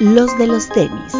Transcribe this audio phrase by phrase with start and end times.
[0.00, 1.12] los de los tenis.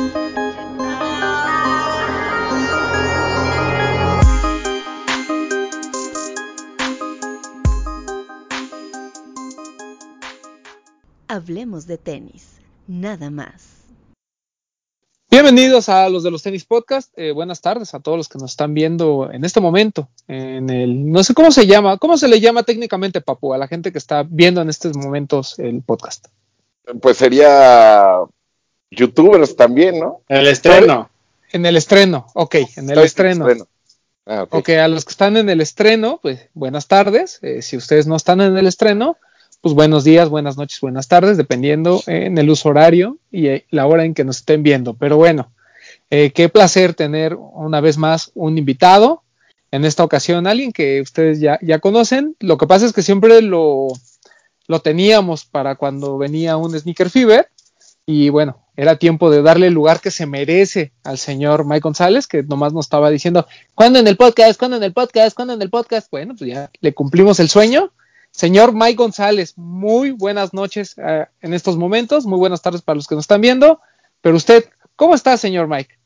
[11.27, 13.79] Hablemos de tenis, nada más.
[15.31, 17.13] Bienvenidos a los de los tenis podcast.
[17.19, 20.09] Eh, buenas tardes a todos los que nos están viendo en este momento.
[20.29, 23.67] En el, no sé cómo se llama, cómo se le llama técnicamente, Papu, a la
[23.67, 26.29] gente que está viendo en estos momentos el podcast.
[27.01, 28.25] Pues sería
[28.91, 30.23] youtubers también, ¿no?
[30.29, 31.11] El estreno.
[31.53, 33.47] En el estreno, ok, en el estreno.
[34.27, 37.39] Ah, ok, a los que están en el estreno, pues buenas tardes.
[37.41, 39.17] Eh, si ustedes no están en el estreno,
[39.63, 43.87] pues buenos días, buenas noches, buenas tardes, dependiendo en el uso horario y eh, la
[43.87, 44.93] hora en que nos estén viendo.
[44.95, 45.51] Pero bueno,
[46.11, 49.23] eh, qué placer tener una vez más un invitado.
[49.71, 52.37] En esta ocasión, alguien que ustedes ya, ya conocen.
[52.41, 53.89] Lo que pasa es que siempre lo,
[54.67, 57.49] lo teníamos para cuando venía un Sneaker Fever.
[58.11, 62.27] Y bueno, era tiempo de darle el lugar que se merece al señor Mike González,
[62.27, 64.59] que nomás nos estaba diciendo, ¿cuándo en el podcast?
[64.59, 65.37] ¿Cuándo en el podcast?
[65.37, 66.11] ¿Cuándo en el podcast?
[66.11, 67.93] Bueno, pues ya le cumplimos el sueño
[68.31, 73.07] Señor Mike González, muy buenas noches uh, en estos momentos, muy buenas tardes para los
[73.07, 73.81] que nos están viendo,
[74.21, 74.65] pero usted,
[74.97, 75.99] ¿cómo está, señor Mike?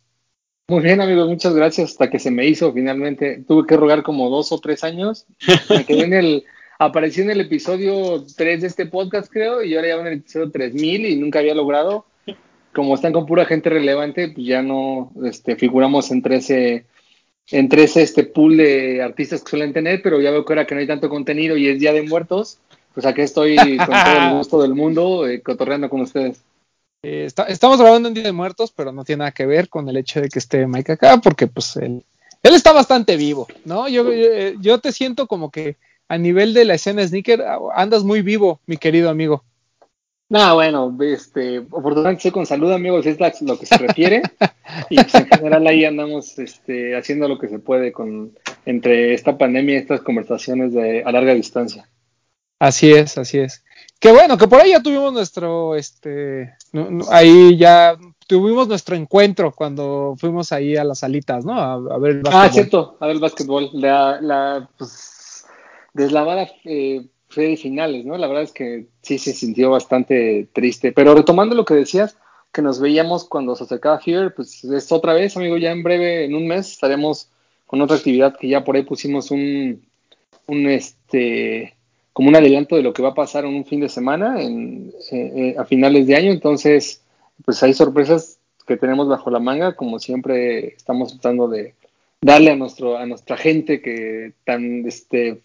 [0.69, 1.91] Muy bien, amigos, muchas gracias.
[1.91, 3.45] Hasta que se me hizo finalmente.
[3.47, 5.27] Tuve que rogar como dos o tres años.
[5.69, 6.45] Me quedé en el,
[6.85, 10.51] aparecí en el episodio 3 de este podcast, creo, y ahora ya en el episodio
[10.51, 12.07] 3000 y nunca había logrado.
[12.73, 16.87] Como están con pura gente relevante, pues ya no este, figuramos entre ese
[17.51, 20.75] entre ese este pool de artistas que suelen tener, pero ya veo que ahora que
[20.75, 22.59] no hay tanto contenido y es Día de Muertos,
[22.95, 26.41] pues aquí estoy con todo el gusto del mundo eh, cotorreando con ustedes.
[27.03, 29.89] Eh, está, estamos grabando en Día de Muertos, pero no tiene nada que ver con
[29.89, 32.05] el hecho de que esté Mike acá, porque pues él,
[32.43, 33.89] él está bastante vivo, ¿no?
[33.89, 34.29] Yo, yo,
[34.61, 35.77] yo te siento como que
[36.13, 37.43] a nivel de la escena sneaker
[37.75, 39.45] andas muy vivo, mi querido amigo.
[40.29, 44.21] No, bueno, este, oportunamente estoy con salud, amigos, es lo que se refiere.
[44.91, 48.33] y pues en general ahí andamos este, haciendo lo que se puede con
[48.67, 51.89] entre esta pandemia y estas conversaciones de a larga distancia.
[52.59, 53.65] Así es, así es.
[53.99, 56.55] Qué bueno, que por ahí ya tuvimos nuestro, este,
[57.11, 57.97] ahí ya
[58.27, 61.59] tuvimos nuestro encuentro cuando fuimos ahí a las salitas, ¿no?
[61.59, 62.45] A, a ver el ah, básquetbol.
[62.45, 63.71] Ah, cierto, a ver el básquetbol.
[63.73, 65.12] La, la pues,
[65.93, 68.17] deslavada eh, de finales, ¿no?
[68.19, 70.93] La verdad es que sí se sintió bastante triste.
[70.93, 72.17] Pero retomando lo que decías,
[72.53, 76.25] que nos veíamos cuando se acercaba Fever, pues es otra vez, amigo, ya en breve,
[76.25, 77.29] en un mes, estaremos
[77.67, 79.83] con otra actividad que ya por ahí pusimos un,
[80.47, 81.75] un este,
[82.13, 84.93] como un adelanto de lo que va a pasar en un fin de semana en,
[85.11, 86.31] eh, eh, a finales de año.
[86.31, 87.01] Entonces,
[87.45, 91.75] pues hay sorpresas que tenemos bajo la manga, como siempre estamos tratando de
[92.21, 95.41] darle a nuestro a nuestra gente que tan este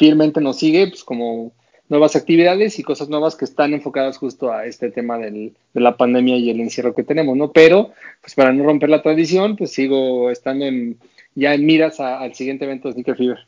[0.00, 1.52] fielmente nos sigue, pues como
[1.90, 5.98] nuevas actividades y cosas nuevas que están enfocadas justo a este tema del, de la
[5.98, 7.52] pandemia y el encierro que tenemos, ¿no?
[7.52, 10.98] Pero, pues para no romper la tradición, pues sigo estando en,
[11.34, 13.38] ya en miras a, al siguiente evento de Sneaker Fever.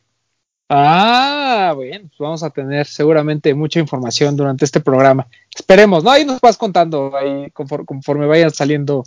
[0.69, 5.27] Ah, bueno, pues vamos a tener seguramente mucha información durante este programa.
[5.55, 6.11] Esperemos, ¿no?
[6.11, 9.05] Ahí nos vas contando, ahí conforme, conforme vayan saliendo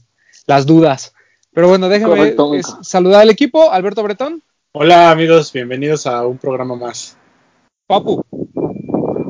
[0.47, 1.13] las dudas.
[1.53, 2.51] Pero bueno, déjame Correcto,
[2.81, 3.71] saludar al equipo.
[3.71, 4.41] Alberto Bretón.
[4.71, 7.15] Hola amigos, bienvenidos a un programa más.
[7.87, 8.25] Papu.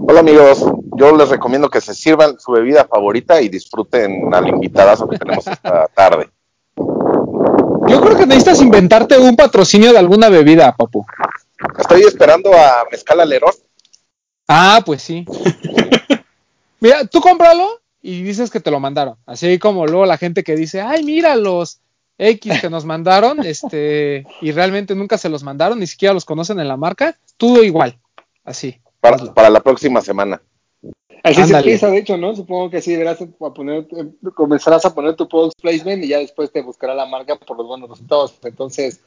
[0.08, 0.64] Hola amigos,
[0.96, 5.46] yo les recomiendo que se sirvan su bebida favorita y disfruten al invitadazo que tenemos
[5.46, 6.30] esta tarde.
[6.78, 11.06] Yo creo que necesitas inventarte un patrocinio de alguna bebida, Papu.
[11.78, 13.54] Estoy esperando a Mezcal Alerón.
[14.48, 15.26] Ah, pues sí.
[16.80, 19.18] Mira, tú cómpralo y dices que te lo mandaron.
[19.26, 21.80] Así como luego la gente que dice, ay, mira los
[22.18, 26.60] X que nos mandaron, este, y realmente nunca se los mandaron, ni siquiera los conocen
[26.60, 27.98] en la marca, todo igual.
[28.46, 28.80] Así.
[29.02, 30.42] Para, para la próxima semana.
[31.26, 32.36] Así se empieza, de hecho, ¿no?
[32.36, 36.20] Supongo que sí, verás a poner, eh, comenzarás a poner tu product placement y ya
[36.20, 38.36] después te buscará la marca por los buenos resultados.
[38.44, 39.00] Entonces,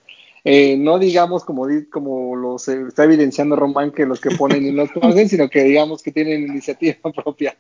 [0.43, 4.91] eh, no digamos como, como los está evidenciando Román que los que ponen y los
[4.91, 7.57] conocen, sino que digamos que tienen iniciativa propia.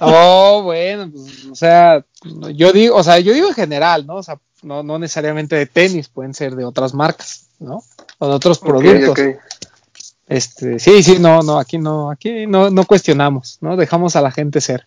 [0.00, 2.04] Oh, bueno, pues, o sea,
[2.54, 4.16] yo digo, o sea, yo digo en general, ¿no?
[4.16, 7.82] O sea, no, no necesariamente de tenis, pueden ser de otras marcas, ¿no?
[8.18, 9.08] O de otros productos.
[9.08, 9.40] Okay, okay.
[10.28, 13.76] Este, sí, sí, no, no, aquí no, aquí no, no cuestionamos, ¿no?
[13.76, 14.86] Dejamos a la gente ser.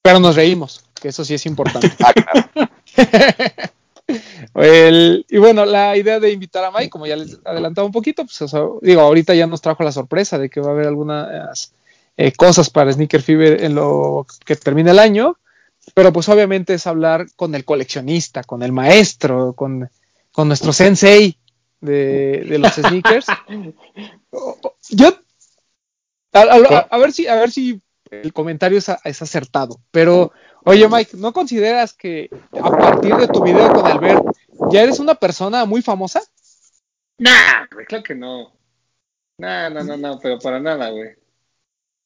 [0.00, 1.90] Pero nos reímos, que eso sí es importante.
[4.54, 8.24] El, y bueno, la idea de invitar a Mike, como ya les adelantaba un poquito,
[8.24, 10.86] pues o sea, digo, ahorita ya nos trajo la sorpresa de que va a haber
[10.86, 11.74] algunas
[12.16, 15.36] eh, cosas para Sneaker Fever en lo que termina el año,
[15.94, 19.90] pero pues obviamente es hablar con el coleccionista, con el maestro, con,
[20.32, 21.38] con nuestro sensei,
[21.80, 23.26] de, de los sneakers.
[24.90, 25.08] Yo,
[26.32, 30.32] a, a, a, ver si, a ver si el comentario es, es, acertado, pero
[30.66, 34.24] Oye, Mike, ¿no consideras que a partir de tu video con Albert
[34.70, 36.22] ya eres una persona muy famosa?
[37.18, 38.52] Nah, claro que no.
[39.38, 41.10] Nah, no, no, no, pero para nada, güey.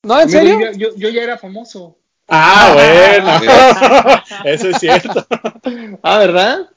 [0.02, 0.72] ¿No, en serio?
[0.72, 1.98] Yo, yo, ya era famoso.
[2.26, 4.22] Ah, bueno.
[4.44, 5.26] Eso es cierto.
[6.02, 6.68] ah, ¿verdad?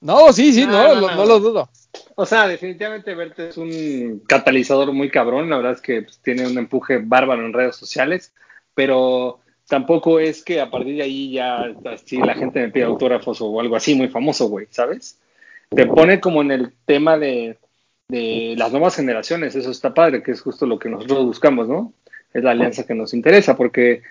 [0.00, 1.70] No, sí, sí, no, no, lo dudo.
[2.14, 5.48] O sea, definitivamente Verte es un catalizador muy cabrón.
[5.48, 8.32] La verdad es que pues, tiene un empuje bárbaro en redes sociales,
[8.74, 13.40] pero tampoco es que a partir de ahí ya así la gente me pide autógrafos
[13.40, 15.18] o algo así muy famoso, güey, ¿sabes?
[15.70, 17.56] Te pone como en el tema de,
[18.08, 21.94] de las nuevas generaciones, eso está padre, que es justo lo que nosotros buscamos, ¿no?
[22.34, 24.02] Es la alianza que nos interesa, porque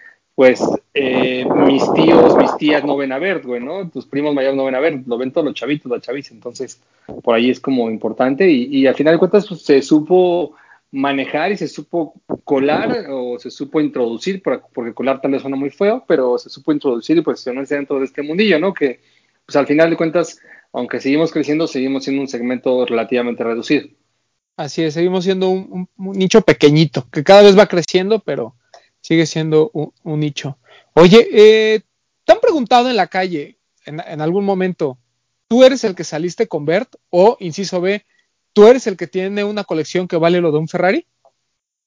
[0.41, 0.59] pues
[0.95, 3.87] eh, mis tíos, mis tías no ven a ver, güey, ¿no?
[3.91, 6.81] Tus primos mayores no ven a ver, lo ven todos los chavitos, la chaviza, entonces
[7.21, 10.55] por ahí es como importante y, y al final de cuentas pues, se supo
[10.89, 15.69] manejar y se supo colar o se supo introducir, porque colar tal vez suena muy
[15.69, 18.73] feo, pero se supo introducir y posicionarse dentro de este mundillo, ¿no?
[18.73, 18.99] Que
[19.45, 20.39] pues al final de cuentas,
[20.73, 23.89] aunque seguimos creciendo, seguimos siendo un segmento relativamente reducido.
[24.57, 28.55] Así es, seguimos siendo un, nicho pequeñito, que cada vez va creciendo, pero
[29.11, 30.57] sigue siendo un, nicho.
[30.93, 31.81] Oye, eh,
[32.23, 34.97] ¿te han preguntado en la calle, en, en algún momento,
[35.47, 38.05] tú eres el que saliste con Bert o, inciso B,
[38.53, 41.05] ¿Tú eres el que tiene una colección que vale lo de un Ferrari?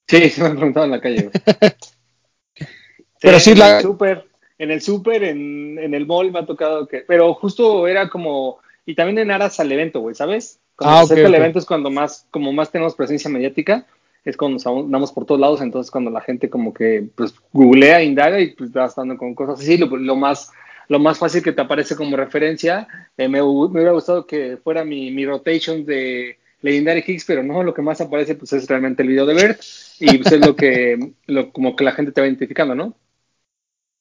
[0.08, 1.30] Sí, se me han preguntado en la calle.
[3.20, 3.76] pero sí, en la...
[3.76, 4.26] el super,
[4.58, 8.94] en el super, en, el mall me ha tocado que, pero justo era como, y
[8.94, 10.60] también en aras al evento, güey, ¿sabes?
[10.76, 13.86] Cuando ah, se el evento es cuando más, como más tenemos presencia mediática,
[14.24, 18.02] es cuando nos andamos por todos lados, entonces cuando la gente como que, pues, googlea,
[18.02, 20.50] indaga y pues va estando con cosas así, lo, más
[20.88, 22.88] lo más fácil que te aparece como referencia.
[23.16, 27.74] Eh, me, hubiera gustado que fuera mi, mi rotation de Legendary Kicks, pero no, lo
[27.74, 29.60] que más aparece pues es realmente el video de Bert
[30.00, 32.96] y pues es lo que, lo, como que la gente te va identificando, ¿no?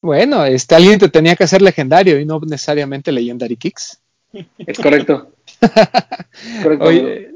[0.02, 4.02] Bueno, este, alguien te tenía que hacer legendario y no necesariamente Legendary Kicks.
[4.58, 5.32] Es correcto.
[6.80, 7.32] Oye,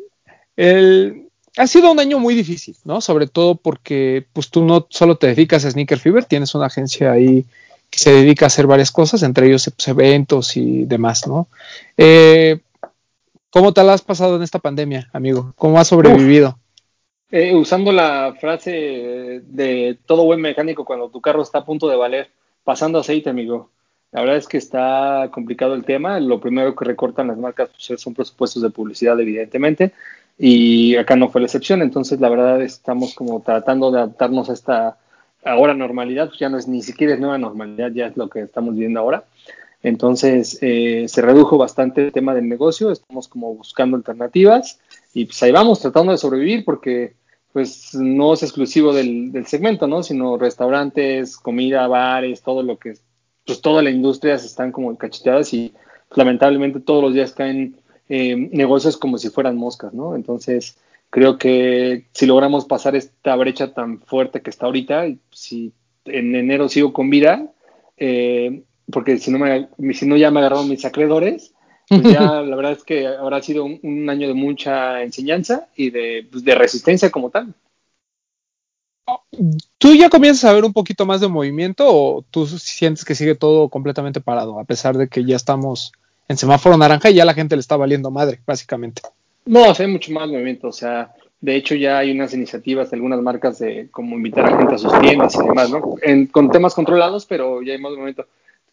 [0.55, 1.26] el,
[1.57, 3.01] ha sido un año muy difícil, ¿no?
[3.01, 7.11] Sobre todo porque pues tú no solo te dedicas a Sneaker Fever, tienes una agencia
[7.11, 7.45] ahí
[7.89, 11.47] que se dedica a hacer varias cosas, entre ellos pues, eventos y demás, ¿no?
[11.97, 12.59] Eh,
[13.49, 15.53] ¿Cómo te la has pasado en esta pandemia, amigo?
[15.55, 16.59] ¿Cómo has sobrevivido?
[17.31, 21.95] Eh, usando la frase de todo buen mecánico cuando tu carro está a punto de
[21.95, 22.29] valer,
[22.63, 23.69] pasando aceite, amigo.
[24.11, 26.19] La verdad es que está complicado el tema.
[26.19, 29.93] Lo primero que recortan las marcas pues, son presupuestos de publicidad, evidentemente,
[30.37, 31.81] y acá no fue la excepción.
[31.81, 34.97] Entonces, la verdad, estamos como tratando de adaptarnos a esta
[35.43, 36.27] ahora normalidad.
[36.27, 38.99] Pues ya no es ni siquiera es nueva normalidad, ya es lo que estamos viviendo
[38.99, 39.25] ahora.
[39.83, 44.79] Entonces eh, se redujo bastante el tema del negocio, estamos como buscando alternativas
[45.13, 47.13] y pues ahí vamos tratando de sobrevivir porque
[47.53, 50.03] pues no es exclusivo del, segmento, ¿no?
[50.03, 52.95] Sino restaurantes, comida, bares, todo lo que,
[53.45, 55.73] pues toda la industria se están como cacheteadas y
[56.15, 57.75] lamentablemente todos los días caen
[58.09, 60.15] eh, negocios como si fueran moscas, ¿no?
[60.15, 60.77] Entonces
[61.09, 65.73] creo que si logramos pasar esta brecha tan fuerte que está ahorita, si
[66.05, 67.51] en enero sigo con vida,
[67.97, 71.53] eh, porque si no, me, si no ya me agarraron mis acreedores,
[71.87, 76.27] pues ya la verdad es que habrá sido un, año de mucha enseñanza y de,
[76.31, 77.53] pues, de, resistencia como tal.
[79.77, 83.35] ¿Tú ya comienzas a ver un poquito más de movimiento o tú sientes que sigue
[83.35, 85.93] todo completamente parado, a pesar de que ya estamos
[86.27, 89.01] en semáforo naranja y ya la gente le está valiendo madre, básicamente?
[89.45, 93.21] No, hay mucho más movimiento, o sea, de hecho ya hay unas iniciativas de algunas
[93.21, 95.95] marcas de como invitar a gente a sus tiendas y demás, ¿no?
[96.31, 98.25] con temas controlados, pero ya hay más movimiento.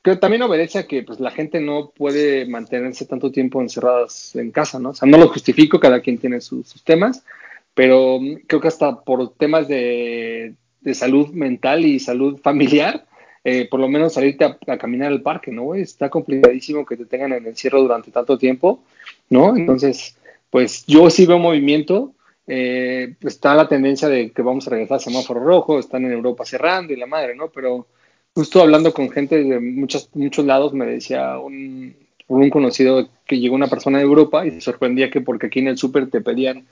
[0.04, 4.36] Creo que también obedece a que pues, la gente no puede mantenerse tanto tiempo encerradas
[4.36, 4.90] en casa, ¿no?
[4.90, 7.24] O sea, no lo justifico, cada quien tiene sus, temas,
[7.72, 10.52] pero mm, creo que hasta por temas de,
[10.92, 13.06] salud mental y salud familiar,
[13.44, 15.74] eh, por lo menos salirte a, caminar al parque, ¿no?
[15.74, 18.82] Está complicadísimo que te tengan en encierro durante tanto tiempo,
[19.28, 19.54] ¿no?
[19.54, 20.16] Entonces,
[20.48, 22.12] pues yo sí veo movimiento,
[22.46, 26.46] eh, está la tendencia de que vamos a regresar a semáforo rojo, están en Europa
[26.46, 27.50] cerrando y la madre, ¿no?
[27.50, 27.86] Pero
[28.34, 31.94] justo hablando con gente de muchos, muchos lados, me decía un,
[32.28, 35.68] un conocido que llegó una persona de Europa y se sorprendía que porque aquí en
[35.68, 36.66] el súper te pedían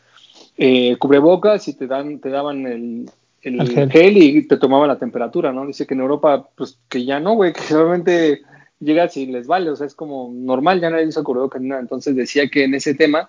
[0.57, 3.11] eh, cubrebocas y te dan te daban el,
[3.43, 4.17] el, gel.
[4.17, 5.67] y te tomaban la temperatura, ¿no?
[5.67, 8.43] Dice que en Europa, pues que ya no, güey, que solamente
[8.81, 11.23] llegas y les vale, o sea, es como normal, ya nadie usa
[11.61, 11.81] ni nada.
[11.81, 13.29] Entonces decía que en ese tema,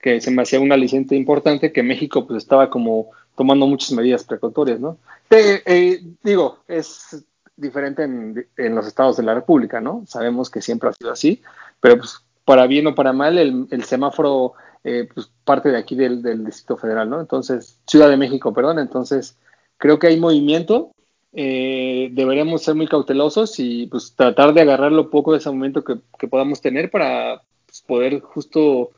[0.00, 4.24] que se me hacía una aliciente importante, que México pues estaba como tomando muchas medidas
[4.24, 4.98] precautorias, ¿no?
[5.30, 7.24] eh, digo, es
[7.56, 10.04] diferente en, los estados de la República, ¿no?
[10.06, 11.42] Sabemos que siempre ha sido así,
[11.80, 14.54] pero pues para bien o para mal, el, semáforo
[14.84, 17.20] eh, pues parte de aquí del, Distrito Federal, ¿no?
[17.20, 19.36] Entonces, Ciudad de México, perdón, entonces
[19.82, 20.92] creo que hay movimiento,
[21.32, 25.82] eh, deberíamos ser muy cautelosos y pues tratar de agarrar lo poco de ese momento
[25.82, 25.98] que,
[26.28, 28.92] podamos tener para pues, poder justo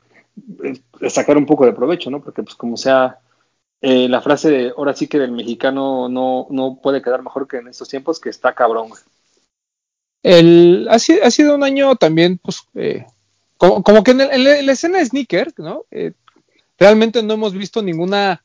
[0.62, 2.21] eh, sacar un poco de provecho, ¿no?
[2.21, 3.19] Porque pues como sea,
[3.81, 7.57] eh, la frase de ahora sí que del mexicano no, no puede quedar mejor que
[7.57, 8.91] en estos tiempos, que está cabrón,
[10.23, 12.61] El, ha, sido, ha sido un año también, pues,
[13.57, 15.87] como, que en, la escena de sneaker, ¿no?
[16.79, 18.43] realmente no hemos visto ninguna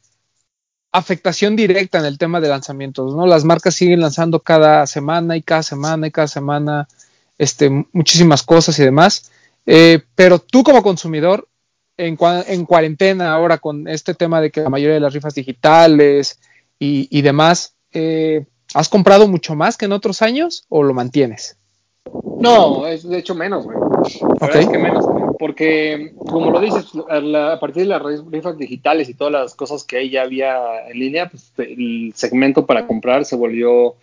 [0.91, 3.27] afectación directa en el tema de lanzamientos, ¿no?
[3.27, 6.88] Las marcas siguen lanzando cada semana y cada semana y cada semana
[7.38, 9.31] este, muchísimas cosas y demás.
[9.65, 11.48] Eh, pero tú como consumidor,
[11.98, 12.17] en,
[12.48, 16.39] en, cuarentena ahora con este tema de que la mayoría de las rifas digitales
[16.79, 21.58] y, demás, eh, ¿has comprado mucho más que en otros años o lo mantienes?
[22.39, 23.77] No, es de hecho menos, güey.
[24.41, 24.62] Okay.
[24.62, 25.06] Es que menos
[25.39, 29.98] porque como lo dices, a, partir de las rifas digitales y todas las cosas que
[29.98, 33.96] ahí ya había en línea, pues el segmento para comprar se volvió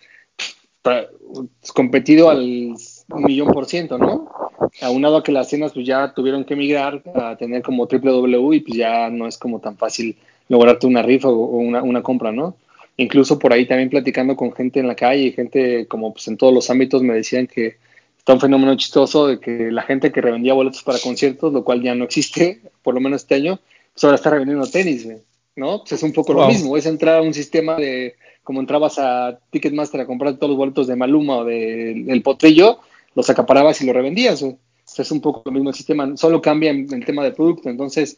[1.73, 2.75] competido al
[3.07, 4.31] millón por ciento, ¿no?
[4.81, 8.55] Aunado a que las cenas pues ya tuvieron que migrar a tener como triple W
[8.55, 10.17] y pues ya no es como tan fácil
[10.49, 12.55] lograrte una rifa o una, una compra, ¿no?
[12.95, 16.37] Incluso por ahí también platicando con gente en la calle y gente como pues en
[16.37, 17.77] todos los ámbitos me decían que
[18.27, 21.81] está un fenómeno chistoso de que la gente que revendía boletos para conciertos, lo cual
[21.81, 23.57] ya no existe, por lo menos este año,
[23.93, 25.07] pues ahora está revendiendo tenis,
[25.55, 25.79] ¿no?
[25.79, 29.39] Pues es un poco lo mismo, es entrar a un sistema de, como entrabas a
[29.49, 32.79] Ticketmaster a comprar todos los boletos de Maluma o de, del Potrillo,
[33.15, 36.93] los acaparabas y los revendías, es un poco lo mismo el sistema, solo cambia en
[36.93, 38.17] el tema del producto, entonces,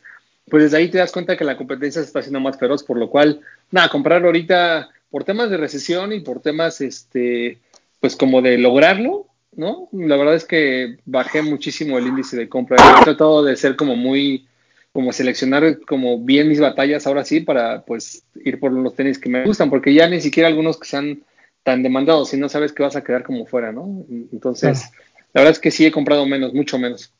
[0.49, 2.97] pues desde ahí te das cuenta que la competencia se está haciendo más feroz, por
[2.97, 7.59] lo cual, nada, comprar ahorita por temas de recesión y por temas, este,
[7.99, 9.89] pues como de lograrlo, ¿no?
[9.91, 12.77] La verdad es que bajé muchísimo el índice de compra.
[12.99, 14.47] He tratado de ser como muy,
[14.91, 19.29] como seleccionar como bien mis batallas ahora sí para pues ir por los tenis que
[19.29, 21.23] me gustan, porque ya ni siquiera algunos que sean
[21.63, 24.05] tan demandados, si no sabes que vas a quedar como fuera, ¿no?
[24.31, 24.91] Entonces,
[25.33, 27.13] la verdad es que sí he comprado menos, mucho menos.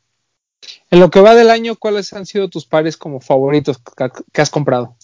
[0.90, 3.80] En lo que va del año, ¿cuáles han sido tus pares como favoritos
[4.34, 4.96] que has comprado?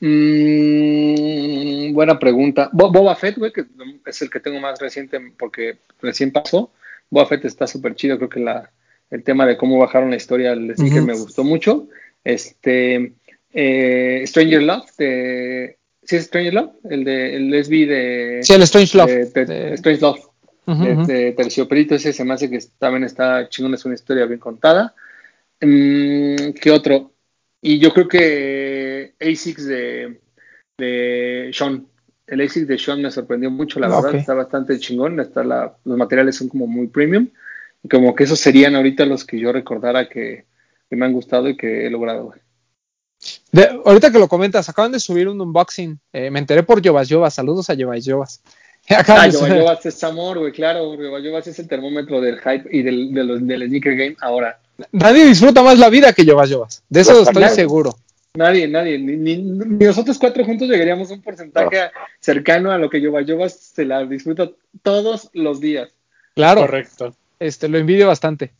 [0.00, 2.70] Mm, buena pregunta.
[2.72, 3.66] Boba Fett, güey, que
[4.06, 6.72] es el que tengo más reciente porque recién pasó.
[7.10, 8.16] Boba Fett está súper chido.
[8.16, 8.70] Creo que la,
[9.10, 11.88] el tema de cómo bajaron la historia del sticker me gustó mucho.
[12.24, 13.12] Este,
[13.52, 16.72] eh, Stranger Love, de, ¿sí es Stranger Love?
[16.88, 18.40] El de el lesbi de.
[18.42, 19.10] Sí, el Strange Love.
[19.74, 21.06] Strange Love.
[21.06, 24.94] de, Terciopelito, ese se me hace que también está chingón, es una historia bien contada.
[25.60, 27.09] Mm, ¿Qué otro?
[27.62, 30.20] Y yo creo que ASICS de,
[30.78, 31.86] de Sean,
[32.26, 35.98] el ASICS de Sean me sorprendió mucho, la verdad, está bastante chingón, está la, los
[35.98, 37.28] materiales son como muy premium,
[37.82, 40.46] y como que esos serían ahorita los que yo recordara que,
[40.90, 42.34] me han gustado y que he logrado.
[43.84, 47.34] ahorita que lo comentas, acaban de subir un unboxing, eh, me enteré por Yovas Yovas,
[47.34, 48.42] saludos a Yovas Yovas.
[48.88, 53.12] Ah, Yovas es amor, güey, claro, Yovas Yovas es el termómetro del hype y del,
[53.12, 54.58] del sneaker game ahora.
[54.92, 56.82] Nadie disfruta más la vida que Yovas Yovas.
[56.88, 57.96] De eso estoy seguro.
[58.34, 58.98] Nadie, nadie.
[58.98, 63.84] Ni, nosotros cuatro juntos llegaríamos a un porcentaje cercano a lo que Yovas Yovas se
[63.84, 64.50] la disfruta
[64.82, 65.90] todos los días.
[66.34, 66.62] Claro.
[66.62, 67.14] Correcto.
[67.40, 68.52] Este, lo envidio bastante.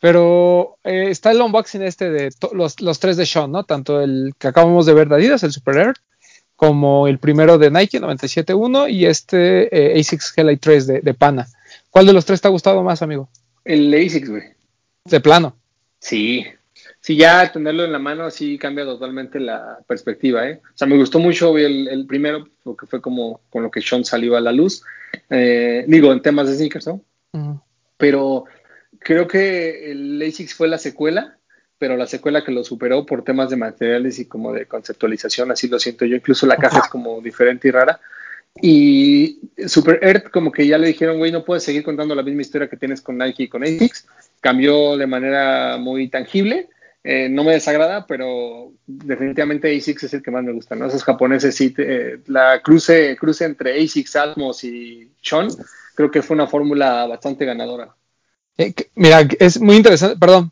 [0.00, 3.64] Pero eh, está el unboxing este de los, los, tres de Sean, ¿no?
[3.64, 5.94] Tanto el que acabamos de ver de Adidas, el Super Air,
[6.56, 11.48] como el primero de Nike, 97.1, y este eh, ASICS Heli 3 de, de, Pana.
[11.90, 13.30] ¿Cuál de los tres te ha gustado más, amigo?
[13.64, 14.42] El ASICS, güey.
[15.06, 15.56] De plano.
[16.04, 16.44] Sí,
[17.00, 20.60] sí, ya tenerlo en la mano así cambia totalmente la perspectiva, ¿eh?
[20.62, 24.04] O sea, me gustó mucho el, el primero, porque fue como con lo que Sean
[24.04, 24.82] salió a la luz.
[25.30, 27.00] Eh, digo, en temas de sneakers, ¿no?
[27.96, 28.44] Pero
[28.98, 31.38] creo que el ASICS fue la secuela,
[31.78, 35.68] pero la secuela que lo superó por temas de materiales y como de conceptualización, así
[35.68, 36.16] lo siento yo.
[36.16, 37.98] Incluso la caja es como diferente y rara.
[38.60, 42.42] Y Super Earth, como que ya le dijeron, güey, no puedes seguir contando la misma
[42.42, 44.06] historia que tienes con Nike y con ASICS
[44.40, 46.68] cambió de manera muy tangible.
[47.02, 50.86] Eh, no me desagrada, pero definitivamente ASICS es el que más me gusta, ¿no?
[50.86, 55.48] Esos japoneses sí, eh, la cruce, cruce entre ASICS, Atmos y Sean,
[55.94, 57.94] creo que fue una fórmula bastante ganadora.
[58.56, 60.50] Eh, mira, es muy interesante, perdón.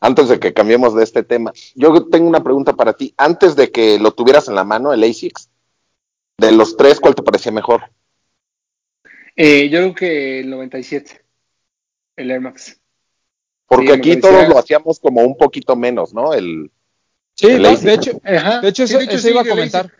[0.00, 3.14] Antes de que cambiemos de este tema, yo tengo una pregunta para ti.
[3.16, 5.48] Antes de que lo tuvieras en la mano, el ASICS,
[6.38, 7.82] de los tres, ¿cuál te parecía mejor?
[9.36, 11.26] yo creo que el 97
[12.16, 12.80] el Air Max.
[13.66, 16.32] Porque aquí todos lo hacíamos como un poquito menos, ¿no?
[16.32, 16.70] El,
[17.34, 17.54] sí, de,
[17.92, 19.92] hecho, de hecho, eso, iba a comentar.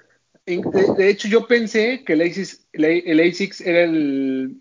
[0.47, 4.61] De, hecho, yo pensé que el ASICS, el, ASICS era el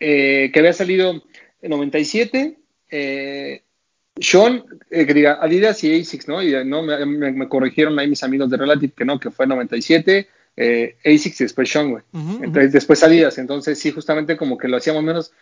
[0.00, 1.22] eh, que había salido
[1.60, 2.58] en 97.
[2.90, 3.62] Eh,
[4.18, 6.42] Sean, eh, que diga Adidas y ASICS, ¿no?
[6.42, 10.26] Y no me, corrigieron ahí mis amigos de Relative que no, que fue 97.
[10.56, 12.02] Eh, ASICS y después Sean, güey.
[12.12, 13.38] Entonces, después Adidas.
[13.38, 15.32] Entonces, sí, justamente como que lo hacíamos menos.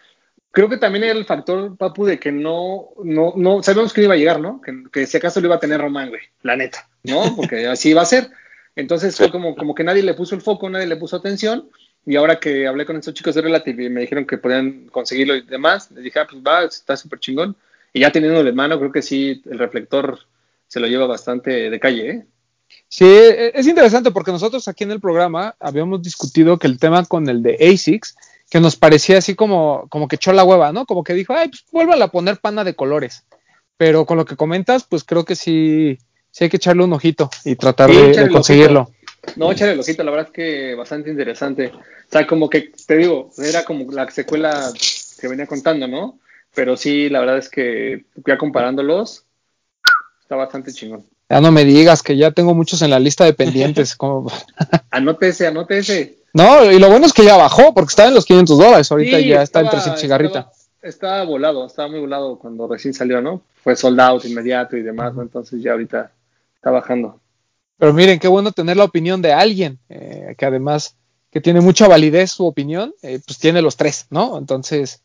[0.52, 4.14] Creo que también era el factor, Papu, de que no, no, no, sabemos que iba
[4.14, 4.60] a llegar, ¿no?
[4.60, 7.22] Que, que si acaso lo iba a tener Román, güey, la neta, ¿no?
[7.36, 8.30] Porque así iba a ser.
[8.76, 11.68] Entonces fue como, como que nadie le puso el foco, nadie le puso atención.
[12.06, 15.36] Y ahora que hablé con estos chicos de Relative y me dijeron que podían conseguirlo
[15.36, 17.56] y demás, les dije, ah, pues va, está súper chingón.
[17.92, 20.18] Y ya teniendo en mano, creo que sí, el reflector
[20.66, 22.26] se lo lleva bastante de calle, ¿eh?
[22.88, 27.04] Sí, e, es interesante porque nosotros aquí en el programa habíamos discutido que el tema
[27.04, 28.16] con el de ASICS,
[28.50, 30.84] que nos parecía así como, como que echó la hueva, ¿no?
[30.86, 33.24] Como que dijo, ay, pues vuelvan a poner pana de colores.
[33.76, 35.98] Pero con lo que comentas, pues creo que sí,
[36.30, 38.90] sí hay que echarle un ojito y tratar de, conseguirlo.
[39.36, 41.68] No, echarle el ojito, la verdad es que bastante interesante.
[41.68, 44.72] O sea, como que, te digo, era como la secuela
[45.20, 46.18] que venía contando, ¿no?
[46.54, 49.24] Pero sí, la verdad es que ya comparándolos,
[50.22, 51.06] está bastante chingón.
[51.30, 53.94] Ya no me digas que ya tengo muchos en la lista de pendientes.
[53.96, 54.30] como...
[54.90, 56.16] anótese, anótese.
[56.34, 59.20] No, y lo bueno es que ya bajó, porque estaba en los 500 dólares, ahorita
[59.20, 60.50] ya está en 300 cigarrita.
[60.82, 63.42] Estaba, volado, estaba muy volado cuando recién salió, ¿no?
[63.62, 65.22] Fue soldado inmediato y demás, ¿no?
[65.22, 66.10] Entonces ya ahorita
[66.56, 67.20] está bajando.
[67.78, 70.96] Pero miren, qué bueno tener la opinión de alguien, eh, que además
[71.30, 74.36] que tiene mucha validez su opinión, eh, pues tiene los tres, ¿no?
[74.36, 75.02] Entonces,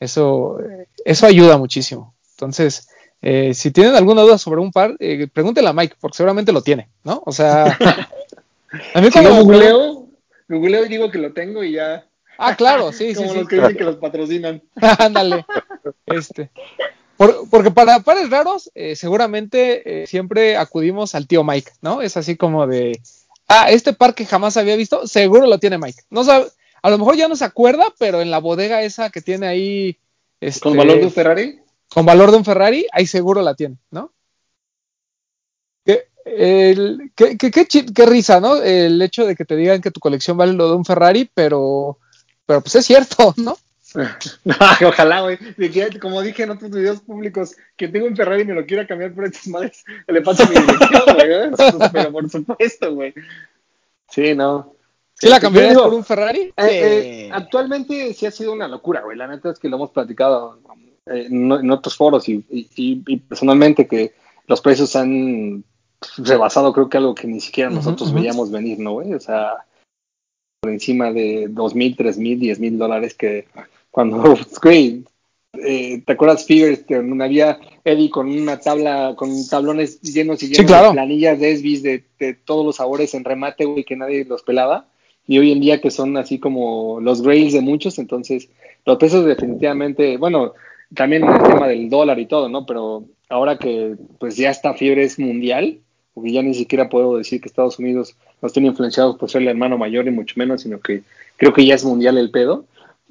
[0.00, 0.58] eso,
[1.04, 2.14] eso ayuda muchísimo.
[2.32, 2.88] Entonces,
[3.20, 6.62] eh, si tienen alguna duda sobre un par, eh, pregúntenle a Mike, porque seguramente lo
[6.62, 7.22] tiene, ¿no?
[7.26, 7.76] O sea,
[8.94, 10.06] a mí como googleo,
[10.48, 12.06] googleo y digo que lo tengo y ya.
[12.38, 13.16] Ah, claro, sí, sí.
[13.16, 14.62] Como los que dicen que los patrocinan.
[14.98, 15.44] Ándale.
[16.06, 16.50] este.
[17.50, 22.02] porque para pares raros, eh, seguramente siempre acudimos al tío Mike, ¿no?
[22.02, 23.00] Es así como de,
[23.48, 26.02] ah, este par que jamás había visto, seguro lo tiene Mike.
[26.10, 26.46] No sabe,
[26.82, 29.98] a lo mejor ya no se acuerda, pero en la bodega esa que tiene ahí.
[30.40, 31.58] Este, ¿Con valor de un Ferrari?
[31.98, 34.12] Con valor de un Ferrari, ahí seguro la tiene, ¿no?
[35.84, 36.06] Qué,
[37.16, 38.62] qué, risa, ¿no?
[38.62, 41.98] El hecho de que te digan que tu colección vale lo de un Ferrari, pero,
[42.46, 43.56] pero pues es cierto, ¿no?
[44.86, 45.38] ojalá, güey.
[46.00, 49.12] Como dije en otros videos públicos, que tengo un Ferrari y me lo quiera cambiar
[49.12, 51.32] por estas madres, le paso mi dirección, güey.
[51.32, 51.50] ¿eh?
[51.92, 53.12] Pero por supuesto, güey.
[54.08, 54.72] Sí, no.
[55.14, 56.42] ¿Sí la cambiarías por un Ferrari?
[56.42, 59.16] Eh, eh, actualmente sí ha sido una locura, güey.
[59.16, 60.60] La neta es que lo hemos platicado
[61.10, 62.96] eh, en, otros foros y,
[63.28, 64.12] personalmente que
[64.46, 65.64] los precios han
[66.18, 69.14] rebasado creo que algo que ni siquiera nosotros veíamos venir, ¿no, güey?
[69.14, 69.64] O sea,
[70.60, 73.46] por encima de dos mil, tres mil, diez mil dólares que
[73.90, 75.04] cuando, güey,
[75.52, 76.84] ¿te acuerdas Figures?
[76.84, 82.04] Que había Eddie con una tabla, con tablones llenos y llenos de planillas de de,
[82.18, 84.86] de, todos los sabores en remate, güey, que nadie los pelaba
[85.28, 88.48] y hoy en día que son así como los grails de muchos, entonces
[88.86, 90.54] los pesos definitivamente, bueno,
[90.94, 92.66] también el tema del dólar y todo, ¿no?
[92.66, 95.78] Pero ahora que pues ya esta fiebre es mundial,
[96.14, 99.48] porque ya ni siquiera puedo decir que Estados Unidos no estén influenciados por ser el
[99.48, 101.02] hermano mayor y mucho menos, sino que
[101.36, 102.64] creo que ya es mundial el pedo,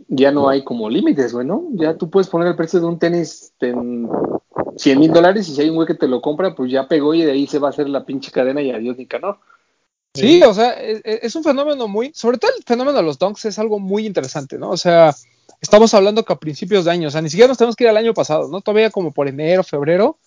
[0.08, 3.52] ya no hay como límites, bueno, ya tú puedes poner el precio de un tenis
[3.60, 4.10] en
[4.78, 7.14] 100 mil dólares y si hay un güey que te lo compra, pues ya pegó
[7.14, 9.38] y de ahí se va a hacer la pinche cadena y adiós ni canor.
[10.14, 13.20] Sí, o sea, e, e, es, un fenómeno muy, sobre todo el fenómeno de los
[13.20, 14.72] donks es algo muy interesante, ¿no?
[14.72, 15.14] O sea,
[15.62, 17.90] estamos hablando que a principios de año, o sea, ni siquiera nos tenemos que ir
[17.90, 18.62] al año pasado, ¿no?
[18.62, 20.18] Todavía como por enero, febrero,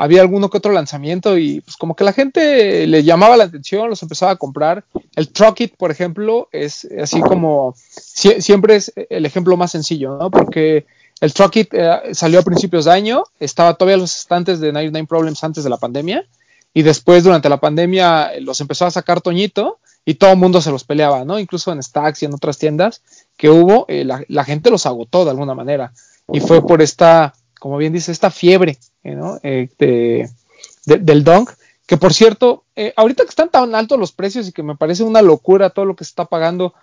[0.00, 3.90] había alguno que otro lanzamiento y pues como que la gente le llamaba la atención,
[3.90, 4.84] los empezaba a comprar.
[5.16, 10.30] El Truckit, por ejemplo, es así como, siempre es el ejemplo más sencillo, ¿no?
[10.30, 10.86] Porque
[11.20, 15.08] el Truckit eh, salió a principios de año, estaba todavía en los estantes de 99
[15.08, 16.24] Problems antes de la pandemia
[16.72, 20.60] y después durante la pandemia eh, los empezó a sacar Toñito y todo el mundo
[20.60, 21.40] se los peleaba, ¿no?
[21.40, 23.02] Incluso en Stacks y en otras tiendas
[23.38, 25.94] que hubo, eh, la, gente los agotó de alguna manera
[26.30, 29.38] y fue por esta, como bien dice, esta fiebre, eh, ¿no?
[29.40, 31.52] del donk,
[31.86, 32.64] que por cierto,
[32.96, 35.96] ahorita que están tan altos los precios y que me parece una locura todo lo
[35.96, 36.74] que se está pagando,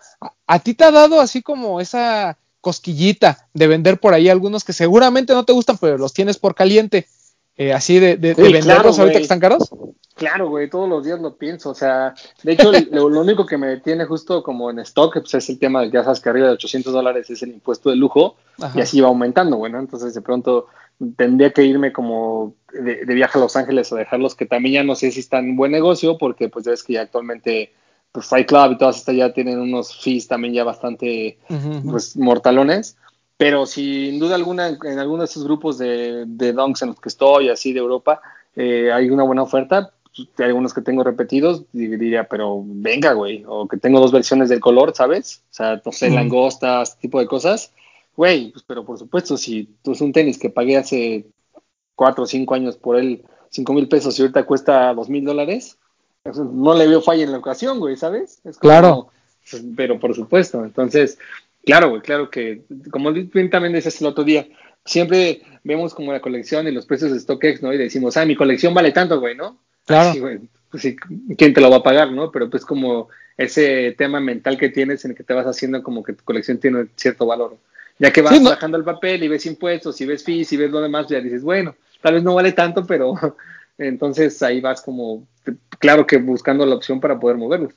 [0.47, 4.73] a ti te ha dado así como esa cosquillita de vender por ahí algunos que
[4.73, 7.07] seguramente no te gustan, pero los tienes por caliente.
[7.57, 9.69] Eh, así de, de, venderlos ahorita que están caros?
[10.15, 11.69] Claro, güey, todos los días lo pienso.
[11.69, 12.13] O sea,
[12.43, 15.81] de hecho, lo, único que me tiene justo como en stock pues, es el tema
[15.81, 18.35] de que ya sabes que arriba de 800 dólares es el impuesto de lujo
[18.73, 19.79] y así va aumentando, bueno.
[19.79, 20.67] Entonces, de pronto
[21.17, 24.95] tendría que irme como de, viaje a Los Ángeles o dejarlos, que también ya no
[24.95, 27.73] sé si están en buen negocio, porque pues ya ves que ya actualmente
[28.13, 31.37] pues Fight Club y todas estas ya tienen unos fees también ya bastante
[31.89, 32.95] pues mortalones.
[33.37, 37.09] Pero sin duda alguna, en, alguno de esos grupos de, de donks en los que
[37.09, 38.21] estoy, así de Europa,
[38.55, 39.91] eh, hay una buena oferta.
[40.37, 44.61] Hay algunos que tengo repetidos, diría, pero venga, güey, o que tengo dos versiones del
[44.61, 45.43] color, ¿sabes?
[45.51, 47.73] O sea, no sé, langostas, este tipo de cosas.
[48.15, 51.25] Güey, pues, pero por supuesto, si tú es un tenis que pagué hace
[51.95, 55.77] cuatro o cinco años por él, cinco mil pesos y ahorita cuesta dos mil dólares,
[56.33, 58.41] no le veo falla en la ocasión, güey, ¿sabes?
[58.59, 59.09] claro.
[59.51, 61.19] Pues, pero por supuesto, entonces,
[61.65, 63.13] claro, güey, claro que, como
[63.49, 64.47] también decías el otro día,
[64.85, 67.73] siempre vemos como la colección y los precios de StockX, ¿no?
[67.73, 69.57] Y decimos, ah, mi colección vale tanto, güey, ¿no?
[69.85, 70.13] Claro.
[70.13, 70.95] Sí, güey, pues sí,
[71.37, 72.31] ¿quién te lo va a pagar, no?
[72.31, 76.03] Pero pues como ese tema mental que tienes en el que te vas haciendo como
[76.03, 77.57] que tu colección tiene cierto valor.
[77.97, 80.81] Ya que vas bajando el papel y ves impuestos y ves fees y ves lo
[80.81, 83.15] demás, ya dices, bueno, tal vez no vale tanto, pero
[83.77, 85.25] entonces ahí vas como,
[85.79, 87.73] claro que buscando la opción para poder moverlos.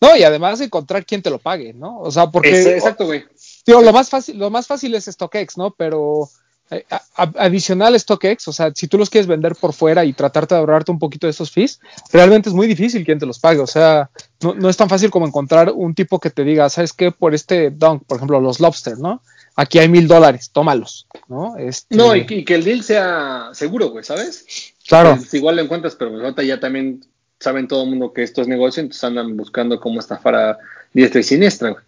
[0.00, 2.00] No, y además encontrar quién te lo pague, ¿no?
[2.00, 2.74] O sea, porque...
[2.74, 3.24] exacto, güey.
[3.64, 5.72] Tío, lo más fácil, lo más fácil es StockX, ¿no?
[5.72, 6.28] Pero
[6.70, 10.60] eh, adicional StockX, o sea, si tú los quieres vender por fuera y tratarte de
[10.60, 11.80] ahorrarte un poquito de esos fees,
[12.12, 13.60] realmente es muy difícil quien te los pague.
[13.60, 14.10] O sea,
[14.42, 17.12] no, es tan fácil como encontrar un tipo que te diga, ¿sabes qué?
[17.12, 19.22] Por este dunk, por ejemplo, los lobster, ¿no?
[19.54, 21.56] Aquí hay mil dólares, tómalos, ¿no?
[21.56, 21.96] Este...
[21.96, 24.74] No, y, que el deal sea seguro, güey, ¿sabes?
[24.86, 25.18] Claro.
[25.32, 27.00] igual lo encuentras, pero pues, ya también
[27.38, 30.58] saben todo el mundo que esto es negocio, entonces andan buscando cómo estafar a
[30.92, 31.84] diestra y siniestra, güey.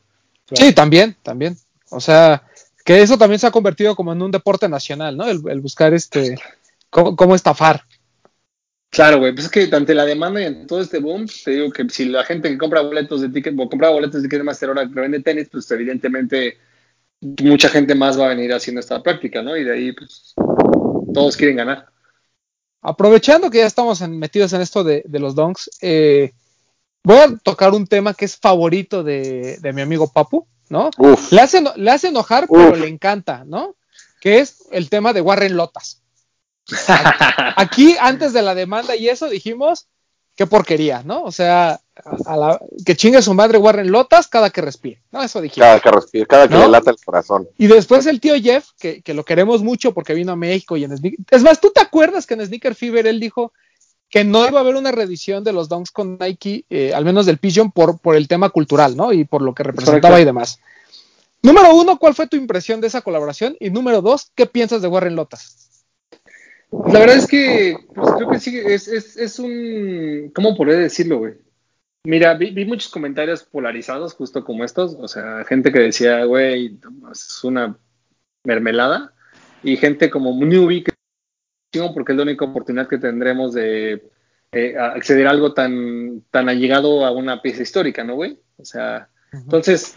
[0.53, 1.57] Sí, también, también.
[1.91, 2.43] O sea,
[2.85, 5.27] que eso también se ha convertido como en un deporte nacional, ¿no?
[5.27, 6.39] El, buscar este,
[6.91, 7.85] cómo, estafar.
[8.91, 11.71] Claro, güey, pues es que ante la demanda y en todo este boom, te digo
[11.71, 14.89] que si la gente que compra boletos de ticket, o compra boletos de Ticketmaster ahora
[14.89, 16.57] que vende tenis, pues evidentemente
[17.21, 19.57] mucha gente más va a venir haciendo esta práctica, ¿no?
[19.57, 20.35] Y de ahí, pues,
[21.13, 21.89] todos quieren ganar.
[22.81, 26.33] Aprovechando que ya estamos metidos en esto de, los donks, eh,
[27.03, 30.91] voy a tocar un tema que es favorito de, de mi amigo Papu, ¿no?
[31.31, 33.75] Le hace, le hace enojar, pero le encanta, ¿no?
[34.21, 36.03] Que es el tema de Warren Lotas.
[37.57, 39.89] Aquí, antes de la demanda y eso, dijimos,
[40.39, 41.25] qué porquería, ¿no?
[41.25, 41.81] O sea,
[42.87, 45.21] que chingue su madre Warren Lotas cada que respire, ¿no?
[45.21, 45.67] Eso dijimos.
[45.67, 47.49] Cada que respire, cada que le lata el corazón.
[47.59, 50.97] Y después el tío Jeff, que, lo queremos mucho porque vino a México y en
[50.97, 51.19] Sneaker.
[51.33, 53.53] Es más, ¿tú te acuerdas que en Sneaker Fever él dijo
[54.09, 57.27] que no iba a haber una reedición de los Dunks con Nike, eh, al menos
[57.27, 59.13] del Pigeon, por, por el tema cultural, ¿no?
[59.13, 60.61] Y por lo que representaba y demás.
[61.43, 63.57] Número uno, ¿cuál fue tu impresión de esa colaboración?
[63.59, 65.68] Y número dos, ¿qué piensas de Warren Lotas?
[66.93, 70.31] La verdad es que pues, creo que sí, es, es, es un.
[70.35, 71.35] ¿Cómo podría decirlo, güey?
[72.05, 74.97] Mira, vi, muchos comentarios polarizados, justo como estos.
[74.99, 76.79] O sea, gente que decía, güey,
[77.13, 77.77] es una
[78.45, 79.13] mermelada.
[79.63, 80.93] Y gente como newbie que
[81.95, 84.03] porque es la única oportunidad que tendremos de
[84.53, 88.39] eh, acceder a algo tan, tan allegado a una pieza histórica, ¿no, güey?
[88.57, 89.97] O sea, entonces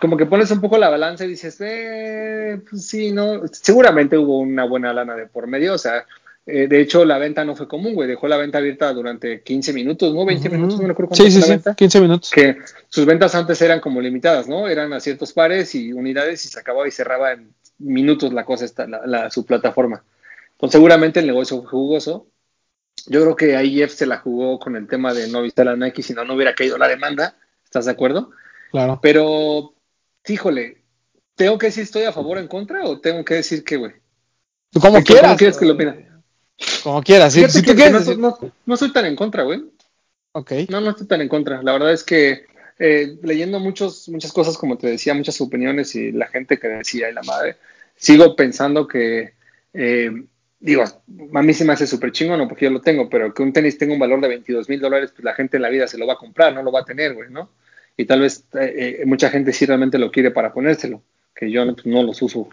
[0.00, 4.38] como que pones un poco la balanza y dices, eh, pues sí, no, seguramente hubo
[4.38, 6.04] una buena lana de por medio, o sea,
[6.46, 9.72] eh, de hecho la venta no fue común, güey, dejó la venta abierta durante 15
[9.72, 10.26] minutos, ¿no?
[10.26, 12.30] 20 minutos, no me acuerdo sí, sí, sí, 15 minutos.
[12.30, 14.68] Que sus ventas antes eran como limitadas, ¿no?
[14.68, 18.66] Eran a ciertos pares y unidades y se acababa y cerraba en minutos la cosa,
[18.66, 20.04] esta, la, su plataforma.
[20.52, 22.26] Entonces seguramente el negocio fue jugoso.
[23.06, 25.76] Yo creo que ahí Jeff se la jugó con el tema de no visitar a
[25.76, 28.30] Nike, si no, no hubiera caído la demanda, ¿estás de acuerdo?
[28.70, 28.98] Claro.
[29.02, 29.74] Pero
[30.26, 30.82] híjole,
[31.36, 33.92] ¿tengo que decir estoy a favor o en contra o tengo que decir que, güey?
[34.78, 35.24] Como quieras.
[35.24, 36.13] ¿Cómo quieres que lo opina?
[36.82, 37.32] Como quieras.
[37.32, 39.64] Si, tú quieres, no, no, soy tan en contra, güey.
[40.32, 40.52] Ok.
[40.68, 41.62] No, no estoy tan en contra.
[41.62, 42.46] La verdad es que
[42.78, 47.10] eh, leyendo muchos, muchas cosas, como te decía, muchas opiniones y la gente que decía
[47.10, 47.56] y la madre,
[47.96, 49.34] sigo pensando que,
[49.72, 50.10] eh,
[50.60, 50.84] digo,
[51.34, 53.52] a mí se me hace súper chingón, no porque yo lo tengo, pero que un
[53.52, 55.98] tenis tenga un valor de 22 mil dólares, pues la gente en la vida se
[55.98, 57.50] lo va a comprar, no lo va a tener, güey, ¿no?
[57.96, 61.02] y tal vez eh, mucha gente sí realmente lo quiere para ponérselo,
[61.34, 62.48] que yo no, pues, los uso.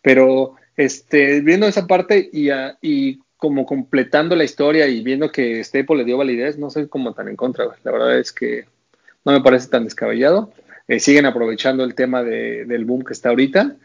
[0.00, 2.50] Pero este, viendo esa parte y,
[2.80, 7.14] y como completando la historia y viendo que Staple le dio validez, no soy como
[7.14, 7.64] tan en contra.
[7.82, 8.66] La verdad es que
[9.24, 10.52] no me parece tan descabellado.
[10.86, 13.76] Eh, siguen aprovechando el tema del boom que está ahorita.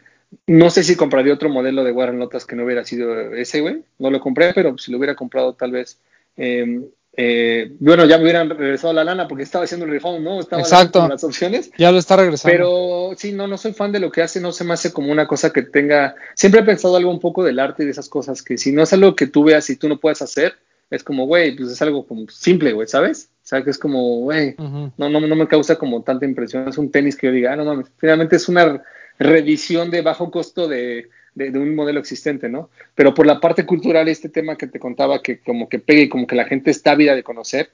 [0.46, 3.82] No sé si compraría otro modelo de Warren Lotas que no hubiera sido ese, güey.
[3.98, 5.98] No lo compré, pero si lo hubiera comprado tal vez
[6.36, 10.38] eh, eh, bueno, ya me hubieran regresado la lana porque estaba haciendo el refund, ¿no?
[10.38, 11.08] Estaba Exacto.
[11.08, 11.70] las opciones.
[11.78, 12.52] Ya lo está regresando.
[12.52, 15.10] Pero sí, no, no soy fan de lo que hace, no se me hace como
[15.10, 16.14] una cosa que tenga.
[16.34, 18.82] Siempre he pensado algo un poco del arte y de esas cosas, que si no
[18.82, 20.56] es algo que tú veas y tú no puedes hacer,
[20.90, 23.30] es como, güey, pues es algo como simple, güey, ¿sabes?
[23.42, 26.68] O sea, que es como, güey, no, no, no me causa como tanta impresión.
[26.68, 27.86] Es un tenis que yo diga, ah, no mames.
[27.96, 28.82] Finalmente es una
[29.18, 32.70] revisión de bajo costo de de, un modelo existente, ¿no?
[32.94, 36.08] Pero por la parte cultural, este tema que te contaba, que como que pegue y
[36.08, 37.70] como que la gente está ávida de conocer,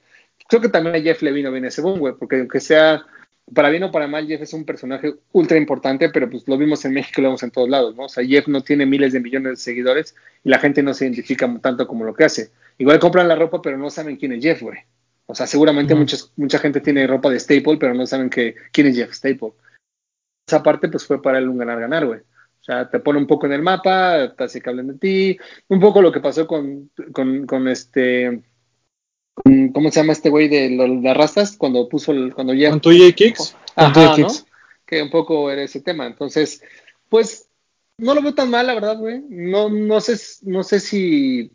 [0.47, 3.05] creo que también a Jeff le vino bien ese boom, güey, porque aunque sea
[3.53, 6.85] para bien o para mal, Jeff es un personaje ultra importante, pero pues lo vimos
[6.85, 8.03] en México lo vemos en todos lados, ¿no?
[8.05, 11.05] O sea, Jeff no tiene miles de millones de seguidores y la gente no se
[11.05, 12.51] identifica tanto como lo que hace.
[12.77, 14.79] Igual compran la ropa, pero no saben quién es Jeff, güey.
[15.25, 18.95] O sea, seguramente mucha gente tiene ropa de Staple, pero no saben que, quién es
[18.95, 19.53] Jeff Staple.
[20.47, 22.21] Esa parte, pues fue para él un ganar-ganar, güey.
[22.63, 25.37] O sea, te pone un poco en el mapa, te hace que hablen de ti,
[25.67, 28.41] un poco lo que pasó con, con, con este
[29.73, 31.57] ¿Cómo se llama este güey de, de arrastras?
[31.57, 32.69] Cuando puso el, cuando ya.
[32.69, 33.55] Con tu Kicks.
[33.75, 34.27] Ajá, ¿no?
[34.85, 36.05] Que un poco era ese tema.
[36.05, 36.61] Entonces,
[37.09, 37.49] pues,
[37.97, 39.23] no lo veo tan mal, la verdad, güey.
[39.27, 41.51] No, no sé, no sé si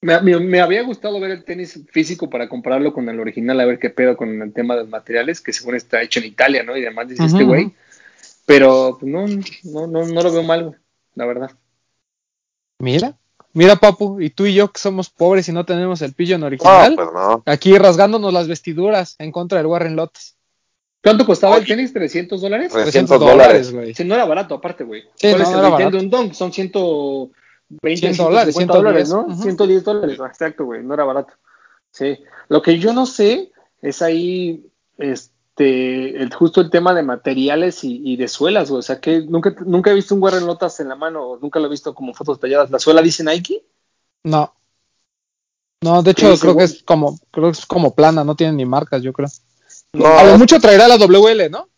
[0.00, 3.90] me, había gustado ver el tenis físico para compararlo con el original, a ver qué
[3.90, 6.76] pedo con el tema de los materiales, que según está hecho en Italia, ¿no?
[6.76, 7.72] Y además dice este güey.
[8.48, 10.78] Pero pues, no, no, no, no lo veo mal, güey,
[11.16, 11.50] la verdad.
[12.78, 13.18] Mira,
[13.52, 16.44] mira, Papu, y tú y yo que somos pobres y no tenemos el pillo en
[16.44, 17.42] original, pues no.
[17.44, 20.34] aquí rasgándonos las vestiduras en contra del Warren Lotus.
[21.02, 21.92] ¿Cuánto costaba el tenis?
[21.92, 22.72] ¿300 dólares?
[22.72, 23.92] 300 dólares, güey.
[24.06, 25.02] No era barato, aparte, güey.
[25.16, 26.32] Sí, ¿Cuál no, es el Nintendo un Dunk?
[26.32, 26.72] Son 100
[27.82, 29.36] 20 dólares, 100 dólares, ¿no?
[29.36, 31.34] 110 dólares, exacto, güey, no era barato.
[31.90, 34.64] Sí, lo que yo no sé es ahí,
[35.58, 38.78] este, el, justo el tema de materiales y, de suelas, güey.
[38.78, 41.66] O sea, que nunca, nunca he visto un Warren Lotas en la mano, nunca lo
[41.66, 42.70] he visto como fotos talladas.
[42.70, 43.64] ¿La suela dice Nike?
[44.24, 44.54] No.
[45.82, 48.66] No, de hecho, creo que es como, creo que es como plana, no tiene ni
[48.66, 49.28] marcas, yo creo.
[50.04, 51.68] a lo mucho traerá la WL, ¿no?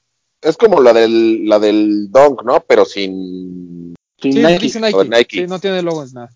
[0.40, 2.61] Es como la del, la del Dunk, ¿no?
[2.66, 5.37] Pero sin sí, Dice Nike.
[5.40, 6.31] Sí, no tiene logos, nada.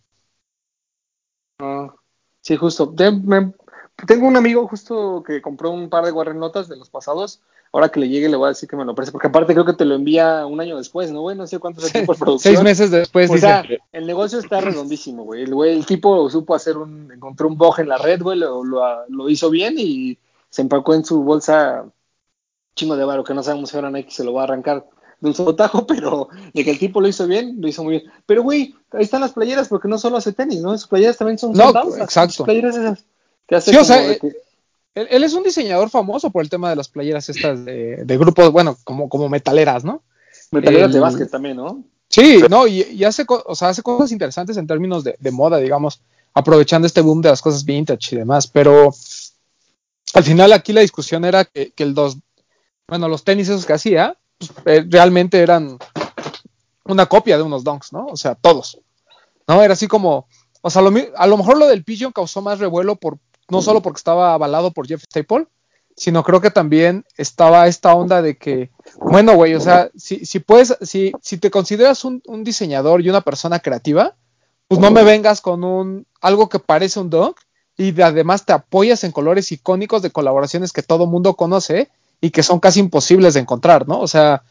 [1.58, 1.94] Ah,
[2.42, 2.94] sí, justo.
[4.06, 7.40] Tengo un amigo justo que compró un par de Warren Notas de los pasados.
[7.72, 9.64] Ahora que le llegue le voy a decir que me lo preste, porque aparte creo
[9.64, 11.36] que te lo envía un año después, ¿no, güey?
[11.36, 12.54] No sé cuántos años por producción.
[12.54, 15.42] Seis meses después, o sea, el negocio está redondísimo, güey.
[15.42, 18.62] El, güey, el tipo supo hacer un, encontró un bug en la red, güey, lo,
[18.62, 20.16] lo, hizo bien y
[20.50, 21.84] se empacó en su bolsa
[22.76, 24.86] chingo de varo, que no sabemos si ahora Nike se lo va a arrancar
[25.20, 27.98] de un solo tajo, pero de que el tipo lo hizo bien, lo hizo muy
[27.98, 28.12] bien.
[28.26, 30.78] Pero, güey, ahí están las playeras, porque no solo hace tenis, ¿no?
[30.78, 32.44] Sus playeras también son no, exacto.
[32.44, 33.04] playeras esas.
[33.60, 34.16] Sí, o sea,
[34.94, 38.76] él, es un diseñador famoso por el tema de las playeras estas de, grupos, bueno,
[38.84, 40.02] como, como metaleras, ¿no?
[40.50, 41.82] Metaleras de básquet también, ¿no?
[42.08, 46.00] Sí, no, y, hace, o sea, hace cosas interesantes en términos de, moda, digamos,
[46.32, 48.94] aprovechando este boom de las cosas vintage y demás, pero
[50.14, 52.18] al final aquí la discusión era que, que el dos,
[52.86, 54.16] bueno, los tenis esos que hacía,
[54.66, 55.78] eh, realmente eran
[56.84, 58.06] una copia de unos donks, ¿no?
[58.06, 58.78] O sea, todos.
[59.46, 59.62] ¿No?
[59.62, 60.28] Era así como,
[60.62, 60.82] o sea,
[61.16, 63.18] a lo mejor lo del Pigeon causó más revuelo por,
[63.50, 65.46] no solo porque estaba avalado por Jeff Staple,
[65.96, 70.40] sino creo que también estaba esta onda de que, bueno, güey, o sea, si, si
[70.40, 74.16] puedes, si, si te consideras un, diseñador y una persona creativa,
[74.66, 77.38] pues no me vengas con un, algo que parece un dunk
[77.76, 82.42] y además te apoyas en colores icónicos de colaboraciones que todo mundo conoce y que
[82.42, 84.00] son casi imposibles de encontrar, ¿no?
[84.00, 84.42] O sea,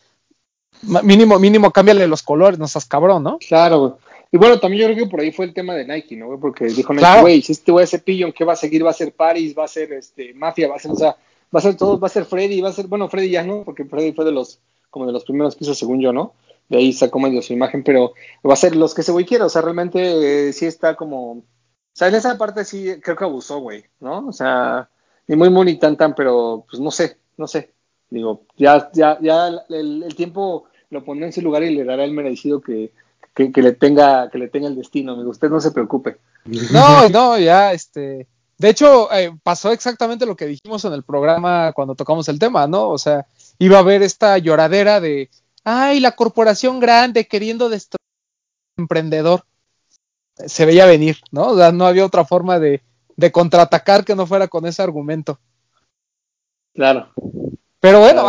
[0.82, 3.38] mínimo, mínimo, cámbiale los colores, no seas cabrón, ¿no?
[3.40, 3.94] Claro, güey.
[4.34, 6.40] Y bueno, también yo creo que por ahí fue el tema de Nike, ¿no?
[6.40, 8.84] Porque dijo Nike, güey, si este güey hace Pillon, ¿qué va a seguir?
[8.84, 11.16] Va a ser Paris, va a ser este Mafia, va a ser, o sea,
[11.56, 13.64] va a ser todo, va a ser Freddy, va a ser, bueno, Freddy ya no,
[13.64, 16.34] porque Freddy fue de los, como de los primeros pisos, según yo, ¿no?
[16.68, 19.46] De ahí sacó medio su imagen, pero va a ser los que ese güey quiera,
[19.46, 21.44] o sea, realmente eh, sí está como, o
[21.94, 24.28] sea, en esa parte sí creo que abusó, güey, ¿no?
[24.28, 24.90] O sea,
[25.28, 27.72] ni muy muy ni tan tan, pero pues no sé, no sé.
[28.10, 32.14] Digo, ya, ya, ya el, tiempo lo pondrá en su lugar y le dará el
[32.14, 32.92] merecido que,
[33.36, 35.30] le tenga, que le tenga el destino, amigo.
[35.30, 36.18] Usted no se preocupe.
[36.72, 38.28] No, no, ya, este.
[38.58, 42.68] De hecho, eh, pasó exactamente lo que dijimos en el programa cuando tocamos el tema,
[42.68, 42.90] ¿no?
[42.90, 43.26] O sea,
[43.58, 45.30] iba a haber esta lloradera de,
[45.64, 48.00] ay, la corporación grande queriendo destruir
[48.78, 49.44] al emprendedor.
[50.36, 51.50] Se veía venir, ¿no?
[51.50, 52.82] O sea, no había otra forma de,
[53.16, 55.40] de contraatacar que no fuera con ese argumento.
[56.74, 57.10] Claro.
[57.84, 58.26] Pero bueno,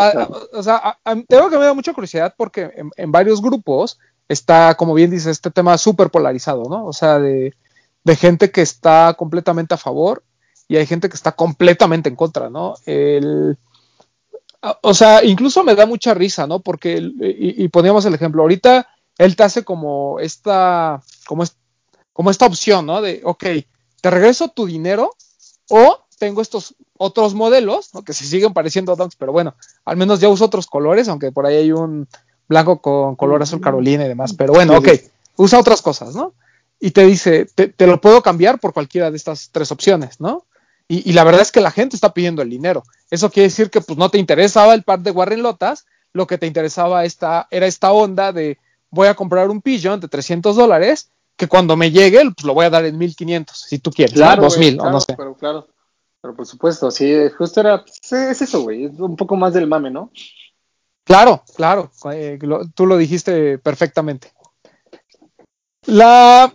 [0.52, 5.10] o sea, tengo que me da mucha curiosidad porque en, varios grupos está, como bien
[5.10, 6.86] dice, este tema súper polarizado, ¿no?
[6.86, 7.54] O sea, de,
[8.16, 10.22] gente que está completamente a favor
[10.68, 12.74] y hay gente que está completamente en contra, ¿no?
[12.86, 13.58] El,
[14.82, 16.60] o sea, incluso me da mucha risa, ¿no?
[16.60, 21.44] Porque, y, poníamos el ejemplo, ahorita él te hace como esta, como,
[22.12, 23.00] como esta opción, ¿no?
[23.02, 23.44] De, ok,
[24.00, 25.10] te regreso tu dinero
[25.68, 28.02] o tengo estos otros modelos, ¿no?
[28.02, 31.46] que se siguen pareciendo a pero bueno, al menos ya uso otros colores, aunque por
[31.46, 32.08] ahí hay un
[32.48, 34.88] blanco con color azul Carolina y demás, pero bueno, ok,
[35.36, 36.34] usa otras cosas, ¿no?
[36.80, 40.44] Y te dice, te, lo puedo cambiar por cualquiera de estas tres opciones, ¿no?
[40.86, 42.84] Y, la verdad es que la gente está pidiendo el dinero.
[43.10, 46.36] Eso quiere decir que pues no te interesaba el par de Warren Lotas, lo que
[46.36, 48.58] te interesaba esta, era esta onda de
[48.90, 52.66] voy a comprar un Pigeon de 300 dólares, que cuando me llegue, pues lo voy
[52.66, 55.14] a dar en 1500, si tú quieres, claro, 2000 o no sé.
[55.16, 55.66] Pero claro.
[56.20, 59.66] Pero por supuesto, sí, justo era, pues, es eso, güey, es un poco más del
[59.66, 60.10] mame, ¿no?
[61.04, 62.38] Claro, claro, eh,
[62.74, 64.32] tú lo dijiste perfectamente.
[65.86, 66.50] La,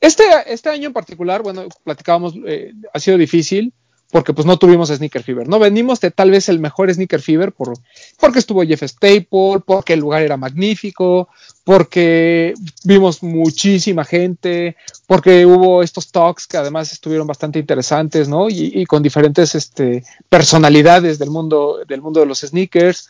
[0.00, 3.74] este, este año en particular, bueno, platicábamos, eh, ha sido difícil
[4.10, 5.58] porque pues no tuvimos Sneaker Fever, ¿no?
[5.58, 7.74] Venimos de tal vez el mejor Sneaker Fever por,
[8.18, 11.28] porque estuvo Jeff Staple, porque el lugar era magnífico,
[11.62, 14.76] porque vimos muchísima gente,
[15.06, 18.48] porque hubo estos talks que además estuvieron bastante interesantes, ¿no?
[18.50, 23.08] Y, con diferentes este, personalidades del mundo, del mundo de los sneakers.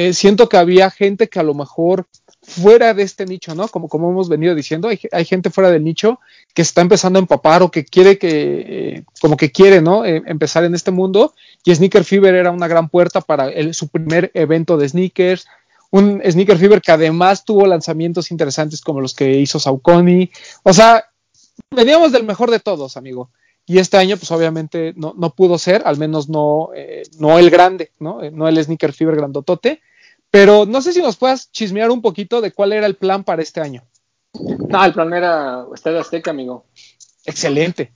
[0.00, 2.06] Eh, siento que había gente que a lo mejor
[2.40, 3.66] fuera de este nicho, ¿no?
[3.66, 6.20] Como, como hemos venido diciendo, hay, hay, gente fuera del nicho
[6.54, 10.04] que está empezando a empapar o que quiere que, eh, como que quiere, ¿no?
[10.04, 11.34] Eh, empezar en este mundo.
[11.64, 15.48] Y Sneaker Fever era una gran puerta para su primer evento de sneakers.
[15.90, 20.30] Un Sneaker Fever que además tuvo lanzamientos interesantes como los que hizo Saucony.
[20.62, 21.06] O sea,
[21.74, 23.30] veníamos del mejor de todos, amigo.
[23.66, 27.50] Y este año, pues obviamente no, no pudo ser, al menos no, eh, no el
[27.50, 28.20] grande, ¿no?
[28.30, 29.82] no el Sneaker Fever grandotote
[30.30, 33.42] pero no sé si nos puedas chismear un poquito de cuál era el plan para
[33.42, 33.82] este año.
[34.68, 36.66] No, el plan era Estadio Azteca, amigo.
[37.24, 37.92] Excelente.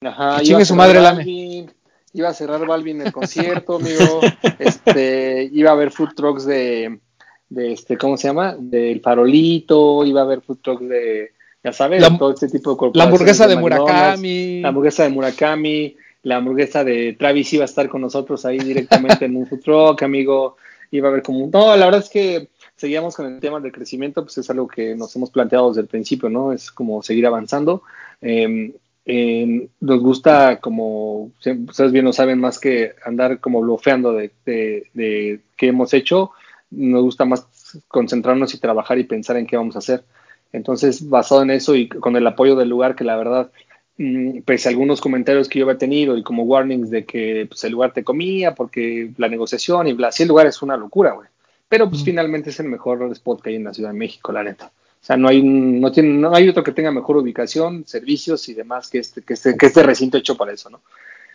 [0.00, 1.70] Ajá, iba su madre Balvin,
[2.12, 4.20] Iba a cerrar Balvin el concierto, amigo.
[4.58, 7.00] Este, iba a haber food trucks de,
[7.48, 8.56] de este, ¿cómo se llama?
[8.58, 11.32] Del farolito, iba a haber food trucks de,
[11.62, 14.60] ya sabes, todo este tipo de La hamburguesa de, Murakami.
[14.60, 19.24] La hamburguesa de Murakami, la hamburguesa de Travis iba a estar con nosotros ahí directamente
[19.24, 20.56] en un food truck, amigo
[20.90, 21.48] iba a haber como...
[21.52, 24.94] No, la verdad es que seguíamos con el tema del crecimiento, pues es algo que
[24.94, 26.52] nos hemos planteado desde el principio, ¿no?
[26.52, 27.82] Es como seguir avanzando.
[28.20, 28.72] Em,
[29.04, 31.30] em, nos gusta como,
[31.68, 36.32] ustedes bien lo saben, más que andar como bloqueando de, de, de qué hemos hecho,
[36.70, 37.46] nos gusta más
[37.88, 40.04] concentrarnos y trabajar y pensar en qué vamos a hacer.
[40.52, 43.50] Entonces, basado en eso y con el apoyo del lugar, que la verdad
[43.96, 47.72] pese a algunos comentarios que yo había tenido y como warnings de que pues, el
[47.72, 51.28] lugar te comía porque la negociación y bla, sí el lugar es una locura, güey.
[51.68, 54.42] Pero pues finalmente es el mejor spot que hay en la Ciudad de México, la
[54.42, 54.66] neta.
[54.66, 58.54] O sea, no hay, no tiene, no hay otro que tenga mejor ubicación, servicios y
[58.54, 60.80] demás que este, que este, que este recinto hecho para eso, ¿no?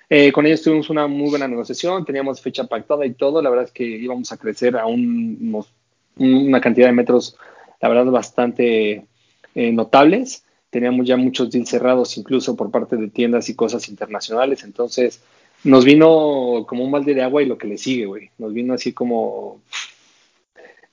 [0.09, 3.41] Eh, con ellos tuvimos una muy buena negociación, teníamos fecha pactada y todo.
[3.41, 5.63] La verdad es que íbamos a crecer a un,
[6.17, 7.37] una cantidad de metros,
[7.79, 9.05] la verdad, bastante
[9.55, 14.63] eh, notables teníamos ya muchos deals cerrados incluso por parte de tiendas y cosas internacionales,
[14.63, 15.21] entonces
[15.63, 18.73] nos vino como un balde de agua y lo que le sigue, güey, nos vino
[18.73, 19.61] así como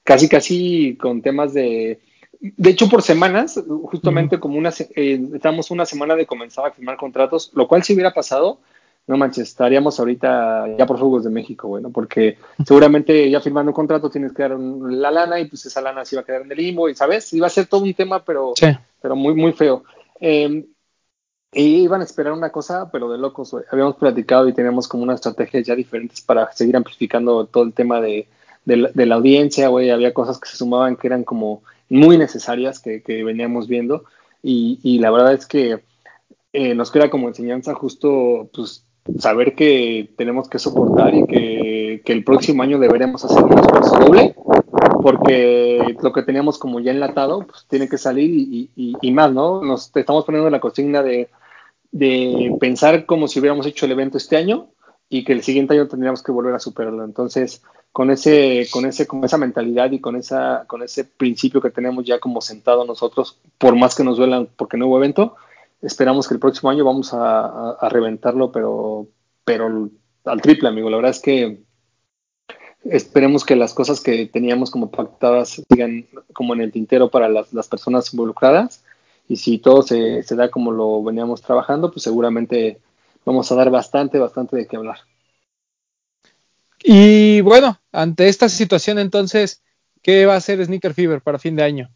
[0.02, 2.00] casi casi con temas de
[2.40, 6.96] de hecho por semanas, justamente como una eh, estamos una semana de comenzar a firmar
[6.96, 8.60] contratos, lo cual si hubiera pasado
[9.06, 13.74] no manches, estaríamos ahorita ya por Juegos de México, bueno, porque seguramente ya firmando un
[13.74, 16.50] contrato tienes que dar la lana y pues esa lana se iba a quedar en
[16.50, 17.32] el limbo y, ¿sabes?
[17.32, 18.54] Iba a ser todo un tema, pero,
[19.06, 19.84] pero muy, muy feo.
[20.20, 20.66] Eh,
[21.52, 25.20] y iban a esperar una cosa, pero de locos, Habíamos platicado y teníamos como unas
[25.20, 28.26] estrategias ya diferentes para seguir amplificando todo el tema de,
[28.64, 29.90] la, audiencia, güey.
[29.90, 34.02] Había cosas que se sumaban que eran como muy necesarias que, veníamos viendo.
[34.42, 35.84] Y, y, la verdad es que
[36.52, 38.84] eh, nos queda como enseñanza justo, pues,
[39.20, 44.34] saber que tenemos que soportar y que, el próximo año deberemos hacer un esfuerzo doble,
[45.06, 48.28] porque lo que teníamos como ya enlatado, pues tiene que salir
[48.74, 49.62] y, más, ¿no?
[49.62, 51.30] Nos estamos poniendo la consigna de,
[52.58, 54.66] pensar como si hubiéramos hecho el evento este año
[55.08, 57.04] y que el siguiente año tendríamos que volver a superarlo.
[57.04, 62.18] Entonces, con ese, con ese, con esa mentalidad y con ese principio que tenemos ya
[62.18, 65.36] como sentado nosotros, por más que nos duelan porque no hubo evento,
[65.82, 69.06] esperamos que el próximo año vamos a, reventarlo, pero,
[69.44, 69.88] pero
[70.24, 70.90] al triple, amigo.
[70.90, 71.60] La verdad es que
[72.90, 77.68] esperemos que las cosas que teníamos como pactadas sigan como en el tintero para las,
[77.68, 78.82] personas involucradas.
[79.28, 82.78] Y si todo se, se, da como lo veníamos trabajando, pues seguramente
[83.24, 84.98] vamos a dar bastante, bastante de qué hablar.
[86.82, 89.62] Y bueno, ante esta situación entonces,
[90.02, 91.90] ¿qué va a hacer Sneaker Fever para fin de año?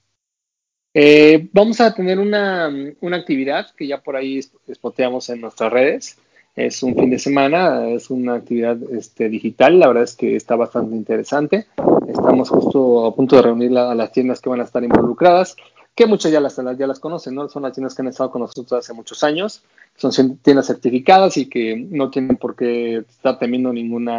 [0.93, 2.67] Eh, vamos a tener una,
[3.13, 6.19] actividad que ya por ahí espoteamos en nuestras redes.
[6.57, 10.57] Es un fin de semana, es una actividad este, digital, la verdad es que está
[10.57, 11.67] bastante interesante.
[12.09, 15.57] Estamos justo a punto de reunir a las tiendas que van a estar involucradas,
[15.95, 17.49] que muchas ya las, ya las conocen, ¿no?
[17.49, 19.63] Son las tiendas que han estado con nosotros hace muchos años,
[19.97, 24.11] son tiendas certificadas y que no tienen por qué estar temiendo ningún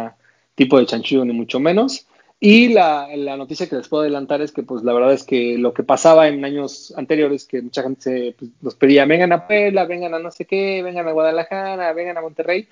[0.54, 2.06] tipo de chanchullo, ni mucho menos.
[2.44, 5.72] Y la, noticia que les puedo adelantar es que, pues, la verdad es que lo
[5.72, 9.84] que pasaba en años anteriores, que mucha gente se, pues, nos pedía, vengan a Puebla,
[9.84, 12.66] vengan a no sé qué, vengan a Guadalajara, vengan a Monterrey,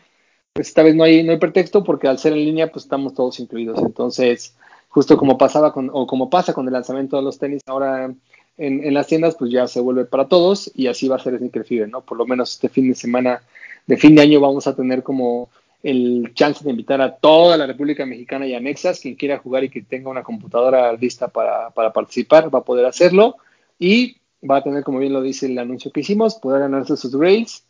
[0.53, 3.15] pues esta vez no hay, no hay pretexto porque al ser en línea, pues estamos
[3.15, 3.79] todos incluidos.
[3.81, 4.57] Entonces,
[4.89, 8.13] justo como pasaba con, o como pasa con el lanzamiento de los tenis ahora
[8.59, 11.39] en, en las tiendas, pues ya se vuelve para todos y así va a ser
[11.39, 12.01] Sneaker Fever, ¿no?
[12.01, 13.41] Por lo menos este fin de semana,
[13.87, 15.49] de fin de año, vamos a tener como
[15.83, 19.71] el chance de invitar a toda la República Mexicana y anexas, quien quiera jugar y
[19.71, 23.37] que tenga una computadora lista para, participar, va a poder hacerlo
[23.79, 24.17] y
[24.49, 27.65] va a tener, como bien lo dice el anuncio que hicimos, poder ganarse sus grades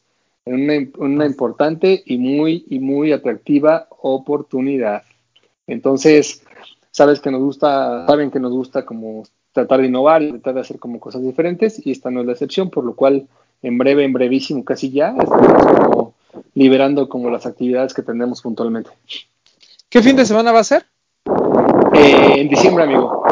[0.44, 5.02] una, una importante y muy, y muy atractiva oportunidad.
[5.66, 6.42] Entonces,
[6.90, 10.60] sabes que nos gusta, saben que nos gusta como tratar de innovar y tratar de
[10.60, 13.28] hacer como cosas diferentes y esta no es la excepción, por lo cual
[13.62, 16.14] en breve, en brevísimo, casi ya, estamos como
[16.54, 18.90] liberando como las actividades que tenemos puntualmente.
[19.88, 20.86] ¿Qué fin de semana va a ser?
[21.94, 23.24] Eh, en diciembre, amigo.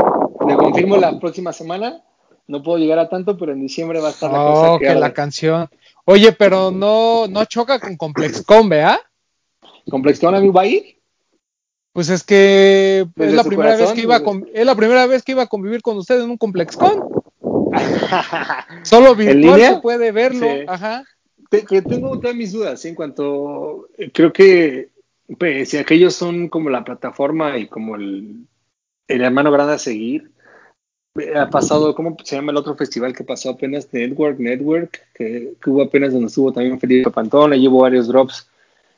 [0.46, 2.02] Le confirmo la próxima semana.
[2.46, 4.94] No puedo llegar a tanto, pero en diciembre va a estar la cosa oh, que,
[4.94, 5.68] la canción.
[6.06, 8.98] Oye, pero no, no choca con ComplexCon, ¿vea?
[9.90, 10.98] ¿ComplexCon, amigo, va a ir?
[11.92, 14.22] Pues es que es la primera vez que iba a
[14.54, 17.04] es la primera vez que iba a convivir con usted en un ComplexCon.
[18.82, 20.46] Solo virtual se puede verlo.
[20.66, 21.04] Ajá.
[21.48, 24.90] Tengo todas mis dudas en cuanto creo que
[25.38, 28.46] pues, si aquellos son como la plataforma y como el,
[29.08, 30.30] el hermano grande a seguir,
[31.34, 33.92] ha pasado, ¿cómo se llama el otro festival que pasó apenas?
[33.92, 38.48] Network, Network, que, hubo apenas donde estuvo también Felipe Pantón, ahí llevó varios drops.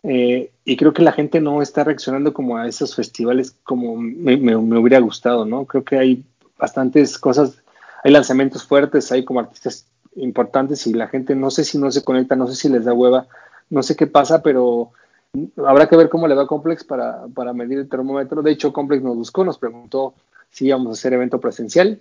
[0.03, 4.57] Eh, y creo que la gente no está reaccionando como a esos festivales como me,
[4.57, 5.67] hubiera gustado, ¿no?
[5.67, 6.25] Creo que hay
[6.59, 7.63] bastantes cosas,
[8.03, 9.87] hay lanzamientos fuertes, hay como artistas
[10.17, 12.93] importantes y la gente no sé si no se conecta, no sé si les da
[12.93, 13.27] hueva,
[13.69, 14.93] no sé qué pasa, pero
[15.65, 18.43] habrá que ver cómo le va a Complex para, para medir el termómetro.
[18.43, 20.15] De hecho, Complex nos buscó, nos preguntó
[20.51, 22.01] si íbamos a hacer evento presencial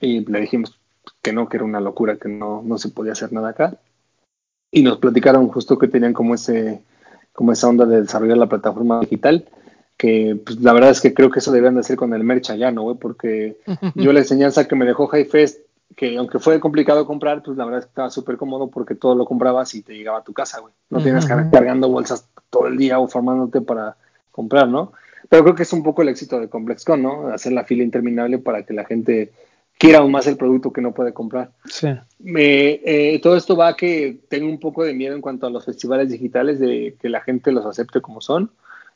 [0.00, 0.78] y le dijimos
[1.22, 3.76] que no, que era una locura, que no, no se podía hacer nada acá.
[4.70, 6.82] Y nos platicaron justo que tenían como ese
[7.32, 9.44] como esa onda de desarrollar la plataforma digital,
[9.96, 12.50] que pues, la verdad es que creo que eso deberían de hacer con el merch
[12.50, 12.82] allá, ¿no?
[12.82, 12.96] Güey?
[12.96, 13.58] Porque
[13.96, 15.63] yo la enseñanza que me dejó Fest
[15.96, 19.14] que aunque fue complicado comprar, pues la verdad es que estaba súper cómodo porque todo
[19.14, 20.72] lo comprabas y te llegaba a tu casa, güey.
[20.90, 23.96] No tienes que estar cargando bolsas todo el día o formándote para
[24.30, 24.92] comprar, ¿no?
[25.28, 27.28] Pero creo que es un poco el éxito de ComplexCon, ¿no?
[27.28, 29.32] Hacer la fila interminable para que la gente
[29.78, 31.50] quiera aún más el producto que no puede comprar.
[31.64, 31.88] Sí.
[32.18, 35.50] Me, eh, todo esto va a que tengo un poco de miedo en cuanto a
[35.50, 38.50] los festivales digitales, de que la gente los acepte como son.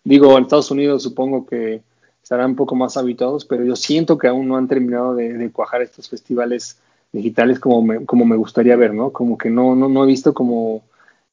[0.05, 1.83] Digo, en Estados Unidos supongo que
[2.23, 5.83] estarán un poco más habituados, pero yo siento que aún no han terminado de, cuajar
[5.83, 6.79] estos festivales
[7.13, 9.13] digitales como me, como me gustaría ver, ¿no?
[9.13, 10.83] Como que no, no, no he visto como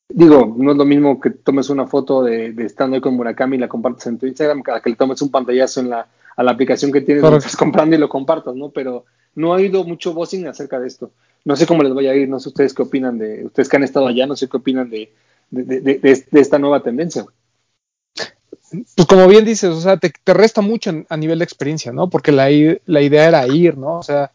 [0.09, 3.59] digo, no es lo mismo que tomes una foto de, estando ahí con Murakami y
[3.59, 6.51] la compartas en tu Instagram, que que le tomes un pantallazo en la, a la
[6.51, 8.69] aplicación que tienes que estás comprando y lo compartas, ¿no?
[8.69, 9.05] Pero
[9.35, 11.11] no ha habido mucho voicing acerca de esto.
[11.43, 13.77] No sé cómo les voy a ir, no sé ustedes qué opinan de, ustedes que
[13.77, 15.11] han estado allá, no sé qué opinan de,
[15.51, 17.25] de, esta nueva tendencia.
[18.95, 22.09] Pues como bien dices, o sea, te, resta mucho a nivel de experiencia, ¿no?
[22.09, 22.47] Porque la,
[22.85, 23.99] la idea era ir, ¿no?
[23.99, 24.31] O sea,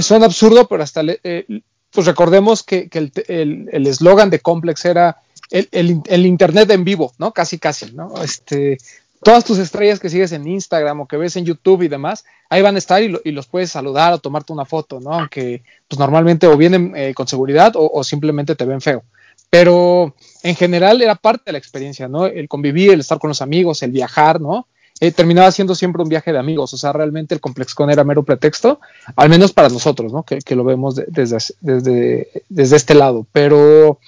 [0.00, 1.46] son absurdo, pero hasta eh,
[1.90, 7.32] pues recordemos que, el eslogan de Complex era el, Internet en vivo, ¿no?
[7.32, 8.22] Casi, casi, ¿no?
[8.22, 8.78] Este,
[9.22, 12.62] todas tus estrellas que sigues en Instagram o que ves en YouTube y demás, ahí
[12.62, 15.12] van a estar y, los puedes saludar o tomarte una foto, ¿no?
[15.12, 19.04] Aunque pues normalmente o vienen eh, con seguridad o, simplemente te ven feo.
[19.48, 22.26] Pero en general era parte de la experiencia, ¿no?
[22.26, 24.66] El convivir, el estar con los amigos, el viajar, ¿no?
[24.98, 28.22] Eh, terminaba siendo siempre un viaje de amigos, o sea, realmente el ComplexCon era mero
[28.22, 28.80] pretexto,
[29.14, 30.22] al menos para nosotros, ¿no?
[30.22, 33.26] Que, lo vemos desde, desde, desde este lado.
[33.32, 33.98] Pero,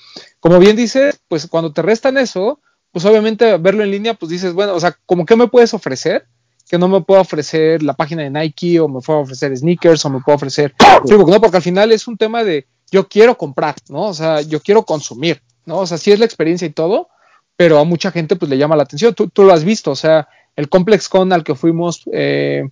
[0.41, 2.61] como bien dices, pues cuando te restan eso,
[2.91, 6.27] pues obviamente verlo en línea, pues dices, bueno, o sea, como que me puedes ofrecer,
[6.69, 10.11] que no me puedo ofrecer la página de Nike o me puedo ofrecer sneakers o
[10.11, 10.75] me puedo ofrecer
[11.05, 14.03] no, porque al final es un tema de yo quiero comprar, ¿no?
[14.03, 15.79] O sea, yo quiero consumir, ¿no?
[15.79, 17.09] O sea, sí es la experiencia y todo,
[17.57, 19.15] pero a mucha gente pues le llama la atención.
[19.15, 20.29] Tú, tú lo has visto, o sea,
[20.59, 22.69] el Complex Con al que fuimos, eh,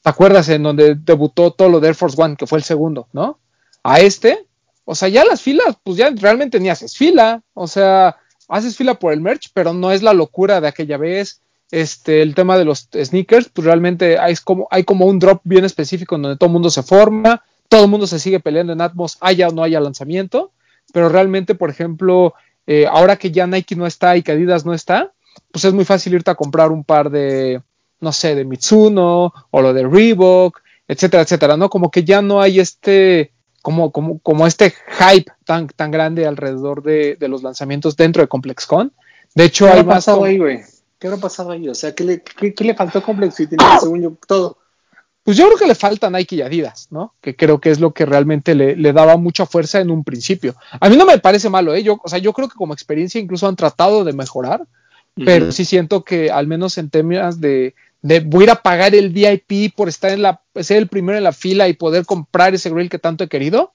[0.00, 0.48] ¿te acuerdas?
[0.48, 3.38] En donde debutó todo lo de Air Force One, que fue el segundo, ¿no?
[3.82, 4.46] A este,
[4.86, 8.16] o sea, ya las filas, pues ya realmente ni haces fila, o sea,
[8.48, 11.42] haces fila por el merch, pero no es la locura de aquella vez.
[11.70, 15.66] Este, el tema de los sneakers, pues realmente hay como, hay como un drop bien
[15.66, 18.80] específico en donde todo el mundo se forma, todo el mundo se sigue peleando en
[18.80, 20.52] Atmos, haya o no haya lanzamiento,
[20.94, 22.32] pero realmente, por ejemplo,
[22.66, 25.12] eh, ahora que ya Nike no está y que Adidas no está,
[25.50, 27.62] pues es muy fácil irte a comprar un par de,
[28.00, 31.68] no sé, de Mitsuno o lo de Reebok, etcétera, etcétera, ¿no?
[31.70, 33.32] Como que ya no hay este,
[33.62, 38.92] como, como, como este hype tan, tan grande alrededor de, los lanzamientos dentro de ComplexCon.
[39.34, 40.60] De hecho, ¿Qué hay ha pasado ahí, güey?
[40.98, 41.68] ¿Qué ha pasado ahí?
[41.68, 43.34] O sea, ¿qué le, qué, le faltó a Complex
[43.80, 44.58] según yo, todo?
[45.22, 47.14] Pues yo creo que le falta Nike y Adidas, ¿no?
[47.20, 50.54] Que creo que es lo que realmente le, le, daba mucha fuerza en un principio.
[50.80, 51.82] A mí no me parece malo, ¿eh?
[51.82, 54.64] Yo, o sea, yo creo que como experiencia incluso han tratado de mejorar
[55.24, 58.94] pero sí siento que al menos en términos de, de voy a ir a pagar
[58.94, 62.54] el VIP por estar en la, ser el primero en la fila y poder comprar
[62.54, 63.72] ese grill que tanto he querido,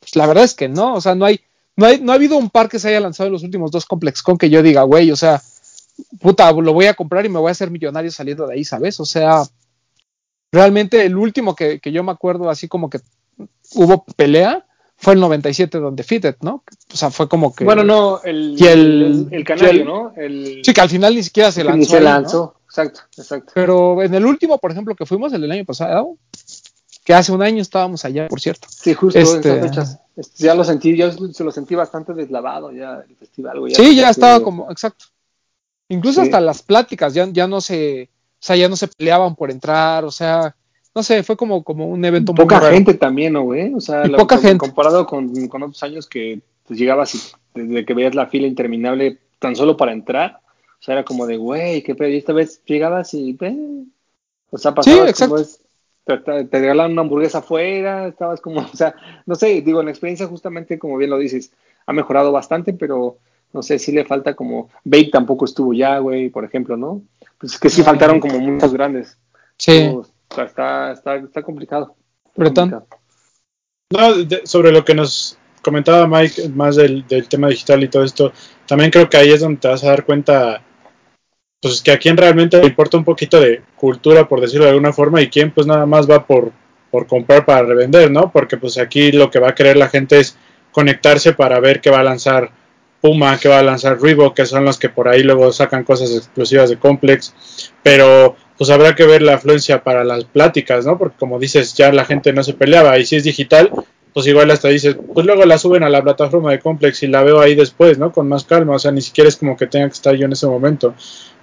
[0.00, 1.40] pues la verdad es que no, o sea, no hay,
[1.76, 3.86] no hay, no ha habido un par que se haya lanzado en los últimos dos
[3.86, 5.40] Complex con que yo diga, güey, o sea,
[6.20, 8.98] puta, lo voy a comprar y me voy a hacer millonario saliendo de ahí, ¿sabes?
[8.98, 9.42] O sea,
[10.50, 13.00] realmente el último que, que yo me acuerdo así como que
[13.74, 14.66] hubo pelea
[15.02, 16.62] fue el 97 donde Fitted, ¿no?
[16.92, 17.64] O sea, fue como que.
[17.64, 20.12] Bueno, no, el, el, el, canario, ¿no?
[20.16, 21.76] El, sí, que al final ni siquiera se lanzó.
[21.76, 23.50] Ni se lanzó, exacto, exacto.
[23.52, 26.18] Pero en el último, por ejemplo, que fuimos el del año pasado,
[27.02, 28.68] que hace un año estábamos allá, por cierto.
[28.70, 30.00] Sí, justo en esas este, fechas.
[30.14, 33.58] Este, ya lo sentí, yo se lo sentí bastante deslavado ya el festival.
[33.70, 35.06] Ya sí, ya estaba como, exacto.
[35.88, 39.50] Incluso hasta las pláticas ya, ya no se, o sea, ya no se peleaban por
[39.50, 40.54] entrar, o sea,
[40.94, 43.72] no sé, fue como, como un evento poca muy gente también, ¿no, güey?
[43.74, 44.58] O sea, poca gente.
[44.58, 47.20] comparado con, con, otros años que pues, llegabas y
[47.54, 50.40] desde que veías la fila interminable tan solo para entrar,
[50.80, 53.36] o sea, era como de, güey, qué pedo, y esta vez llegabas y,
[54.50, 55.42] o sea, pasabas sí, exacto.
[56.04, 60.26] te, te, regalaban una hamburguesa afuera, estabas como, o sea, no sé, digo, la experiencia
[60.26, 61.52] justamente, como bien lo dices,
[61.86, 63.16] ha mejorado bastante, pero
[63.52, 67.02] no sé, si le falta como, Babe tampoco estuvo ya, güey, por ejemplo, ¿no?
[67.38, 69.18] Pues que sí faltaron como muchos grandes.
[69.56, 69.90] Sí.
[70.32, 71.94] O sea, está, está, está complicado.
[72.34, 72.84] Bretón.
[73.90, 74.00] No,
[74.44, 78.32] sobre lo que nos comentaba Mike, más del, del, tema digital y todo esto,
[78.66, 80.62] también creo que ahí es donde te vas a dar cuenta,
[81.60, 84.92] pues que a quien realmente le importa un poquito de cultura, por decirlo de alguna
[84.92, 86.52] forma, y quién pues nada más va por,
[86.90, 88.32] por comprar para revender, ¿no?
[88.32, 90.36] Porque pues aquí lo que va a querer la gente es
[90.72, 92.50] conectarse para ver qué va a lanzar
[93.02, 96.14] Puma, que va a lanzar Reebok, que son los que por ahí luego sacan cosas
[96.14, 100.98] exclusivas de Complex, pero pues habrá que ver la afluencia para las pláticas, ¿no?
[100.98, 103.70] Porque como dices, ya la gente no se peleaba y si es digital,
[104.12, 107.22] pues igual hasta dices, pues luego la suben a la plataforma de Complex y la
[107.22, 108.12] veo ahí después, ¿no?
[108.12, 110.32] Con más calma, o sea, ni siquiera es como que tenga que estar yo en
[110.32, 110.94] ese momento.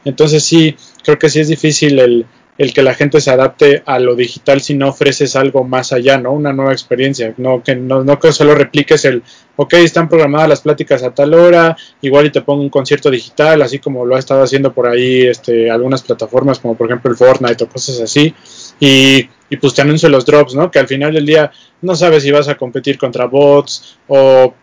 [0.05, 2.25] Entonces sí, creo que sí es difícil el,
[2.59, 6.17] el que la gente se adapte a lo digital si no ofreces algo más allá,
[6.17, 6.33] ¿no?
[6.33, 9.23] Una nueva experiencia, no que no, no que solo repliques el,
[9.55, 13.61] ok, están programadas las pláticas a tal hora, igual y te pongo un concierto digital,
[13.61, 17.15] así como lo ha estado haciendo por ahí este, algunas plataformas como por ejemplo el
[17.15, 18.35] Fortnite o cosas así,
[18.77, 20.69] y, y pues te anuncio los drops, ¿no?
[20.69, 24.53] Que al final del día no sabes si vas a competir contra bots o,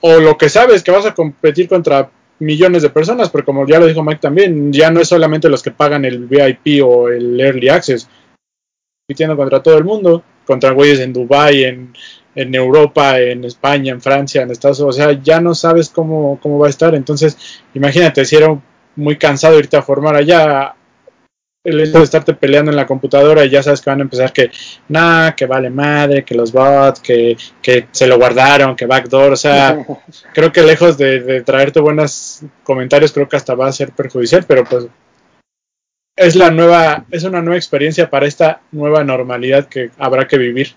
[0.00, 3.78] o lo que sabes que vas a competir contra millones de personas, pero como ya
[3.78, 7.40] lo dijo Mike también, ya no es solamente los que pagan el VIP o el
[7.40, 8.08] Early Access,
[9.06, 11.92] compitiendo contra todo el mundo, contra güeyes en Dubai, en,
[12.34, 16.38] en Europa, en España, en Francia, en Estados Unidos, o sea, ya no sabes cómo,
[16.42, 18.60] cómo va a estar, entonces imagínate si era
[18.96, 20.74] muy cansado irte a formar allá,
[21.64, 24.32] el hecho de estarte peleando en la computadora y ya sabes que van a empezar
[24.32, 24.50] que
[24.88, 29.36] nada, que vale madre, que los bots, que, que se lo guardaron, que backdoor, o
[29.36, 29.84] sea,
[30.34, 34.64] creo que lejos de, traerte buenos comentarios, creo que hasta va a ser perjudicial, pero
[34.64, 34.86] pues
[36.16, 40.68] es la nueva, es una nueva experiencia para esta nueva normalidad que habrá que vivir.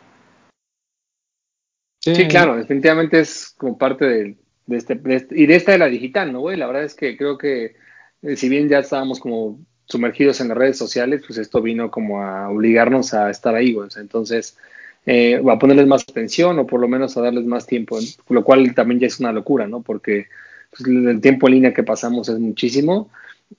[2.00, 4.38] Sí, claro, definitivamente es como parte de,
[4.70, 6.56] este, este, y de esta de la digital, ¿no, güey?
[6.56, 7.76] La verdad es que creo que
[8.22, 12.22] eh, si bien ya estábamos como sumergidos en las redes sociales, pues esto vino como
[12.22, 13.90] a obligarnos a estar ahí, güey.
[13.98, 14.58] Entonces,
[15.06, 17.98] eh, a ponerles más atención o por lo menos a darles más tiempo,
[18.30, 19.82] lo cual también ya es una locura, ¿no?
[19.82, 20.28] Porque
[20.70, 23.10] pues, el tiempo en línea que pasamos es muchísimo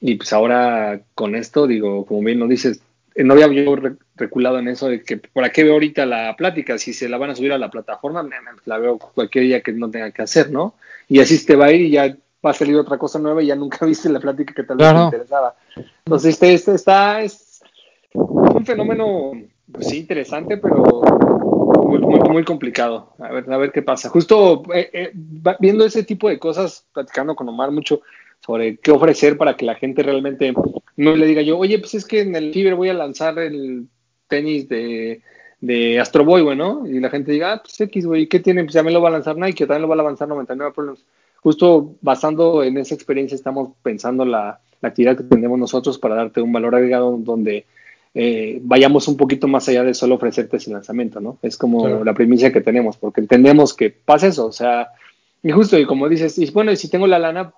[0.01, 2.83] y pues ahora con esto, digo, como bien lo dices,
[3.15, 3.75] eh, no había yo
[4.17, 7.31] reculado en eso de que por qué veo ahorita la plática, si se la van
[7.31, 8.29] a subir a la plataforma,
[8.67, 10.75] la veo cualquier día que no tenga que hacer, ¿no?
[11.09, 12.15] Y así te va a ir y ya
[12.45, 14.93] va a salir otra cosa nueva y ya nunca viste la plática que tal vez
[14.93, 15.55] te interesaba.
[16.05, 17.61] Entonces, este, este está, es
[18.13, 19.33] un fenómeno,
[19.71, 21.03] pues sí, interesante, pero
[21.85, 23.15] muy, muy, complicado.
[23.19, 24.09] A ver, a ver qué pasa.
[24.09, 25.13] Justo eh, eh,
[25.59, 28.03] viendo ese tipo de cosas, platicando con Omar mucho
[28.41, 30.53] sobre qué ofrecer para que la gente realmente
[30.97, 33.89] no le diga yo, oye, pues es que en el Fiber voy a lanzar el
[34.29, 35.23] tenis de,
[35.61, 36.87] de Astro Boy, güey, ¿no?
[36.87, 38.63] Y la gente diga, ah, pues X, güey, ¿qué tiene?
[38.63, 41.05] Pues también lo va a lanzar Nike, también lo va a lanzar 99 Problems
[41.43, 46.53] justo basando en esa experiencia estamos pensando la, actividad que tenemos nosotros para darte un
[46.53, 47.67] valor agregado donde
[48.15, 51.39] eh, vayamos un poquito más allá de solo ofrecerte ese lanzamiento, ¿no?
[51.43, 54.93] Es como la primicia que tenemos, porque entendemos que pasa eso, o sea,
[55.43, 57.53] y justo, y como dices, y bueno, y si tengo la lana,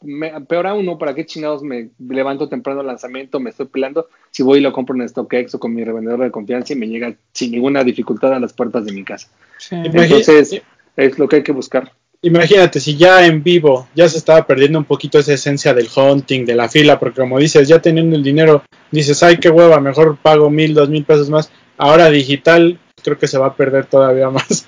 [0.49, 0.99] peor aún, ¿no?
[0.99, 4.09] ¿Para qué chingados me levanto temprano el lanzamiento, me estoy peleando?
[4.31, 6.89] Si voy y lo compro en StockX o con mi revendedor de confianza y me
[6.89, 9.29] llega sin ninguna dificultad a las puertas de mi casa.
[9.71, 10.61] Entonces,
[10.97, 11.93] es lo que hay que buscar
[12.23, 16.45] imagínate, si ya en vivo ya se estaba perdiendo un poquito esa esencia del hunting,
[16.45, 20.19] de la fila, porque como dices, ya teniendo el dinero, dices, ay, qué hueva, mejor
[20.19, 21.51] pago mil, dos mil pesos más.
[21.79, 24.67] Ahora digital, creo que se va a perder todavía más.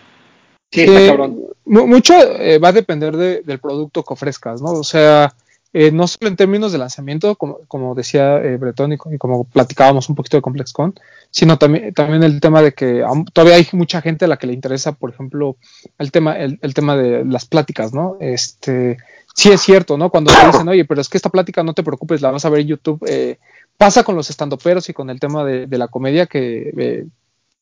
[0.71, 1.39] Sí, cabrón.
[1.67, 4.71] Mucho eh, va a depender del producto que ofrezcas, ¿no?
[4.71, 5.35] O sea,
[5.75, 10.09] eh, no solo en términos de lanzamiento, como, como decía eh, Bretón y, como platicábamos
[10.11, 10.95] un poquito de ComplexCon,
[11.31, 13.03] sino también, también el tema de que
[13.33, 15.57] todavía hay mucha gente a la que le interesa, por ejemplo,
[15.99, 18.19] el tema, el, tema de las pláticas, ¿no?
[18.21, 18.99] Este,
[19.35, 20.11] sí es cierto, ¿no?
[20.11, 22.51] Cuando te dicen, oye, pero es que esta plática no te preocupes, la vas a
[22.51, 23.39] ver en YouTube, eh,
[23.79, 27.07] pasa con los estandoperos y con el tema de, de la comedia que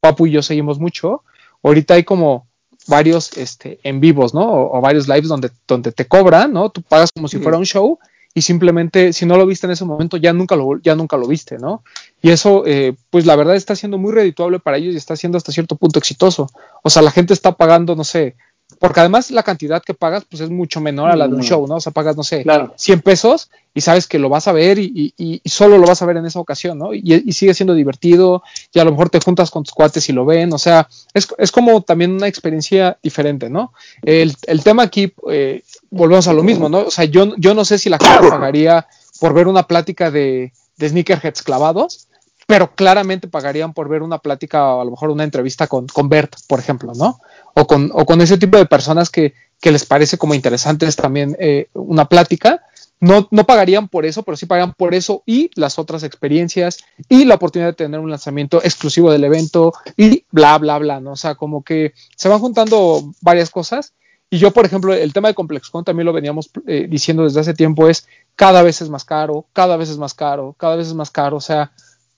[0.01, 1.23] Papu y yo seguimos mucho.
[1.63, 2.50] Ahorita hay como
[2.91, 4.47] varios este, en vivos, ¿no?
[4.47, 6.69] O, varios lives donde, donde te cobran, ¿no?
[6.69, 7.99] Tú pagas como si fuera un show
[8.35, 11.27] y simplemente si no lo viste en ese momento ya nunca lo, ya nunca lo
[11.27, 11.83] viste, ¿no?
[12.21, 15.39] Y eso, eh, pues la verdad está siendo muy redituable para ellos y está siendo
[15.39, 16.49] hasta cierto punto exitoso.
[16.83, 18.37] O sea, la gente está pagando, no sé,
[18.79, 21.67] porque además la cantidad que pagas pues es mucho menor a la de un show,
[21.67, 21.77] ¿no?
[21.77, 22.45] O sea, pagas, no sé,
[22.77, 26.07] 100 pesos y sabes que lo vas a ver y, y, solo lo vas a
[26.07, 26.93] ver en esa ocasión, ¿no?
[26.93, 28.43] Y, sigue siendo divertido
[28.73, 31.29] y a lo mejor te juntas con tus cuates y lo ven, o sea, es,
[31.39, 33.73] es como también una experiencia diferente, ¿no?
[34.03, 36.81] El, el tema aquí, eh, volvemos a lo mismo, ¿no?
[36.81, 38.87] O sea, yo, yo no sé si la gente pagaría
[39.21, 42.09] por ver una plática de, de sneakerheads clavados,
[42.51, 46.09] pero claramente pagarían por ver una plática o a lo mejor una entrevista con, con
[46.09, 47.21] Bert, por ejemplo, ¿no?
[47.55, 51.37] O con, o con ese tipo de personas que, que les parece como interesantes también
[51.39, 52.65] eh, una plática.
[52.99, 56.79] No, no pagarían por eso, pero sí pagarían por eso y las otras experiencias
[57.09, 61.13] y la oportunidad de tener un lanzamiento exclusivo del evento y bla, bla, bla, ¿no?
[61.13, 63.93] O sea, como que se van juntando varias cosas.
[64.29, 67.55] Y yo, por ejemplo, el tema de ComplexCon también lo veníamos eh, diciendo desde hace
[67.55, 70.95] tiempo, es cada vez es más caro, cada vez es más caro, cada vez es
[70.95, 71.37] más caro.
[71.37, 71.71] O sea,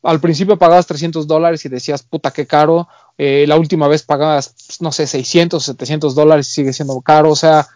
[0.03, 2.89] al principio pagabas 300 dólares y decías, puta, qué caro.
[3.19, 7.31] Eh, la última vez pagabas, no sé, 600, 700 dólares y sigue siendo caro.
[7.31, 7.69] O sea,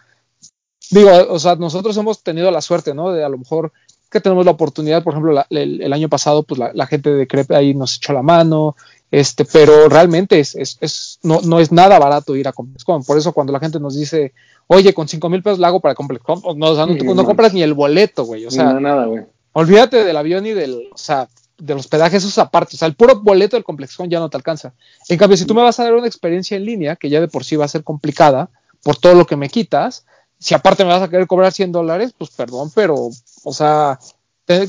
[0.91, 3.11] digo, o sea, nosotros hemos tenido la suerte, ¿no?
[3.11, 3.71] De a lo mejor
[4.09, 7.73] que tenemos la oportunidad, por ejemplo, el, año pasado, pues la, gente de Crepe ahí
[7.73, 8.75] nos echó la mano,
[9.11, 13.03] este, pero realmente es, es, es no, no, es nada barato ir a ComplexCon.
[13.03, 14.33] Por eso cuando la gente nos dice,
[14.67, 17.53] oye, con 5 mil pesos la hago para ComplexCon, pues, no, o sea, no, compras
[17.53, 18.45] ni el boleto, güey.
[18.45, 19.25] O sea, nada, güey.
[19.51, 21.27] Olvídate del avión y del, o sea,
[21.57, 22.75] del hospedaje, eso es aparte.
[22.75, 24.73] O sea, el puro boleto del ComplexCon ya no te alcanza.
[25.09, 27.27] En cambio, si tú me vas a dar una experiencia en línea, que ya de
[27.27, 28.49] por sí va a ser complicada,
[28.83, 30.05] por todo lo que me quitas,
[30.39, 33.09] si aparte me vas a querer cobrar 100 dólares, pues perdón, pero,
[33.43, 33.99] o sea,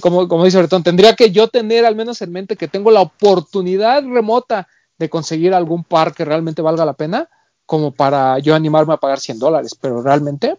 [0.00, 3.02] como, como dice Bretón, tendría que yo tener al menos en mente que tengo la
[3.02, 4.66] oportunidad remota
[4.98, 7.28] de conseguir algún par que realmente valga la pena,
[7.66, 10.56] como para yo animarme a pagar 100 dólares, pero realmente,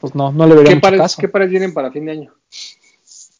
[0.00, 1.20] pues no, no le vería mucho caso.
[1.20, 2.34] ¿Qué pares vienen para fin de año?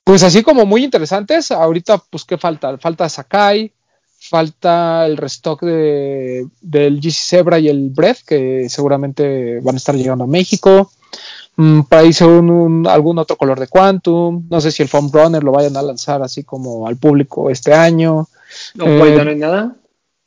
[0.05, 3.73] Pues así como muy interesantes, ahorita pues qué falta, falta Sakai,
[4.19, 9.95] falta el restock de, del GC Zebra y el Breath, que seguramente van a estar
[9.95, 10.91] llegando a México.
[11.57, 14.47] Mm, para ahí según algún otro color de Quantum.
[14.49, 17.75] No sé si el Foam Runner lo vayan a lanzar así como al público este
[17.75, 18.29] año.
[18.75, 19.77] ¿No, eh, no hay nada?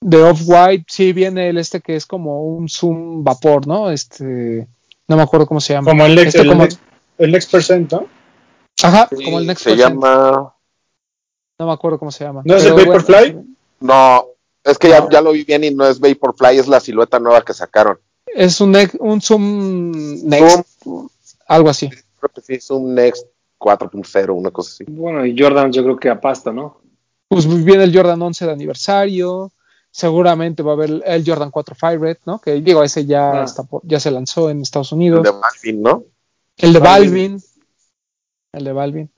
[0.01, 3.89] De Off-White, sí viene el este que es como un Zoom Vapor, ¿no?
[3.89, 4.67] Este,
[5.07, 5.89] no me acuerdo cómo se llama.
[5.89, 6.47] Como el Next, este
[7.17, 8.05] el, Next Percent, ¿no?
[8.83, 10.53] Ajá, como el Next Se llama.
[11.57, 12.41] No me acuerdo cómo se llama.
[12.43, 13.37] ¿No es el Vaporfly?
[13.79, 14.25] no,
[14.63, 17.43] es que Ya, ya, lo vi bien y no es Vaporfly, es la silueta nueva
[17.43, 17.97] que sacaron.
[18.25, 19.91] Es un, un Zoom
[20.27, 20.85] Next,
[21.47, 21.89] algo así.
[21.89, 23.25] Creo que sí, Zoom Next
[23.59, 24.83] 4.0, una cosa así.
[24.87, 26.77] Bueno, y Jordan yo creo que apasta, ¿no?
[27.27, 29.51] Pues viene el Jordan 11 de aniversario,
[29.89, 32.39] seguramente va a haber el Jordan 4 Fire Red, ¿no?
[32.39, 33.43] Que digo, ese ya, ah.
[33.45, 35.19] está ya se lanzó en Estados Unidos.
[35.19, 36.03] El de Balvin, ¿no?
[36.57, 37.43] El de Balvin
[38.55, 39.09] el de Balvin.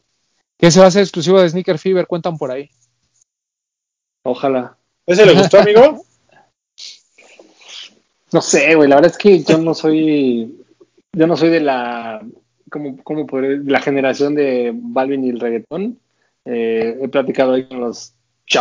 [0.57, 2.69] Que se va a ser exclusivo de Sneaker Fever, cuentan por ahí.
[4.23, 4.77] Ojalá.
[5.05, 6.01] ¿Ese le gustó, amigo?
[8.33, 10.57] no sé, güey, la verdad es que yo no soy,
[11.13, 12.25] yo no soy de la,
[12.69, 15.99] como, como la generación de Balvin y el reggaetón.
[16.45, 18.13] Eh, he platicado ahí con los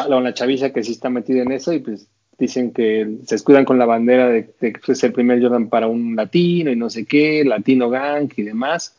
[0.08, 2.08] con la chaviza que sí está metida en eso y pues
[2.38, 5.86] dicen que se escudan con la bandera de, de que es el primer Jordan para
[5.86, 8.96] un latino y no sé qué, latino gang y demás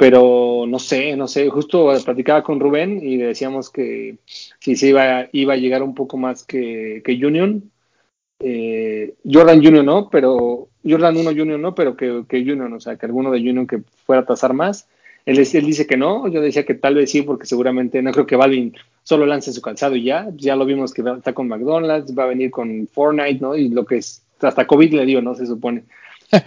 [0.00, 4.16] pero no sé, no sé, justo platicaba con Rubén y decíamos que
[4.58, 7.70] si se iba, iba a llegar un poco más que, que Union,
[8.38, 12.96] eh, Jordan Union no, pero Jordan 1 Union no, pero que, que Union, o sea,
[12.96, 14.88] que alguno de Union que fuera a tasar más.
[15.26, 18.24] Él, él, dice que no, yo decía que tal vez sí, porque seguramente no creo
[18.24, 22.18] que Balvin solo lance su calzado y ya, ya lo vimos que está con McDonald's,
[22.18, 23.54] va a venir con Fortnite, ¿no?
[23.54, 25.34] Y lo que es, hasta COVID le dio, ¿no?
[25.34, 25.84] Se supone.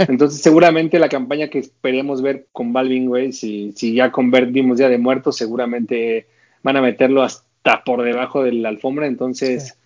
[0.07, 4.89] Entonces, seguramente la campaña que esperemos ver con Balvin, güey, si, si ya convertimos ya
[4.89, 6.27] de muertos, seguramente
[6.61, 9.77] van a meterlo hasta por debajo de la alfombra, entonces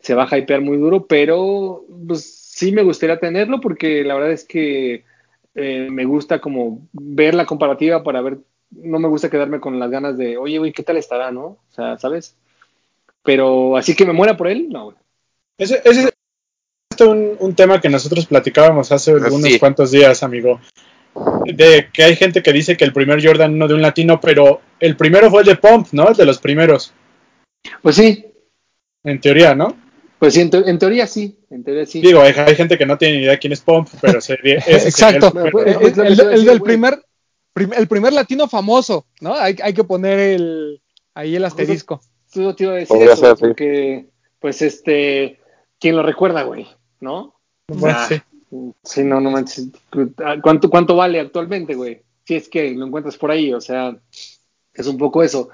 [0.00, 4.32] se va a hypear muy duro, pero pues sí me gustaría tenerlo porque la verdad
[4.32, 5.04] es que
[5.54, 8.38] eh, me gusta como ver la comparativa para ver,
[8.70, 11.44] no me gusta quedarme con las ganas de, oye, güey, ¿qué tal estará, no?
[11.44, 12.36] O sea, ¿sabes?
[13.22, 14.96] Pero así que me muera por él, no, güey.
[15.58, 16.10] Ese, ese,
[17.04, 20.60] un, un, tema que nosotros platicábamos hace ah, unos cuantos días, amigo.
[21.44, 24.60] De que hay gente que dice que el primer Jordan no de un latino, pero
[24.80, 26.08] el primero fue el de Pump, ¿no?
[26.08, 26.92] El de los primeros.
[27.82, 28.26] Pues sí.
[29.04, 29.76] En teoría, ¿no?
[30.18, 31.38] Pues sí, en, teoría sí.
[31.50, 32.00] En teoría sí.
[32.00, 34.56] Digo, hay, gente que no tiene ni idea quién es Pump, pero sería.
[34.66, 35.32] Exacto.
[35.64, 37.02] El, del primer,
[37.54, 39.34] el primer latino famoso, ¿no?
[39.34, 40.80] Hay, hay que poner el
[41.16, 42.00] ahí el asterisco.
[42.32, 44.06] Tú te iba a decir eso, porque,
[44.38, 45.40] pues este,
[45.80, 46.66] ¿quién lo recuerda, güey?
[47.00, 47.34] ¿No?
[48.08, 48.20] Sí.
[48.84, 49.68] Sí, no, no manches.
[50.42, 52.02] ¿Cuánto, cuánto vale actualmente, güey?
[52.24, 53.96] Si es que lo encuentras por ahí, o sea,
[54.74, 55.50] es un poco eso.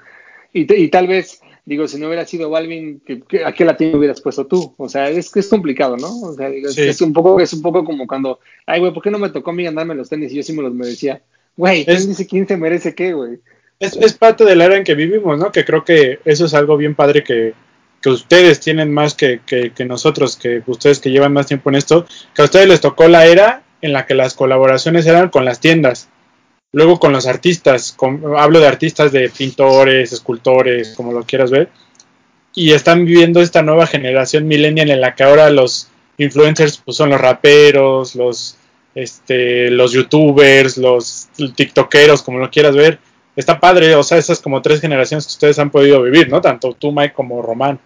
[0.53, 3.01] Y, y tal vez, digo, si no hubiera sido Balvin,
[3.45, 4.75] ¿a qué latín hubieras puesto tú?
[4.77, 6.21] O sea, es que es complicado, ¿no?
[6.21, 9.19] O sea, es, un poco, es un poco como cuando, ay, güey, ¿por qué no
[9.19, 11.21] me tocó a mí andarme los tenis y yo sí me los merecía?
[11.57, 13.39] Güey, ¿quién dice quién se merece qué, güey?
[13.79, 15.51] Es, es parte de la era en que vivimos, ¿no?
[15.51, 17.53] Que creo que eso es algo bien padre que,
[18.03, 22.05] que ustedes tienen más que, que, nosotros, que ustedes que llevan más tiempo en esto,
[22.35, 25.61] que a ustedes les tocó la era en la que las colaboraciones eran con las
[25.61, 26.09] tiendas,
[26.73, 27.95] luego con los artistas,
[28.37, 31.69] hablo de artistas de pintores, escultores, como lo quieras ver,
[32.53, 35.87] y están viviendo esta nueva generación millennial en la que ahora los
[36.17, 38.57] influencers pues, son los raperos, los,
[38.95, 42.99] este, los youtubers, los tiktokeros, como lo quieras ver.
[43.35, 46.41] Está padre, o sea, esas como tres generaciones que ustedes han podido vivir, ¿no?
[46.41, 47.79] Tanto tú, Mike, como Román.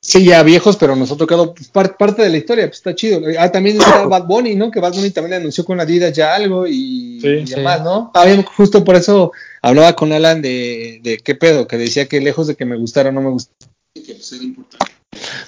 [0.00, 3.20] Sí, ya viejos, pero nos ha tocado pues, parte de la historia, pues está chido.
[3.38, 4.70] Ah, también está Bad Bunny, ¿no?
[4.70, 8.12] Que Bad Bunny también anunció con Adidas ya algo y, demás, ¿no?
[8.14, 8.26] Ah,
[8.56, 12.54] justo por eso hablaba con Alan de, de qué pedo, que decía que lejos de
[12.54, 14.98] que me gustara o no me gustara, que pues era importante.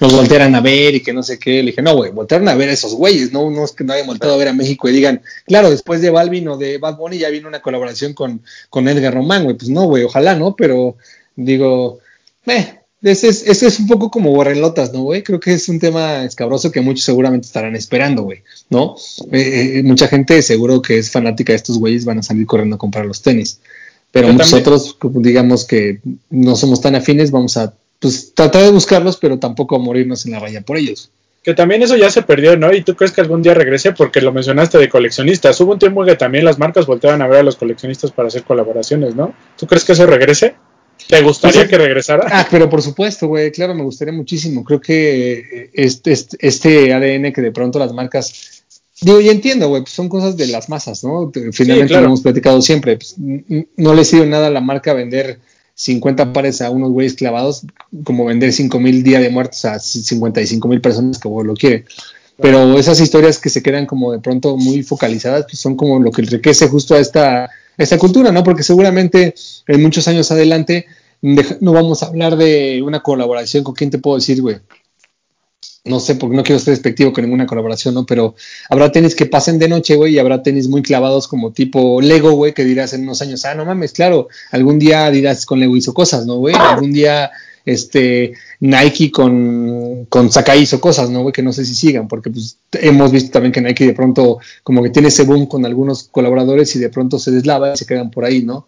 [0.01, 1.63] Nos voltearan a ver y que no sé qué.
[1.63, 3.51] Le dije, no, güey, voltearan a ver a esos güeyes, ¿no?
[3.51, 6.11] No es que no hayan volteado a ver a México y digan, claro, después de
[6.11, 9.57] Balvin o de Bad Bunny ya vino una colaboración con, con Edgar Román, güey.
[9.57, 10.57] Pues no, güey, ojalá, ¿no?
[10.57, 10.97] Pero
[11.37, 12.01] digo,
[12.47, 15.23] eh, ese es, es un poco como borrelotas, ¿no, güey?
[15.23, 18.97] Creo que es un tema escabroso que muchos seguramente estarán esperando, güey, ¿no?
[19.33, 22.77] Eh, eh, mucha gente seguro que es fanática de estos güeyes van a salir corriendo
[22.77, 23.61] a comprar los tenis.
[24.13, 29.39] Pero nosotros, digamos que no somos tan afines, vamos a pues, tratar de buscarlos, pero
[29.39, 31.11] tampoco a morirnos en la valla por ellos.
[31.43, 32.75] Que también eso ya se perdió, ¿no?
[32.75, 33.93] ¿Y tú crees que algún día regrese?
[33.93, 35.59] Porque lo mencionaste de coleccionistas.
[35.61, 38.29] Hubo un tiempo en que también las marcas volteaban a ver a los coleccionistas para
[38.29, 39.33] hacer colaboraciones, ¿no?
[39.57, 40.55] ¿Tú crees que eso regrese?
[41.11, 42.27] ¿Te gustaría que regresara?
[42.31, 44.65] Ah, pero por supuesto, güey, claro, me gustaría muchísimo.
[44.65, 48.61] Creo que este, este, este ADN que de pronto las marcas
[49.03, 51.33] Digo, y entiendo, güey, pues son cosas de las masas, ¿no?
[51.53, 52.97] Finalmente lo hemos platicado siempre.
[52.97, 55.41] Pues, no le sirve nada a la marca vender
[55.75, 57.63] 50 pares a unos güeyes clavados
[58.05, 61.87] como vender 5 mil día de muertos a 55 mil personas como lo quiere.
[62.37, 66.11] Pero esas historias que se quedan como de pronto muy focalizadas, pues son como lo
[66.11, 67.51] que enriquece justo a esta
[67.81, 68.45] esta cultura, ¿no?
[68.45, 69.35] Porque seguramente
[69.67, 70.87] en muchos años adelante
[71.23, 74.59] no vamos a hablar de una colaboración con quién te puedo decir, güey.
[75.85, 78.05] No sé, porque no quiero ser despectivo con ninguna colaboración, ¿no?
[78.05, 78.35] Pero
[78.69, 82.33] habrá tenis que pasen de noche, güey, y habrá tenis muy clavados como tipo Lego,
[82.33, 85.75] güey, que dirás en unos años, ah, no mames, claro, algún día dirás con Lego
[85.77, 86.55] hizo cosas, ¿no, güey?
[86.55, 87.31] Algún día
[87.65, 91.31] este Nike con, con Sakai hizo cosas, ¿no?
[91.33, 94.83] Que no sé si sigan, porque pues hemos visto también que Nike de pronto como
[94.83, 98.11] que tiene ese boom con algunos colaboradores y de pronto se deslava y se quedan
[98.11, 98.67] por ahí, ¿no?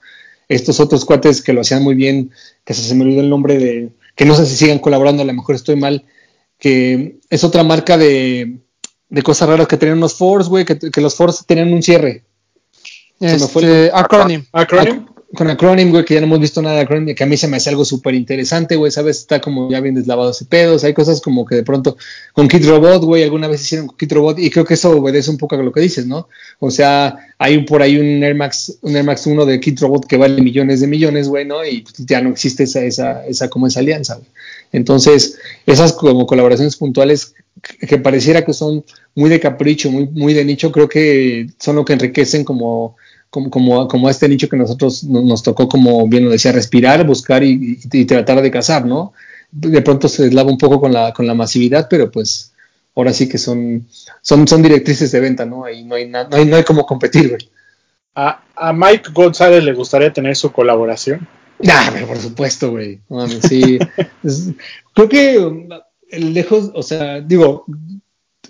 [0.49, 2.31] Estos otros cuates que lo hacían muy bien,
[2.65, 5.33] que se, me olvidó el nombre de, que no sé si sigan colaborando, a lo
[5.33, 6.05] mejor estoy mal,
[6.59, 8.59] que es otra marca de,
[9.09, 12.25] de cosas raras que tenían unos Force, güey, que, que, los Force tenían un cierre.
[13.19, 13.69] Se me fue el...
[13.69, 14.45] Este, acronym.
[14.53, 17.37] Acronym con Acronym, güey, que ya no hemos visto nada de Acronym, que a mí
[17.37, 19.19] se me hace algo súper interesante, güey, ¿sabes?
[19.19, 21.97] Está como ya bien deslavado ese pedo, hay cosas como que de pronto
[22.35, 25.31] con Kid Robot, güey, alguna vez hicieron con Kid Robot, y creo que eso obedece
[25.31, 26.29] un poco a lo que dices, ¿no?
[26.59, 30.07] O sea, hay por ahí un Air Max, un Air Max 1 de Kid Robot
[30.07, 31.65] que vale millones de millones, güey, ¿no?
[31.65, 34.29] Y ya no existe esa, esa, esa como esa alianza, güey.
[34.73, 40.45] Entonces, esas como colaboraciones puntuales que, pareciera que son muy de capricho, muy, muy de
[40.45, 42.97] nicho, creo que son lo que enriquecen como
[43.33, 47.43] como, como, como este nicho que nosotros nos tocó, como bien lo decía, respirar, buscar
[47.43, 49.15] y, tratar de cazar, ¿no?
[49.51, 52.53] De pronto se deslava un poco con la, con la masividad, pero pues
[52.95, 53.89] ahora sí que son,
[54.21, 55.65] son, son directrices de venta, ¿no?
[55.65, 57.49] Ahí no hay, no hay, no hay cómo competir, güey.
[58.15, 61.27] ¿A, ¿A, Mike González le gustaría tener su colaboración?
[61.67, 63.01] Ah, pero por supuesto, güey.
[63.49, 63.79] sí.
[64.95, 65.69] creo que
[66.19, 67.65] lejos, o sea, digo,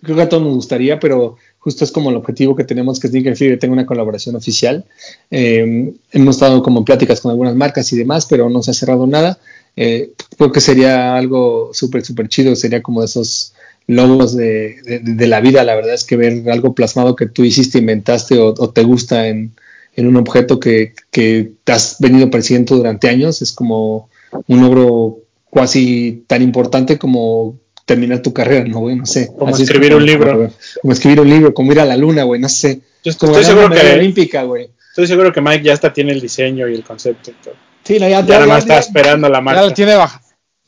[0.03, 3.09] creo que a todos nos gustaría, pero justo es como el objetivo que tenemos que
[3.09, 4.85] Sneaker Fever tenga una colaboración oficial.
[5.31, 8.75] Eh, hemos estado como en pláticas con algunas marcas y demás, pero no se ha
[8.75, 9.39] cerrado nada.
[9.77, 13.55] Eh, creo que sería algo súper, súper chido, sería como de esos
[13.87, 18.39] logos de, la vida, la verdad es que ver algo plasmado que tú hiciste, inventaste
[18.39, 19.55] o, te gusta en,
[19.97, 24.09] un objeto que, que te has venido persiguiendo durante años, es como
[24.47, 25.19] un logro
[25.53, 28.97] casi tan importante como terminar tu carrera, ¿no, güey?
[28.97, 29.31] No sé.
[29.37, 30.51] Como escribir un libro.
[30.81, 32.81] Como escribir un libro, como ir a la luna, güey, no sé.
[33.05, 34.71] Yo estoy, seguro que olímpica, güey.
[34.91, 37.55] Estoy seguro que Mike ya hasta tiene el diseño y el concepto y todo.
[37.85, 39.61] Sí, ya, ya, nada más está esperando la marca.
[39.63, 40.21] Ya lo tiene baja.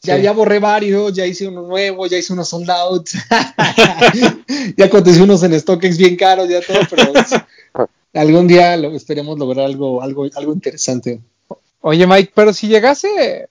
[0.02, 3.08] Ya, ya borré varios, ya hice uno nuevo, ya hice unos sold out.
[4.76, 7.12] ya contesté unos en StockX bien caros, ya todo, pero
[8.12, 11.20] algún día lo, esperemos lograr algo, algo, algo interesante.
[11.80, 13.48] Oye, Mike, pero si llegase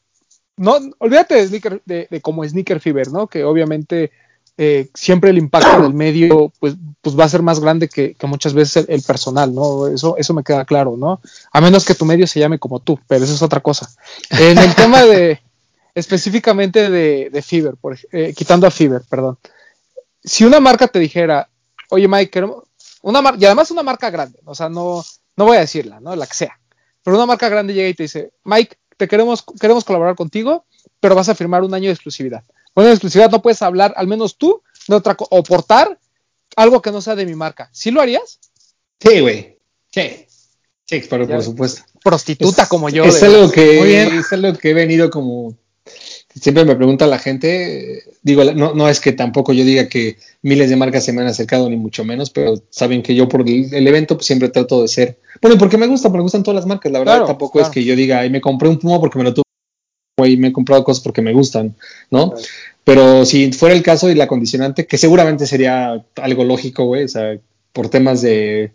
[0.58, 3.28] no, olvídate de, sneaker, de, como Sneaker Fever, ¿no?
[3.28, 4.12] Que obviamente
[4.58, 8.54] eh, siempre el impacto del medio pues, pues va a ser más grande que, muchas
[8.54, 9.88] veces el, personal, ¿no?
[9.88, 11.22] Eso, eso me queda claro, ¿no?
[11.52, 13.90] A menos que tu medio se llame como tú, pero eso es otra cosa.
[14.30, 15.42] En el tema de,
[15.96, 19.38] específicamente de, de Fiverr, por, eh, quitando a Fiverr, perdón.
[20.24, 21.50] Si una marca te dijera,
[21.90, 22.64] oye Mike, queremos,
[23.02, 25.04] una marca, y además una marca grande, o sea, no,
[25.36, 26.16] no voy a decirla, ¿no?
[26.16, 26.60] La que sea,
[27.04, 30.66] pero una marca grande llega y te dice, Mike, te queremos, queremos colaborar contigo,
[31.02, 32.44] pero vas a firmar un año de exclusividad.
[32.74, 36.00] Bueno, de exclusividad no puedes hablar, al menos tú, de otra o portar
[36.56, 37.70] algo que no sea de mi marca.
[37.74, 38.40] ¿Sí lo harías?
[39.02, 39.58] Sí, güey.
[39.92, 40.26] Sí.
[40.86, 41.84] Sí, pero por supuesto.
[42.02, 43.04] Prostituta como yo.
[43.04, 45.54] Es algo, que, es algo que he venido como
[46.40, 50.70] siempre me pregunta la gente, digo, no, no es que tampoco yo diga que miles
[50.70, 53.88] de marcas se me han acercado, ni mucho menos, pero saben que yo por el,
[53.88, 56.66] evento pues, siempre trato de ser, bueno, porque me gusta, porque me gustan todas las
[56.66, 59.26] marcas, la verdad tampoco es que yo diga, ay, me compré un Puma porque me
[59.26, 59.44] lo tuve
[60.26, 61.76] y me he comprado cosas porque me gustan,
[62.10, 62.34] ¿no?
[62.84, 67.08] Pero si fuera el caso y la condicionante, que seguramente sería algo lógico, güey, o
[67.08, 67.38] sea,
[67.72, 68.72] por temas de,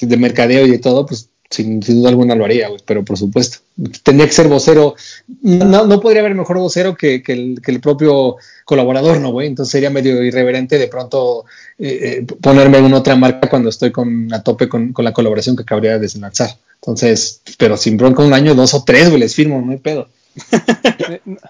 [0.00, 3.58] de mercadeo y de todo, pues sin, duda alguna lo haría, pero por supuesto.
[4.02, 4.94] Tendría que ser vocero.
[5.42, 9.48] No, no podría haber mejor vocero que, el, propio colaborador, ¿no, güey?
[9.48, 11.44] Entonces sería medio irreverente de pronto
[11.78, 15.64] eh, eh, ponerme en otra marca cuando estoy con, a tope con, la colaboración que
[15.64, 16.56] cabría de desenlazar.
[16.76, 20.08] Entonces, pero sin bronca un año, dos o tres, güey, les firmo, no hay pedo.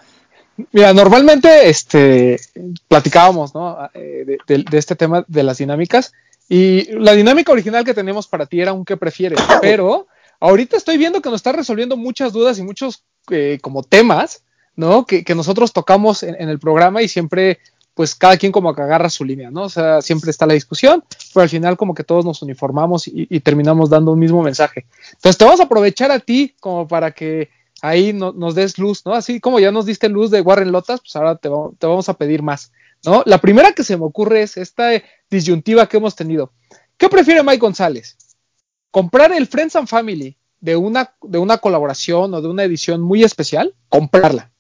[0.73, 2.39] Mira, normalmente este,
[2.89, 3.89] platicábamos ¿no?
[3.95, 6.13] Eh, de, este tema de las dinámicas
[6.49, 10.07] y la dinámica original que tenemos para ti era un qué prefieres, pero
[10.41, 14.43] ahorita estoy viendo que nos está resolviendo muchas dudas y muchos eh, como temas,
[14.75, 15.07] ¿no?
[15.07, 17.61] Que, nosotros tocamos en, el programa y siempre,
[17.95, 19.63] pues cada quien como que agarra su línea, ¿no?
[19.63, 23.41] O sea, siempre está la discusión, pero al final como que todos nos uniformamos y,
[23.41, 24.87] terminamos dando un mismo mensaje.
[25.13, 29.15] Entonces te vamos a aprovechar a ti como para que ahí nos des luz, ¿no?
[29.15, 32.15] Así como ya nos diste luz de Warren Lotas, pues ahora te, te vamos a
[32.15, 32.73] pedir más.
[33.05, 33.23] ¿No?
[33.27, 34.91] La primera que se me ocurre es esta
[35.31, 36.53] disyuntiva que hemos tenido.
[36.97, 38.17] ¿Qué prefiere Mike González?
[38.91, 43.25] ¿Comprar el Friends and Family de una, de una colaboración o de una edición muy
[43.25, 43.75] especial?
[43.89, 44.51] Comprarla.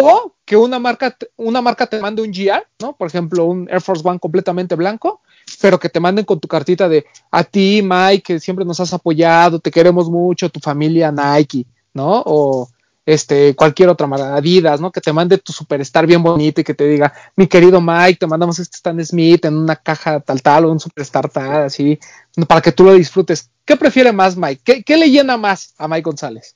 [0.00, 2.96] O que una marca, una marca te mande un GR, ¿no?
[2.96, 5.20] Por ejemplo, un Air Force One completamente blanco,
[5.60, 8.92] pero que te manden con tu cartita de a ti, Mike, que siempre nos has
[8.92, 12.22] apoyado, te queremos mucho, tu familia Nike, ¿no?
[12.24, 12.68] O
[13.08, 14.92] este, cualquier otra marca, Adidas, ¿no?
[14.92, 18.26] Que te mande tu superstar bien bonito y que te diga, mi querido Mike, te
[18.26, 21.98] mandamos este Stan Smith en una caja tal tal o un superstar tal, así,
[22.46, 23.48] para que tú lo disfrutes.
[23.64, 24.82] ¿Qué prefiere más Mike?
[24.84, 26.54] ¿Qué, le llena más a Mike González?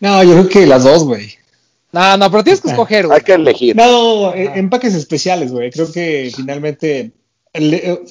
[0.00, 1.32] No, yo creo que las dos, güey.
[1.92, 3.18] No, no, pero tienes que escoger, güey.
[3.18, 3.74] Hay que elegir.
[3.74, 5.70] No, eh, empaques especiales, güey.
[5.70, 7.12] Creo que finalmente,
[7.54, 8.02] eh,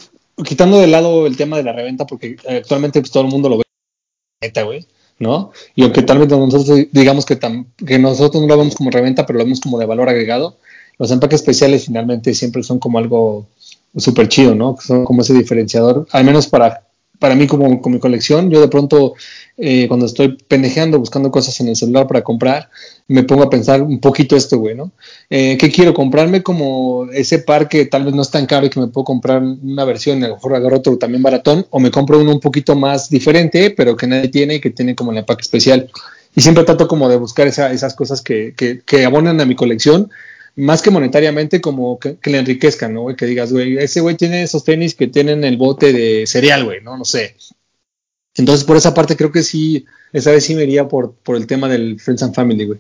[0.44, 3.58] quitando de lado el tema de la reventa, porque actualmente pues, todo el mundo lo
[3.60, 4.88] ve, güey
[5.20, 5.52] ¿no?
[5.76, 7.40] Y aunque tal vez nosotros digamos que,
[7.86, 10.58] que nosotros no lo vemos como reventa, pero lo vemos como de valor agregado,
[10.98, 13.48] los empaques especiales finalmente siempre son como algo
[13.96, 14.78] súper chido, ¿no?
[14.82, 16.84] Son como ese diferenciador, al menos para
[17.20, 19.16] para mí como con mi colección, yo de pronto
[19.58, 22.70] eh, cuando estoy pendejeando, buscando cosas en el celular para comprar,
[23.08, 24.92] me pongo a pensar un poquito esto, güey, ¿no?
[25.30, 25.96] Eh, ¿Qué quiero?
[25.96, 29.06] Comprarme como ese par que tal vez no es tan caro y que me puedo
[29.06, 32.40] comprar una versión, a lo mejor agarro otro también baratón, o me compro uno un
[32.40, 35.90] poquito más diferente, pero que nadie tiene y que tiene como el empaque especial.
[36.36, 40.12] Y siempre trato como de buscar esas cosas que, que, abonan a mi colección
[40.56, 43.08] más que monetariamente, como que, le enriquezcan, ¿no?
[43.16, 46.82] Que digas, güey, ese güey tiene esos tenis que tienen el bote de cereal, güey,
[46.82, 46.98] ¿no?
[46.98, 47.36] No sé.
[48.38, 51.48] Entonces, por esa parte, creo que sí, esa vez sí me iría por, por el
[51.48, 52.80] tema del Friends and Family, güey.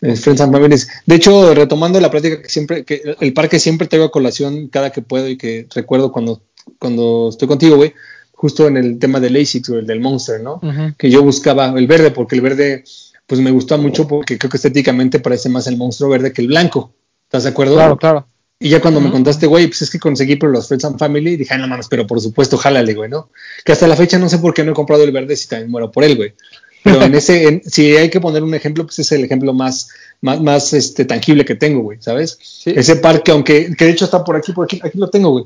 [0.00, 0.76] Friends and Family.
[1.06, 4.68] De hecho, retomando la práctica que siempre, que el par que siempre traigo a colación
[4.68, 6.42] cada que puedo y que recuerdo cuando,
[6.78, 7.94] cuando estoy contigo, güey,
[8.32, 10.60] justo en el tema del ASICS o el del Monster, ¿no?
[10.98, 12.84] Que yo buscaba el verde, porque el verde,
[13.26, 16.48] pues me gustó mucho porque creo que estéticamente parece más el monstruo verde que el
[16.48, 16.92] blanco.
[17.24, 17.74] ¿Estás de acuerdo?
[17.74, 18.26] Claro, claro.
[18.58, 21.36] Y ya cuando me contaste, güey, pues es que conseguí por los Friends and Family,
[21.36, 23.30] dije, ay, no mames, pero por supuesto, jálale, güey, ¿no?
[23.64, 25.70] Que hasta la fecha no sé por qué no he comprado el verde si también
[25.70, 26.34] muero por él, güey.
[26.82, 29.88] Pero en ese, si hay que poner un ejemplo, pues es el ejemplo más,
[30.20, 32.38] más, más este, tangible que tengo, güey, ¿sabes?
[32.64, 35.44] Ese parque, aunque, que de hecho está por aquí, por aquí, aquí lo tengo, güey.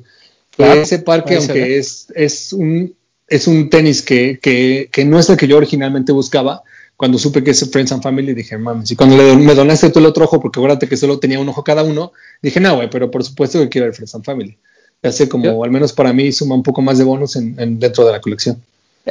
[0.78, 2.94] ese parque, aunque es, es un,
[3.26, 6.62] es un tenis que, que, que no es el que yo originalmente buscaba,
[6.98, 10.06] cuando supe que es Friends and Family, dije, mames, y cuando me donaste tú el
[10.06, 13.08] otro ojo, porque acuérdate que solo tenía un ojo cada uno, dije, no, güey, pero
[13.08, 14.58] por supuesto que quiero el Friends and Family.
[15.00, 18.04] Ya sé, como al menos para mí suma un poco más de bonus en, dentro
[18.04, 18.60] de la colección.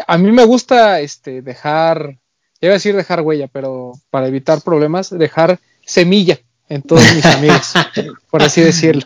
[0.06, 2.18] A mí me gusta este, dejar,
[2.60, 7.72] iba a decir dejar huella, pero para evitar problemas, dejar semilla en todos mis amigos,
[8.30, 9.04] por así decirlo.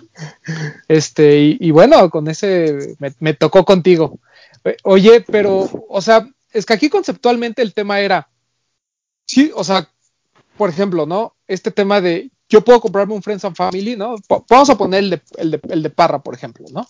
[0.87, 4.17] Este, y, bueno, con ese me, me, tocó contigo.
[4.81, 8.27] Oye, pero, o sea, es que aquí conceptualmente el tema era,
[9.25, 9.89] Sí, o sea,
[10.57, 11.35] por ejemplo, ¿no?
[11.47, 14.15] Este tema de yo puedo comprarme un Friends and Family, ¿no?
[14.49, 16.85] vamos a poner el de, el, de, el de Parra, por ejemplo, ¿no?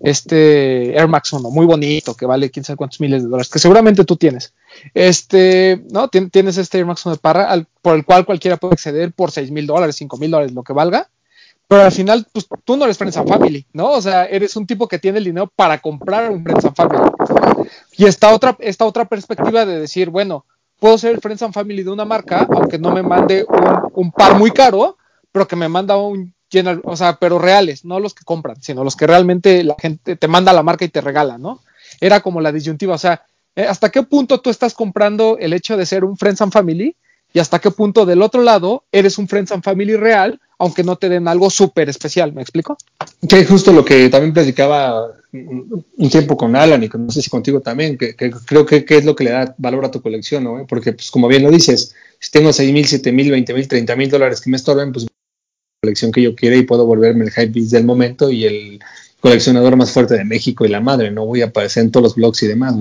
[0.00, 3.60] Este Air Max 1, muy bonito, que vale quién sabe cuántos miles de dólares, que
[3.60, 4.52] seguramente tú tienes.
[4.92, 6.08] Este, ¿no?
[6.08, 9.52] Tienes este Air Max 1 de Parra, por el cual cualquiera puede acceder por 6
[9.52, 11.08] mil dólares, 5 mil dólares, lo que valga.
[11.68, 13.92] Pero al final, pues tú no eres Friends and Family, ¿no?
[13.92, 17.10] O sea, eres un tipo que tiene el dinero para comprar un Friends and Family.
[17.96, 20.46] Y esta otra, esta otra perspectiva de decir, bueno,
[20.78, 23.46] puedo ser el Friends and Family de una marca, aunque no me mande
[23.94, 24.96] un, par muy caro,
[25.32, 28.84] pero que me manda un general, o sea, pero reales, no los que compran, sino
[28.84, 31.60] los que realmente la gente te manda la marca y te regala, ¿no?
[32.00, 33.22] Era como la disyuntiva, o sea,
[33.56, 36.96] eh, ¿hasta qué punto tú estás comprando el hecho de ser un Friends and Family?
[37.32, 40.96] Y hasta qué punto del otro lado eres un Friends and Family real aunque no
[40.96, 42.76] te den algo súper especial, ¿me explico?
[43.28, 47.28] Que es justo lo que también platicaba un tiempo con Alan y no sé si
[47.28, 50.66] contigo también, que, creo que, es lo que le da valor a tu colección, ¿no?
[50.66, 53.96] Porque, pues, como bien lo dices, si tengo 6 mil, 7 mil, 20 mil, 30
[53.96, 55.10] mil dólares que me estorben, pues la
[55.82, 58.80] colección que yo quiera y puedo volverme el hype del momento y el
[59.20, 62.14] coleccionador más fuerte de México y la madre, no voy a aparecer en todos los
[62.14, 62.74] blogs y demás.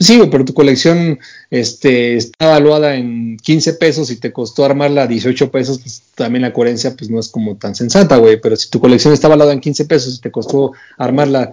[0.00, 1.18] Pues sí, pero tu colección
[1.50, 6.40] este, está evaluada en 15 pesos y te costó armarla a 18 pesos, pues también
[6.40, 8.40] la coherencia pues no es como tan sensata, güey.
[8.40, 11.52] Pero si tu colección está evaluada en 15 pesos y te costó armarla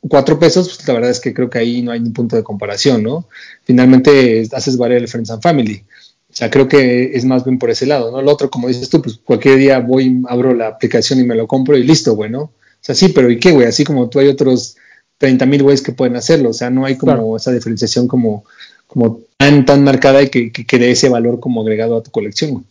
[0.00, 2.42] 4 pesos, pues la verdad es que creo que ahí no hay ningún punto de
[2.42, 3.28] comparación, ¿no?
[3.64, 5.84] Finalmente haces variar el Friends and Family.
[6.30, 8.22] O sea, creo que es más bien por ese lado, ¿no?
[8.22, 11.46] Lo otro, como dices tú, pues cualquier día voy, abro la aplicación y me lo
[11.46, 12.42] compro y listo, güey, ¿no?
[12.42, 13.66] O sea, sí, pero ¿y qué, güey?
[13.66, 14.76] Así como tú hay otros
[15.18, 16.50] 30 mil güeyes que pueden hacerlo.
[16.50, 18.44] O sea, no hay como esa diferenciación como,
[18.86, 22.64] como tan, tan marcada y que, que, dé ese valor como agregado a tu colección.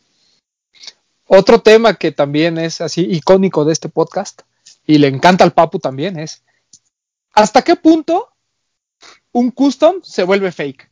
[1.26, 4.42] Otro tema que también es así icónico de este podcast
[4.86, 6.42] y le encanta al Papu también es
[7.38, 8.30] ¿hasta qué punto
[9.32, 10.90] un custom se vuelve fake?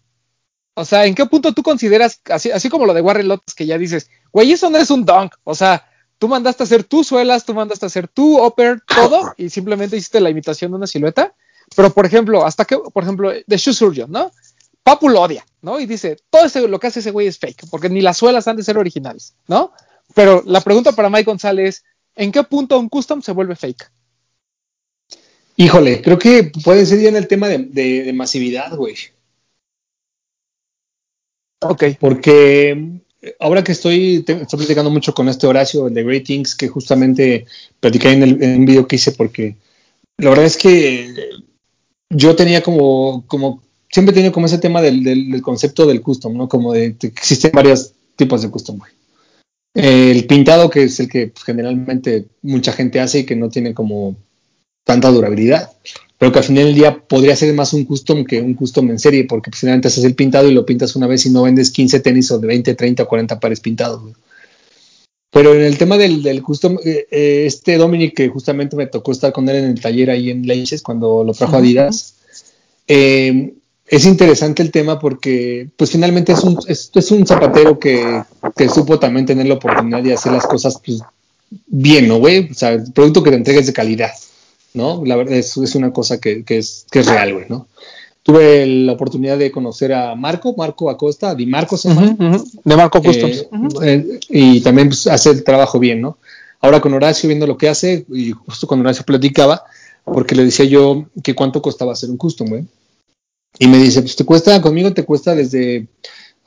[0.75, 3.79] O sea, ¿en qué punto tú consideras, así, como lo de Warren Lotus, que ya
[3.79, 5.33] dices, güey, eso no es un dunk?
[5.43, 5.89] O sea,
[6.19, 9.97] tú mandaste a hacer tus suelas, tú mandaste a hacer tu upper, todo, y simplemente
[9.97, 11.33] hiciste la imitación de una silueta.
[11.75, 14.31] Pero, por ejemplo, hasta que, por ejemplo, de Shoe Surgeon, ¿no?
[14.83, 15.79] Papu lo odia, ¿no?
[15.79, 18.57] Y dice, todo lo que hace ese güey es fake, porque ni las suelas han
[18.57, 19.73] de ser originales, ¿no?
[20.13, 21.83] Pero la pregunta para Mike González,
[22.13, 23.89] ¿en qué punto un custom se vuelve fake?
[25.57, 28.95] Híjole, creo que puede ser ya en el tema de, masividad, güey.
[31.61, 31.83] Ok.
[31.99, 33.01] Porque
[33.39, 37.45] ahora que estoy, estoy platicando mucho con este Horacio, de Great Things, que justamente
[37.79, 39.55] platicé en, el, en un video que hice porque
[40.17, 41.13] la verdad es que
[42.09, 46.49] yo tenía como, como siempre he tenido como ese tema del, concepto del custom, ¿no?
[46.49, 48.79] Como de, que existen varios tipos de custom,
[49.73, 53.73] El pintado, que es el que pues, generalmente mucha gente hace y que no tiene
[53.73, 54.15] como
[54.85, 55.71] tanta durabilidad,
[56.17, 58.99] pero que al final del día podría ser más un custom que un custom en
[58.99, 61.71] serie, porque pues, finalmente haces el pintado y lo pintas una vez y no vendes
[61.71, 64.01] 15 tenis o de 20, 30 o 40 pares pintados.
[65.31, 69.11] Pero en el tema del, del custom, eh, eh, este Dominic, que justamente me tocó
[69.11, 72.15] estar con él en el taller ahí en Leiches cuando lo trajo a Adidas,
[72.87, 73.53] eh,
[73.87, 78.23] es interesante el tema porque, pues finalmente es un, es, un zapatero que,
[78.55, 81.01] que, supo también tener la oportunidad de hacer las cosas pues,
[81.67, 82.49] bien, ¿no, güey?
[82.49, 84.11] O sea, el producto que te entregues de calidad,
[84.75, 85.03] ¿no?
[85.05, 87.67] La verdad es, es una cosa que, que, es, que es real, güey, ¿no?
[88.25, 93.45] tuve la oportunidad de conocer a Marco, Marco Acosta, Di Marco de Marco Customs.
[93.83, 96.17] Eh, eh, y también pues, hace el trabajo bien, ¿no?
[96.59, 99.61] Ahora con Horacio viendo lo que hace, y justo cuando Horacio platicaba,
[100.03, 102.65] porque le decía yo que cuánto costaba hacer un custom, güey.
[103.59, 105.85] Y me dice, pues te cuesta, conmigo te cuesta desde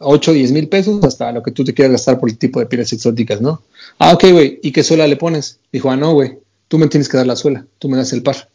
[0.01, 2.59] 8 o 10 mil pesos hasta lo que tú te quieras gastar por el tipo
[2.59, 3.63] de pieles exóticas, ¿no?
[4.01, 5.61] Ah, ok, güey, ¿y qué suela le pones?
[5.71, 8.23] Dijo, ah, no, güey, tú me tienes que dar la suela, tú me das el
[8.23, 8.49] par.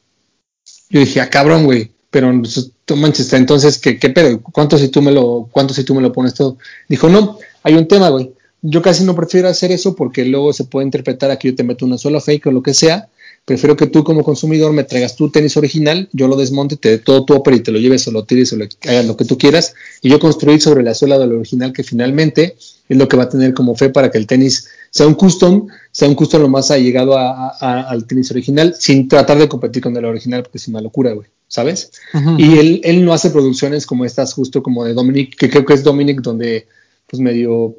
[0.89, 4.41] Yo dije, ah, cabrón, güey, pero pues, tú manches, entonces, ¿qué, ¿qué, pedo?
[4.41, 6.57] ¿Cuánto si tú me lo, cuánto si tú me lo pones todo?
[6.87, 8.31] Dijo, no, hay un tema, güey.
[8.61, 11.63] Yo casi no prefiero hacer eso porque luego se puede interpretar a que yo te
[11.63, 13.09] meto una sola fake o lo que sea.
[13.45, 16.97] Prefiero que tú como consumidor me traigas tu tenis original, yo lo desmonte, te dé
[16.99, 19.25] todo tu opera y te lo lleves o lo tires o lo, hagas lo que
[19.25, 22.55] tú quieras y yo construir sobre la suela del original que finalmente
[22.87, 25.67] es lo que va a tener como fe para que el tenis sea un custom,
[25.93, 27.49] sea un custom lo más allegado a,
[27.87, 31.29] al tenis original sin tratar de competir con el original porque es una locura, güey.
[31.47, 31.91] ¿sabes?
[32.39, 35.75] Y él, él, no hace producciones como estas, justo como de Dominic, que creo que
[35.75, 36.67] es Dominic, donde
[37.05, 37.75] pues medio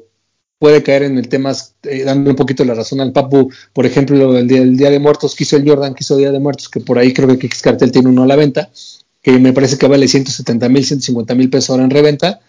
[0.57, 1.53] puede caer en el tema,
[1.83, 4.99] eh, dando un poquito la razón al Papu, por ejemplo, el día, el día de
[4.99, 7.91] Muertos, quiso el Jordan, quiso Día de Muertos, que por ahí creo que X Cartel
[7.91, 8.69] tiene uno a la venta,
[9.21, 12.39] que me parece que vale 170 mil, 150 mil pesos ahora en reventa,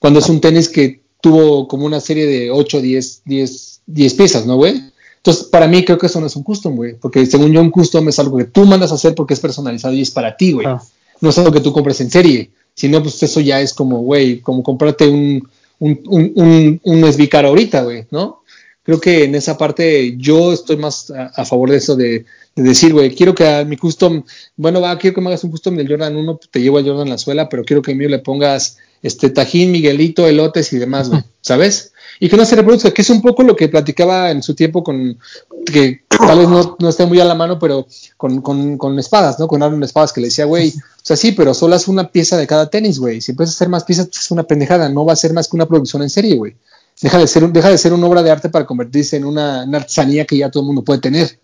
[0.00, 4.46] cuando es un tenis que tuvo como una serie de 8, 10, 10, 10 piezas,
[4.46, 4.82] ¿no, güey?
[5.24, 7.70] Entonces, para mí creo que eso no es un custom, güey, porque según yo un
[7.70, 10.50] custom es algo que tú mandas a hacer porque es personalizado y es para ti,
[10.50, 10.66] güey.
[10.66, 10.82] Ah.
[11.20, 14.40] No es algo que tú compres en serie, sino pues eso ya es como, güey,
[14.40, 15.48] como comprarte un,
[15.78, 17.04] un, un, un
[17.44, 18.42] ahorita, güey, ¿no?
[18.82, 22.24] Creo que en esa parte yo estoy más a, favor de eso de,
[22.56, 24.24] decir, güey, quiero que a mi custom,
[24.56, 27.08] bueno, va, quiero que me hagas un custom del Jordan 1, te llevo a Jordan
[27.08, 31.10] la suela, pero quiero que a mí le pongas este tajín, Miguelito, elotes y demás,
[31.10, 31.92] güey, ¿sabes?
[32.20, 34.82] Y que no se reproduzca, que es un poco lo que platicaba en su tiempo
[34.84, 35.18] con,
[35.66, 37.86] que tal vez no, no esté muy a la mano, pero
[38.16, 39.48] con, con, con espadas, ¿no?
[39.48, 42.36] Con Aaron Espadas, que le decía, güey, o sea, sí, pero solo es una pieza
[42.36, 43.20] de cada tenis, güey.
[43.20, 45.56] Si empiezas a hacer más piezas, es una pendejada, no va a ser más que
[45.56, 46.54] una producción en serie, güey.
[47.00, 50.24] Deja de, ser, deja de ser una obra de arte para convertirse en una, artesanía
[50.24, 51.40] que ya todo el mundo puede tener,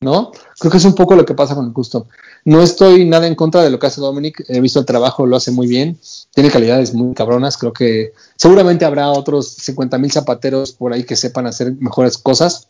[0.00, 0.32] ¿no?
[0.58, 2.04] Creo que es un poco lo que pasa con el custom.
[2.44, 5.36] No estoy nada en contra de lo que hace Dominic, he visto el trabajo, lo
[5.36, 5.98] hace muy bien,
[6.32, 11.16] tiene calidades muy cabronas, creo que seguramente habrá otros 50 mil zapateros por ahí que
[11.16, 12.68] sepan hacer mejores cosas,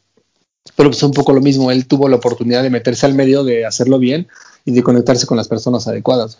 [0.77, 3.67] pero es un poco lo mismo, él tuvo la oportunidad de meterse al medio, de
[3.67, 4.29] hacerlo bien
[4.65, 6.39] y de conectarse con las personas adecuadas.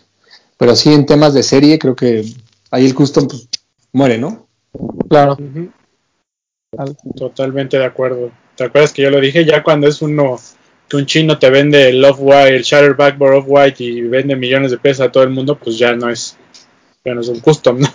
[0.57, 2.25] Pero sí, en temas de serie, creo que
[2.71, 3.47] ahí el custom pues,
[3.93, 4.47] muere, ¿no?
[5.09, 5.37] Claro.
[7.15, 8.31] Totalmente de acuerdo.
[8.55, 9.45] ¿Te acuerdas que yo lo dije?
[9.45, 10.37] Ya cuando es uno
[10.89, 14.77] que un chino te vende el Off-White, el Shatter Backboard Off-White y vende millones de
[14.77, 16.35] pesos a todo el mundo, pues ya no es,
[17.05, 17.87] ya no es un custom, ¿no?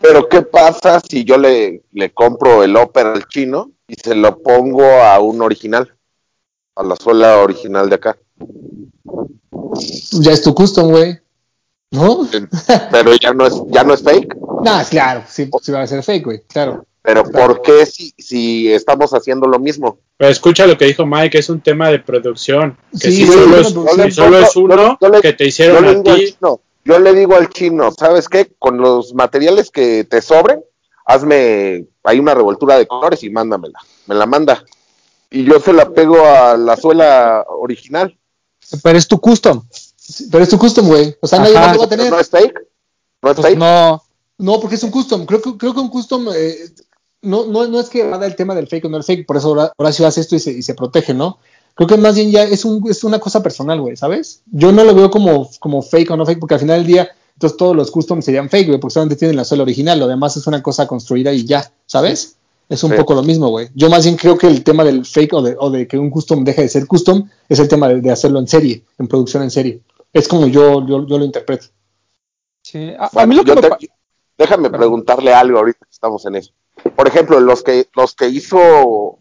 [0.00, 4.38] Pero ¿qué pasa si yo le, le compro el Opera al chino y se lo
[4.38, 5.92] pongo a un original?
[6.76, 8.16] A la suela original de acá.
[10.12, 11.18] Ya es tu custom, güey.
[11.90, 12.28] ¿No?
[12.90, 14.36] Pero ya no es, ya no es fake.
[14.56, 16.86] No, claro, sí, sí va a ser fake, güey, claro.
[17.06, 20.00] Pero ¿por qué si, si estamos haciendo lo mismo?
[20.16, 22.76] Pero escucha lo que dijo Mike, es un tema de producción.
[23.00, 23.58] Que si, solo,
[24.40, 26.36] es, uno que te hicieron a ti.
[26.84, 28.50] yo le digo al chino, ¿sabes qué?
[28.58, 30.64] Con los materiales que te sobren,
[31.04, 33.78] hazme hay una revoltura de colores y mándamela.
[34.06, 34.64] Me la manda.
[35.30, 38.18] Y yo se la pego a la suela original.
[38.82, 39.62] Pero es tu custom.
[40.32, 41.16] Pero es tu custom, güey.
[41.20, 42.10] O sea, nadie más lo va a tener.
[42.10, 42.60] ¿No es fake?
[43.22, 43.58] ¿No es pues fake?
[43.58, 44.02] No.
[44.38, 45.24] No, porque es un custom.
[45.24, 46.56] Creo que, creo que un custom eh,
[47.26, 49.36] no, no, no es que vada el tema del fake o no el fake, por
[49.36, 51.38] eso Horacio hace esto y se, y se protege, ¿no?
[51.74, 54.42] Creo que más bien ya es, un, es una cosa personal, güey, ¿sabes?
[54.50, 57.10] Yo no lo veo como, como fake o no fake, porque al final del día,
[57.34, 60.36] entonces todos los customs serían fake, güey, porque solamente tienen la suela original, lo demás
[60.36, 62.36] es una cosa construida y ya, ¿sabes?
[62.68, 63.68] Es un poco lo mismo, güey.
[63.74, 66.10] Yo más bien creo que el tema del fake o de, o de que un
[66.10, 69.50] custom deje de ser custom es el tema de, hacerlo en serie, en producción en
[69.50, 69.82] serie.
[70.12, 71.66] Es como yo, yo, yo lo interpreto.
[72.62, 73.54] Sí, a, mí lo que
[74.38, 76.52] Déjame preguntarle algo ahorita que estamos en eso
[76.94, 79.18] por ejemplo, los que, los que hizo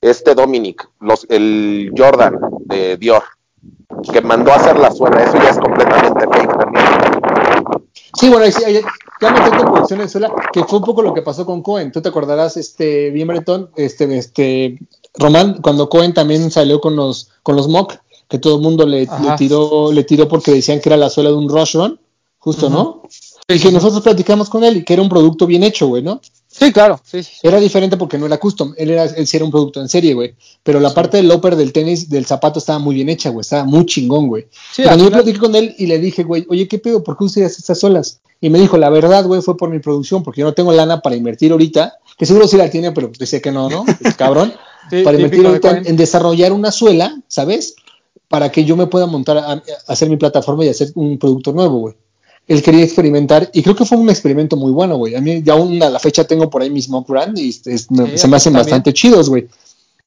[0.00, 3.22] este Dominic, los, el Jordan de Dior,
[4.12, 6.86] que mandó a hacer la suela, eso ya es completamente fake también.
[8.18, 8.62] Sí, bueno, sí,
[9.20, 11.92] ya no tengo producción de suela, que fue un poco lo que pasó con Cohen.
[11.92, 14.78] Tú te acordarás, este, bien Bretón, este, este,
[15.14, 17.94] Román, cuando Cohen también salió con los, con los mock,
[18.28, 21.36] que todo el mundo le, tiró, le tiró porque decían que era la suela de
[21.36, 22.00] un Rush Run,
[22.38, 23.02] justo, ¿no?
[23.48, 26.20] Y que nosotros platicamos con él y que era un producto bien hecho, güey, ¿no?
[26.52, 27.00] Sí, claro.
[27.02, 28.74] Sí, Era diferente porque no era custom.
[28.76, 30.34] Él, era, él sí era un producto en serie, güey.
[30.62, 33.40] Pero la parte del upper del tenis, del zapato, estaba muy bien hecha, güey.
[33.40, 34.46] Estaba muy chingón, güey.
[34.76, 37.02] Cuando yo platiqué con él y le dije, güey, oye, ¿qué pedo?
[37.02, 38.20] ¿Por qué usas estas solas?
[38.38, 41.00] Y me dijo, la verdad, güey, fue por mi producción, porque yo no tengo lana
[41.00, 43.84] para invertir ahorita, que seguro sí la tiene, pero decía que no, ¿no?
[44.18, 44.52] cabrón.
[45.04, 47.76] para invertir ahorita en, desarrollar una suela, ¿sabes?
[48.28, 51.78] Para que yo me pueda montar, a hacer mi plataforma y hacer un producto nuevo,
[51.78, 51.94] güey
[52.46, 55.14] él quería experimentar y creo que fue un experimento muy bueno, güey.
[55.14, 57.86] A mí ya aún a la fecha tengo por ahí mis mock brand y se
[58.28, 59.48] me hacen bastante chidos, güey.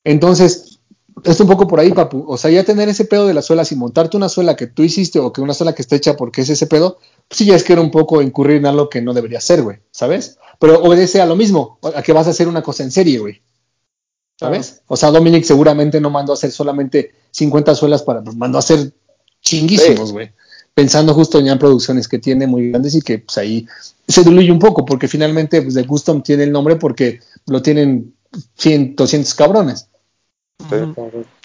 [0.04, 0.80] Entonces,
[1.24, 2.26] es un poco por ahí, papu.
[2.28, 4.84] O sea, ya tener ese pedo de la suela sin montarte una suela que tú
[4.84, 7.56] hiciste o que una suela que esté hecha porque es ese pedo, pues sí ya
[7.56, 10.38] es que era un poco incurrir en algo que no debería ser, güey, ¿sabes?
[10.60, 13.42] Pero obedece a lo mismo, a que vas a hacer una cosa en serie, güey.
[14.38, 14.82] ¿Sabes?
[14.88, 18.60] O sea, Dominic seguramente no mandó a hacer solamente 50 suelas para, pues, mandó a
[18.60, 18.94] hacer
[19.42, 20.32] chinguísimos, güey
[20.76, 23.66] pensando justo en producciones que tiene muy grandes y que pues ahí
[24.08, 28.14] se diluye un poco, porque finalmente pues, de Custom tiene el nombre porque lo tienen
[28.58, 29.88] 100, 200 cabrones.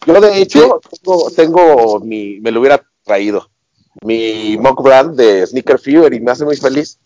[0.06, 3.48] Yo de hecho tengo, tengo, mi, me lo hubiera traído,
[4.04, 6.98] mi mock brand de Sneaker Fever y me hace muy feliz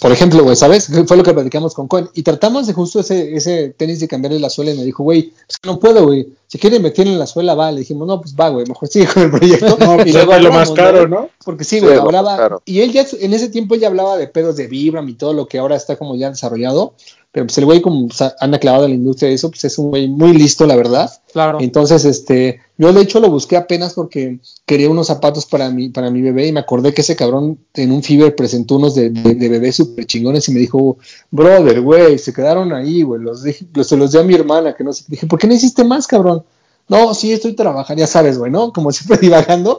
[0.00, 0.88] por ejemplo, güey, ¿sabes?
[1.06, 2.08] Fue lo que platicamos con Cohen.
[2.14, 5.30] Y tratamos de justo ese, ese tenis de cambiarle la suela y me dijo, güey,
[5.30, 6.28] que no puedo, güey.
[6.46, 7.72] Si quiere meter en la suela, va.
[7.72, 9.76] Le dijimos, no, pues va, güey, mejor sigue con el proyecto.
[9.82, 11.28] No, y luego lo más caro, ¿no?
[11.44, 12.60] Porque sí, güey, hablaba.
[12.64, 15.46] Y él ya, en ese tiempo ya hablaba de pedos de Vibram y todo lo
[15.46, 16.94] que ahora está como ya desarrollado.
[17.32, 18.08] Pero pues el güey, como
[18.40, 21.10] anda clavado en la industria de eso, pues es un güey muy listo, la verdad.
[21.32, 21.58] Claro.
[21.60, 26.10] Entonces, este, yo de hecho lo busqué apenas porque quería unos zapatos para mi, para
[26.10, 29.48] mi bebé y me acordé que ese cabrón en un Fiber presentó unos de, de,
[29.48, 30.98] bebé súper chingones y me dijo,
[31.30, 33.42] brother, güey, se quedaron ahí, güey, los,
[33.72, 35.04] los, se los di a mi hermana, que no sé.
[35.08, 36.44] Dije, ¿por qué no hiciste más, cabrón?
[36.88, 38.72] No, sí, estoy trabajando, ya sabes, güey, ¿no?
[38.72, 39.78] Como siempre divagando,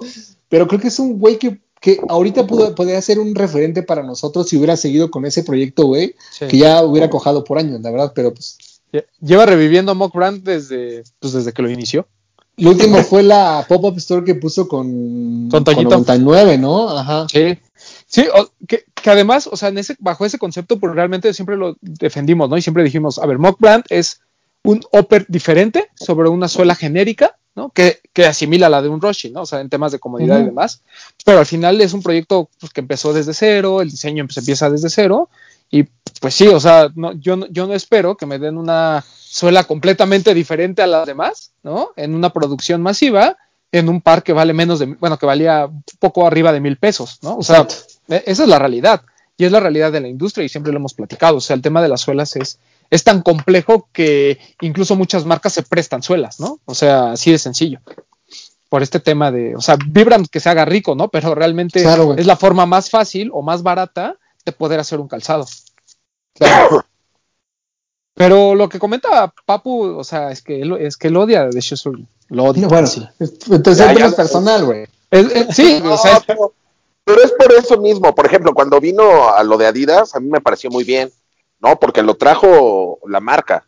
[0.50, 4.04] pero creo que es un güey que que ahorita pudo, podría ser un referente para
[4.04, 7.92] nosotros si hubiera seguido con ese proyecto, güey, que ya hubiera cojado por años, la
[7.92, 8.58] verdad, pero pues
[9.22, 12.08] Lleva reviviendo Mock Brand desde, pues desde que lo inició.
[12.58, 16.90] Lo último fue la pop-up store que puso con, con, 99, ¿no?
[16.90, 17.26] Ajá.
[17.28, 17.58] Sí.
[18.06, 18.26] Sí,
[18.68, 22.58] que, además, o sea, en ese, bajo ese concepto, pues realmente siempre lo defendimos, ¿no?
[22.58, 24.22] Y siempre dijimos, a ver, Mock Brand es
[24.64, 27.72] un upper diferente sobre una suela genérica, ¿no?
[27.72, 29.42] Que, que, asimila la de un Roshi, ¿no?
[29.42, 30.84] O sea, en temas de comodidad y demás.
[31.26, 34.70] Pero al final es un proyecto pues, que empezó desde cero, el diseño se empieza
[34.70, 35.30] desde cero.
[35.72, 35.86] Y
[36.24, 40.34] pues sí, o sea, no, yo, yo no espero que me den una suela completamente
[40.34, 41.90] diferente a las demás, ¿no?
[41.98, 43.36] En una producción masiva,
[43.74, 45.70] en un par que vale menos de, bueno, que valía
[46.00, 47.36] poco arriba de mil pesos, ¿no?
[47.36, 47.68] O sea,
[48.08, 49.02] e, esa es la realidad.
[49.36, 51.36] Y es la realidad de la industria y siempre lo hemos platicado.
[51.36, 52.58] O sea, el tema de las suelas es,
[52.90, 56.62] es tan complejo que incluso muchas marcas se prestan suelas, ¿no?
[56.64, 57.82] O sea, así de sencillo.
[58.70, 61.10] Por este tema de, o sea, vibran que se haga rico, ¿no?
[61.10, 61.84] Pero realmente
[62.16, 65.46] es la forma más fácil o más barata de poder hacer un calzado.
[66.34, 66.86] Claro.
[68.16, 71.60] Pero lo que comenta Papu, o sea, es que él, es que él odia de
[71.60, 71.84] Shoes
[72.30, 72.68] Lo odia.
[72.68, 73.08] Bueno, sí.
[73.50, 74.86] Entonces es personal, güey.
[75.52, 76.54] Sí, o sea, pero,
[77.24, 78.14] es por eso mismo.
[78.14, 81.12] Por ejemplo, cuando vino a lo de Adidas, a mí me pareció muy bien,
[81.60, 81.80] ¿no?
[81.80, 83.68] Porque lo trajo la marca.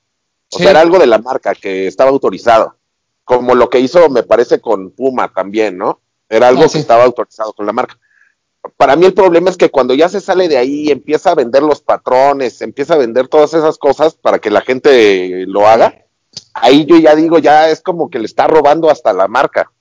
[0.52, 2.76] O sea, era algo de la marca que estaba autorizado.
[3.24, 6.00] Como lo que hizo, me parece, con Puma también, ¿no?
[6.30, 7.98] Era algo ah, que estaba autorizado con la marca
[8.78, 11.64] para mí el problema es que cuando ya se sale de ahí, empieza a vender
[11.64, 16.06] los patrones, empieza a vender todas esas cosas para que la gente lo haga,
[16.54, 19.72] ahí yo ya digo, ya es como que le está robando hasta la marca.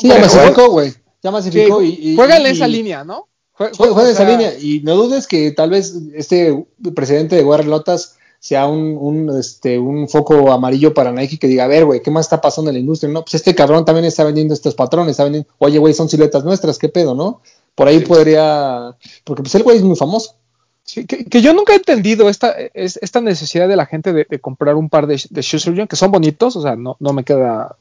[0.00, 0.94] Sí, ya masificó, güey.
[1.22, 3.28] Ya masificó y, Juega en esa línea, ¿no?
[3.52, 6.64] Juega, en esa línea y no dudes que tal vez este
[6.94, 11.64] presidente de Warren Lotas sea un, un, este, un foco amarillo para Nike que diga,
[11.64, 13.12] a ver, güey, ¿qué más está pasando en la industria?
[13.12, 16.44] No, pues este cabrón también está vendiendo estos patrones, está vendiendo, oye, güey, son siluetas
[16.44, 17.40] nuestras, ¿qué pedo, no?
[17.78, 20.34] Por ahí podría, porque pues el güey es muy famoso.
[20.82, 24.88] Sí, que, yo nunca he entendido esta, esta necesidad de la gente de, comprar un
[24.88, 27.76] par de, de shoes que son bonitos, o sea, no, no me queda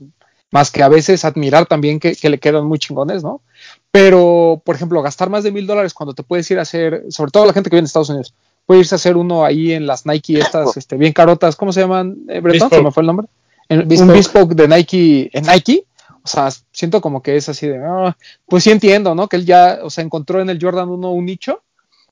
[0.51, 3.41] más que a veces admirar también que, le quedan muy chingones, ¿no?
[3.89, 7.31] Pero, por ejemplo, gastar más de mil dólares cuando te puedes ir a hacer, sobre
[7.31, 8.35] todo la gente que viene de Estados Unidos,
[8.67, 11.79] puede irse a hacer uno ahí en las Nike estas, este, bien carotas, ¿cómo se
[11.81, 12.17] llaman?
[12.29, 13.27] Eh, ¿Se me fue el nombre?
[13.69, 15.86] un bespoke de Nike en Nike,
[16.27, 18.17] o sea, siento como que es así de, ah,
[18.47, 19.29] pues sí entiendo, ¿no?
[19.29, 21.63] Que él ya, o sea, encontró en el Jordan 1 un nicho,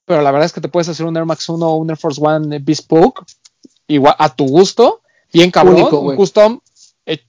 [0.06, 1.98] pero la verdad es que te puedes hacer un Air Max 1 o un Air
[1.98, 3.26] Force One Bespoke,
[3.88, 5.02] igual a tu gusto,
[5.34, 6.62] bien cabrón, un custom,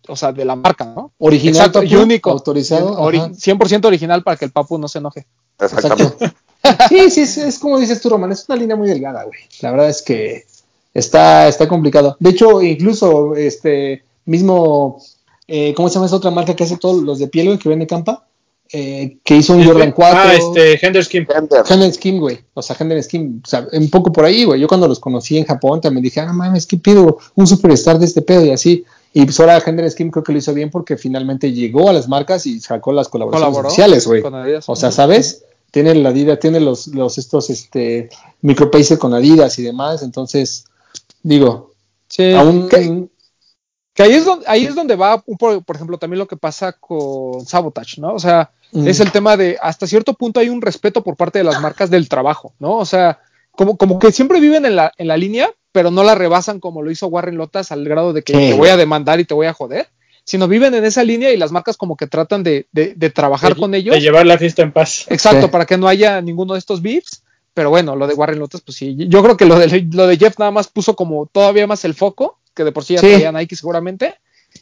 [0.06, 1.12] o sea, de la marca, ¿no?
[1.18, 5.26] Original, Exacto, y único, autorizado, 100% original para que el papu no se enoje.
[5.58, 6.32] Exactamente.
[6.88, 9.40] sí, sí, es, es, como dices tú, Roman, es una línea muy delgada, güey.
[9.60, 10.44] La verdad es que
[10.94, 12.16] está, está complicado.
[12.20, 15.02] De hecho, incluso este mismo
[15.48, 17.68] eh, ¿cómo se llama esa otra marca que hace todos los de piel, güey, que
[17.68, 18.26] vende campa?
[18.72, 20.18] Eh, que hizo un Jordan 4.
[20.20, 21.26] Ah, este, Hender Skim.
[21.68, 22.40] Hender Skim, güey.
[22.54, 23.40] O sea, Hender Skim.
[23.44, 24.60] O sea, un poco por ahí, güey.
[24.60, 27.18] Yo cuando los conocí en Japón también dije, ah, mames, ¿qué pido?
[27.36, 28.84] Un superstar de este pedo y así.
[29.12, 32.08] Y pues ahora Hender Skim creo que lo hizo bien porque finalmente llegó a las
[32.08, 34.22] marcas y sacó las colaboraciones oficiales, güey.
[34.66, 35.44] O sea, ¿sabes?
[35.70, 38.08] Tiene la Adidas, tiene los, los estos, este,
[38.42, 40.02] micropacer con Adidas y demás.
[40.02, 40.64] Entonces,
[41.22, 41.72] digo,
[42.08, 42.32] sí.
[42.32, 42.68] aún,
[43.96, 46.72] que ahí es donde, ahí es donde va, por, por, ejemplo, también lo que pasa
[46.72, 48.12] con Sabotage, ¿no?
[48.12, 51.44] O sea, es el tema de hasta cierto punto hay un respeto por parte de
[51.44, 52.76] las marcas del trabajo, ¿no?
[52.76, 53.20] O sea,
[53.52, 56.82] como, como que siempre viven en la, en la línea, pero no la rebasan como
[56.82, 59.46] lo hizo Warren Lotas al grado de que te voy a demandar y te voy
[59.46, 59.88] a joder,
[60.24, 63.74] sino viven en esa línea y las marcas como que tratan de, de, trabajar con
[63.74, 63.94] ellos.
[63.94, 65.06] De llevar la fiesta en paz.
[65.08, 67.22] Exacto, para que no haya ninguno de estos beefs.
[67.54, 68.94] Pero bueno, lo de Warren Lotas, pues sí.
[69.08, 71.94] Yo creo que lo de, lo de Jeff nada más puso como todavía más el
[71.94, 73.06] foco que de por sí ya sí.
[73.06, 74.16] traía Nike seguramente,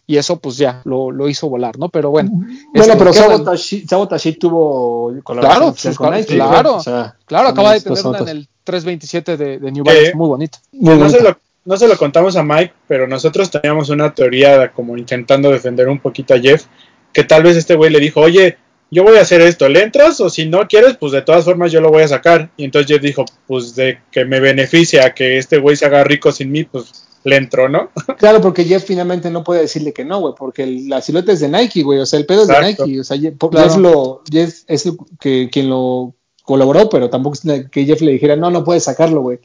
[0.07, 1.89] y eso pues ya lo, lo hizo volar, ¿no?
[1.89, 2.31] Pero bueno.
[2.75, 6.79] Bueno, pero Sabotage tuvo claro, pues, con Nike, claro,
[7.25, 10.59] claro, acaba de tener una en el 327 de, de New Balance, muy bonito.
[10.73, 14.97] no, Se lo, no se lo contamos a Mike, pero nosotros teníamos una teoría como
[14.97, 16.66] intentando defender un poquito a Jeff,
[17.12, 18.59] que tal vez este güey le dijo, oye,
[18.91, 20.21] yo voy a hacer esto, ¿le entras?
[20.21, 22.51] O si no quieres, pues de todas formas yo lo voy a sacar.
[22.57, 26.31] Y entonces Jeff dijo, pues de que me beneficia que este güey se haga rico
[26.33, 27.91] sin mí, pues le entró, ¿no?
[28.19, 31.49] Claro, porque Jeff finalmente no puede decirle que no, güey, porque la silueta es de
[31.49, 33.35] Nike, güey, o sea, el pedo es de Nike, o sea, Jeff,
[33.77, 36.15] lo, Jeff es el que, quien lo
[36.45, 39.41] colaboró, pero tampoco es que Jeff le dijera, no, no puedes sacarlo, güey.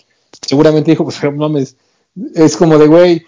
[0.46, 1.78] Seguramente dijo, pues no mames,
[2.36, 3.26] es como de, güey,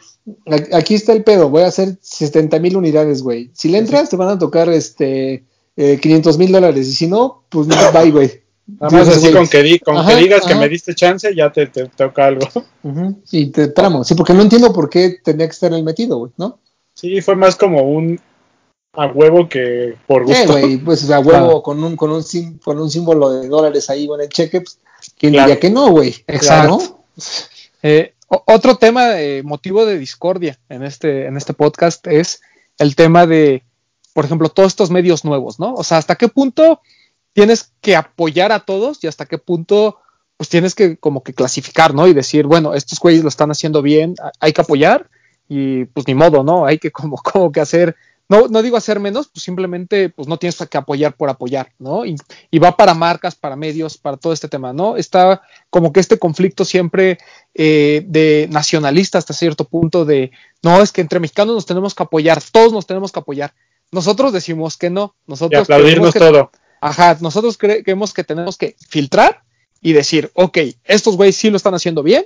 [0.73, 3.51] aquí está el pedo, voy a hacer 70 mil unidades, güey.
[3.53, 5.45] Si le entras, te van a tocar este
[5.77, 8.40] eh, 500 mil dólares, y si no, pues bye, güey.
[8.67, 12.47] Nada más así con que, digas que me diste chance, ya te, toca algo.
[13.31, 14.03] Y te tramo.
[14.03, 16.59] Sí, porque no entiendo por qué tenía que estar el metido, güey, ¿no?
[16.93, 18.19] Sí, fue más como un
[18.93, 20.51] a huevo que por eh, gusto.
[20.51, 22.23] güey, pues a huevo con, un, con, un,
[22.63, 24.79] con un símbolo de dólares ahí con el cheque, pues,
[25.17, 26.15] ¿quién diría que no, güey?
[26.27, 27.03] Exacto.
[27.83, 32.41] Eh, otro tema, eh, motivo de discordia en este, en este podcast es
[32.77, 33.63] el tema de,
[34.13, 35.73] por ejemplo, todos estos medios nuevos, ¿no?
[35.73, 36.81] O sea, hasta qué punto
[37.33, 39.97] tienes que apoyar a todos y hasta qué punto
[40.41, 42.07] pues tienes que como que clasificar, ¿no?
[42.07, 45.07] Y decir, bueno, estos güeyes lo están haciendo bien, hay que apoyar
[45.47, 46.65] y pues ni modo, ¿no?
[46.65, 47.95] Hay que como, como que hacer,
[48.27, 52.05] no, no digo hacer menos, pues simplemente pues no tienes que apoyar por apoyar, ¿no?
[52.05, 52.15] Y,
[52.57, 54.97] va para marcas, para medios, para todo este tema, ¿no?
[54.97, 57.19] Está como que este conflicto siempre
[57.53, 60.31] eh, de nacionalista hasta cierto punto de,
[60.63, 63.53] no, es que entre mexicanos nos tenemos que apoyar, todos nos tenemos que apoyar.
[63.91, 65.59] Nosotros decimos que no, nosotros...
[65.59, 66.49] Y aplaudirnos todo.
[66.81, 69.43] Ajá, nosotros creemos que tenemos que filtrar
[69.81, 72.25] y decir, ok, estos güeyes sí lo están haciendo bien,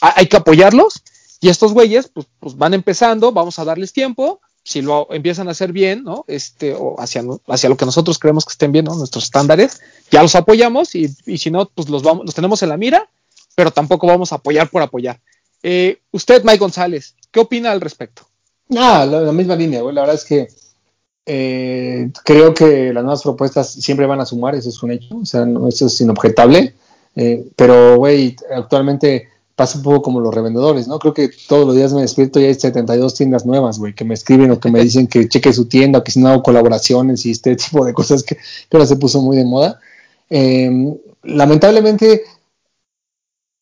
[0.00, 1.02] hay que apoyarlos,
[1.40, 5.52] y estos güeyes, pues, pues, van empezando, vamos a darles tiempo, si lo empiezan a
[5.52, 6.26] hacer bien, ¿no?
[6.28, 8.94] Este, o hacia, hacia lo que nosotros creemos que estén bien, ¿no?
[8.94, 9.80] Nuestros estándares,
[10.10, 13.08] ya los apoyamos, y, si no, pues los, vamos, los tenemos en la mira,
[13.54, 15.20] pero tampoco vamos a apoyar por apoyar.
[15.62, 18.26] Eh, usted, Mike González, ¿qué opina al respecto?
[18.76, 19.94] Ah, la, misma línea, güey.
[19.94, 20.48] La verdad es que
[21.26, 25.26] eh, creo que las nuevas propuestas siempre van a sumar, eso es un hecho, o
[25.26, 26.74] sea, eso es inobjetable.
[27.16, 29.28] Eh, pero, güey, actualmente
[29.60, 30.98] pasa un poco como los revendedores, ¿no?
[30.98, 34.14] Creo que todos los días me despierto y hay 72 tiendas nuevas, güey, que me
[34.14, 37.26] escriben o que me dicen que cheque su tienda, o que si no hago colaboraciones
[37.26, 38.38] y este tipo de cosas que,
[38.72, 39.78] ahora se puso muy de moda.
[40.30, 42.22] Em, lamentablemente,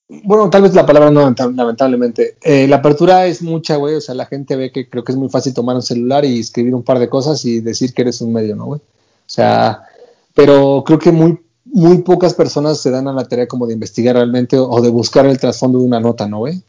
[0.08, 2.36] bueno, tal vez la palabra no, lamentablemente.
[2.42, 3.96] Eh, la apertura es mucha, güey.
[3.96, 6.40] O sea, la gente ve que creo que es muy fácil tomar un celular y
[6.40, 8.80] escribir un par de cosas y decir que eres un medio, ¿no, güey?
[8.80, 9.82] O sea,
[10.34, 11.38] pero creo que muy
[11.72, 15.26] muy pocas personas se dan a la tarea como de investigar realmente o, de buscar
[15.26, 16.62] el trasfondo de una nota, ¿no, güey?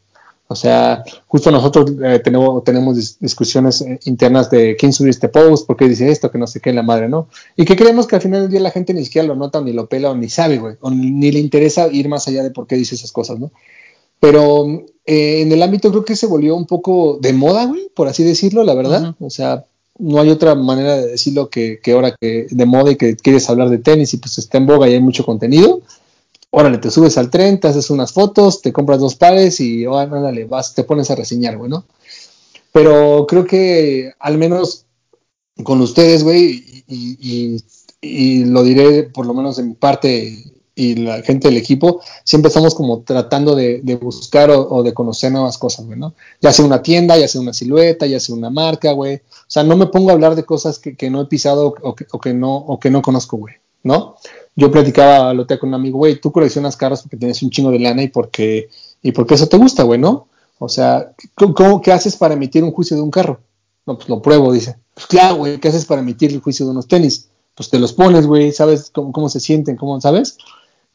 [0.52, 5.64] O sea, justo nosotros eh, tenemos, tenemos discusiones eh, internas de quién subió este post,
[5.64, 7.28] por qué dice esto, que no sé qué, la madre, ¿no?
[7.54, 9.72] Y que creemos que al final del día la gente ni siquiera lo nota, ni
[9.72, 12.66] lo pela, o ni sabe, güey, o ni, le interesa ir más allá de por
[12.66, 13.52] qué dice esas cosas, ¿no?
[14.18, 14.66] Pero
[15.06, 18.24] eh, en el ámbito creo que se volvió un poco de moda, güey, por así
[18.24, 19.14] decirlo, la verdad.
[19.20, 19.64] O sea,
[20.00, 23.48] no hay otra manera de decirlo que, que, ahora que de moda y que quieres
[23.48, 25.80] hablar de tenis y pues está en boga y hay mucho contenido,
[26.50, 30.44] órale, te subes al tren, te haces unas fotos, te compras dos pares y órale,
[30.44, 31.86] vas, te pones a reseñar, güey, ¿no?
[32.72, 34.86] Pero creo que al menos
[35.64, 40.44] con ustedes, güey, y, lo diré por lo menos de mi parte
[40.74, 45.58] y la gente del equipo, siempre estamos como tratando de, buscar o, de conocer nuevas
[45.58, 46.14] cosas, güey, ¿no?
[46.40, 49.16] Ya sea una tienda, ya sea una silueta, ya sea una marca, güey.
[49.16, 52.32] O sea, no me pongo a hablar de cosas que, no he pisado o que,
[52.32, 54.16] no, o que no conozco, güey, ¿no?
[54.56, 57.78] Yo platicaba lo con un amigo, güey, tú coleccionas carros porque tienes un chingo de
[57.78, 58.68] lana y porque,
[59.02, 60.28] y porque eso te gusta, güey, ¿no?
[60.58, 63.40] O sea, ¿cómo, ¿qué haces para emitir un juicio de un carro?
[63.86, 64.76] No, pues lo pruebo, dice.
[64.94, 67.28] Pues claro, güey, ¿qué haces para emitir el juicio de unos tenis?
[67.54, 70.36] Pues te los pones, güey, sabes cómo, cómo se sienten, cómo, ¿sabes?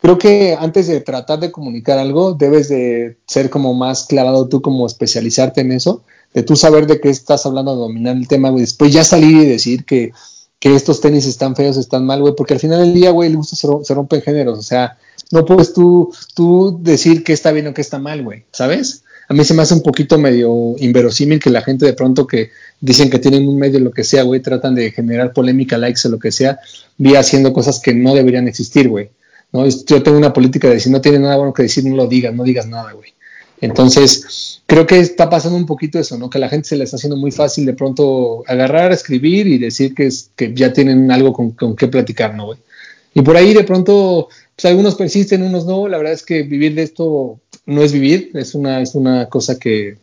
[0.06, 4.62] creo que antes de tratar de comunicar algo, debes de ser como más clavado tú,
[4.62, 8.62] como especializarte en eso, de tú saber de qué estás hablando, dominar el tema, güey,
[8.62, 10.12] después ya salir y decir que,
[10.60, 13.38] que estos tenis están feos, están mal, güey, porque al final del día, güey, el
[13.38, 14.98] gusto se, se rompe en géneros, o sea,
[15.32, 19.04] no puedes tú, tú decir que está bien o que está mal, güey, ¿sabes?
[19.28, 22.52] A mí se me hace un poquito medio inverosímil que la gente de pronto que
[22.80, 26.12] dicen que tienen un medio, lo que sea, güey, tratan de generar polémica, likes o
[26.12, 26.60] lo que sea,
[26.98, 29.10] vía haciendo cosas que no deberían existir, güey.
[29.88, 32.36] Yo tengo una política de si no tiene nada bueno que decir, no lo digas,
[32.36, 33.15] no digas nada, güey.
[33.62, 36.30] Entonces, creo que está pasando un poquito eso, ¿no?
[36.30, 39.58] Que a la gente se le está haciendo muy fácil de pronto agarrar, escribir y
[39.58, 42.60] decir que, es, que ya tienen algo con, con qué platicar, ¿no, güey?
[43.14, 45.88] Y por ahí de pronto, pues algunos persisten, unos no.
[45.88, 49.58] La verdad es que vivir de esto no es vivir, es una, es una cosa
[49.58, 49.98] que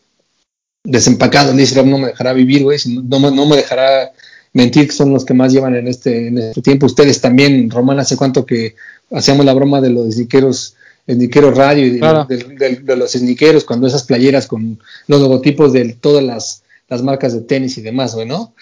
[0.84, 4.12] desempacado, dice, no me dejará vivir, güey, no, no me dejará
[4.52, 6.86] mentir, que son los que más llevan en este, en este tiempo.
[6.86, 8.74] Ustedes también, Román, hace cuánto que
[9.10, 10.74] hacíamos la broma de los sniqueros,
[11.08, 16.62] sniqueros radio y de, los sniqueros, cuando esas playeras con los logotipos de todas las,
[16.88, 18.54] las marcas de tenis y demás, güey, ¿no?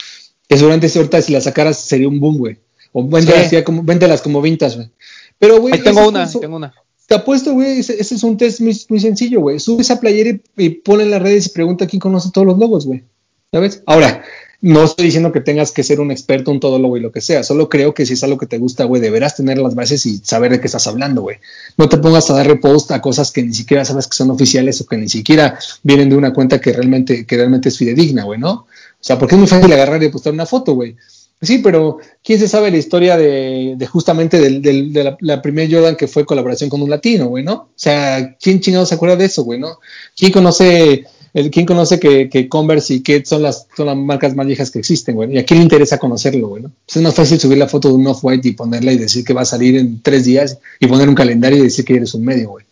[0.48, 2.58] Que seguramente ahorita si las sacaras sería un boom, güey.
[2.92, 4.90] O véndelas, como, véndelas como vintas, güey.
[5.38, 5.74] Pero, güey.
[5.74, 6.74] Ahí tengo una, tengo una.
[7.06, 9.58] Te apuesto, güey, ese, es un test muy, muy sencillo, güey.
[9.58, 12.58] Sube esa playera y, y pone en las redes y pregunta quién conoce todos los
[12.58, 13.04] logos, güey.
[13.52, 13.82] ¿Sabes?
[13.86, 14.22] Ahora,
[14.62, 17.42] no estoy diciendo que tengas que ser un experto, un todólogo y lo que sea.
[17.42, 20.18] Solo creo que si es algo que te gusta, güey, deberás tener las bases y
[20.18, 21.38] saber de qué estás hablando, güey.
[21.78, 24.80] No te pongas a dar repost a cosas que ni siquiera sabes que son oficiales
[24.80, 28.38] o que ni siquiera vienen de una cuenta que realmente, que realmente es fidedigna, güey,
[28.38, 28.50] ¿no?
[28.52, 28.66] O
[29.02, 30.94] sea, porque es muy fácil agarrar y postar una foto, güey.
[31.42, 36.06] Sí, pero ¿quién se sabe la historia de, justamente de la, la primera Jordan que
[36.06, 37.54] fue colaboración con un latino, güey, ¿no?
[37.54, 39.78] O sea, ¿quién chingado se acuerda de eso, güey, no?
[40.14, 44.70] ¿Quién conoce ¿Quién conoce que, Converse y Kate son las, son las marcas más viejas
[44.70, 45.34] que existen, güey?
[45.34, 46.62] ¿Y a quién le interesa conocerlo, güey?
[46.62, 49.32] Pues es más fácil subir la foto de un Off-White y ponerla y decir que
[49.32, 52.24] va a salir en tres días y poner un calendario y decir que eres un
[52.24, 52.64] medio, güey.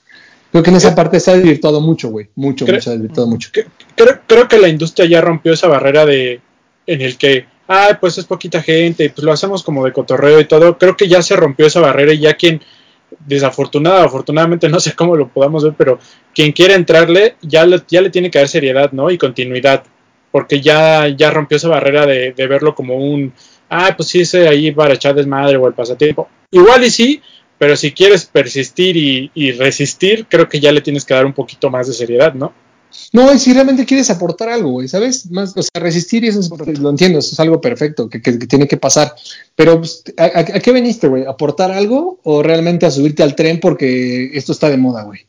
[0.50, 2.28] Creo que en esa parte se ha desvirtuado mucho, güey.
[2.34, 3.50] Mucho, mucho, se ha desvirtuado mucho.
[3.52, 6.40] Creo, creo que la industria ya rompió esa barrera de
[6.88, 10.40] en el que, ay, pues es poquita gente, y pues lo hacemos como de cotorreo
[10.40, 10.78] y todo.
[10.78, 12.62] Creo que ya se rompió esa barrera y ya quien,
[13.26, 15.98] desafortunado, afortunadamente, no sé cómo lo podamos ver, pero
[16.34, 19.10] quien quiere entrarle, ya le, ya le tiene que dar seriedad, ¿no?
[19.10, 19.84] Y continuidad,
[20.30, 23.32] porque ya, ya rompió esa barrera de, de verlo como un,
[23.70, 26.28] ah, pues sí, ese ahí para echar desmadre o el pasatiempo.
[26.50, 27.22] Igual y sí,
[27.58, 31.70] pero si quieres persistir y, resistir, creo que ya le tienes que dar un poquito
[31.70, 32.52] más de seriedad, ¿no?
[33.12, 35.30] No, y si realmente quieres aportar algo, güey, ¿sabes?
[35.30, 38.68] Más, o sea, resistir y eso es, lo entiendo, eso es algo perfecto, que, tiene
[38.68, 39.14] que pasar.
[39.54, 41.24] Pero, pues, ¿a, qué viniste, güey?
[41.24, 45.20] ¿Aportar algo o realmente a subirte al tren porque esto está de moda, güey?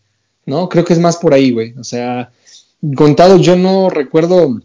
[0.45, 0.69] ¿No?
[0.69, 1.73] Creo que es más por ahí, güey.
[1.77, 2.31] O sea,
[2.95, 4.61] contado, yo no recuerdo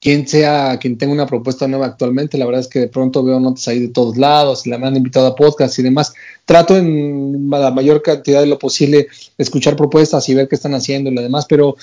[0.00, 3.38] quien sea quien tenga una propuesta nueva actualmente, la verdad es que de pronto veo
[3.38, 6.14] notas ahí de todos lados, la me han invitado a podcast y demás.
[6.46, 11.10] Trato en la mayor cantidad de lo posible escuchar propuestas y ver qué están haciendo
[11.10, 11.76] y lo demás, pero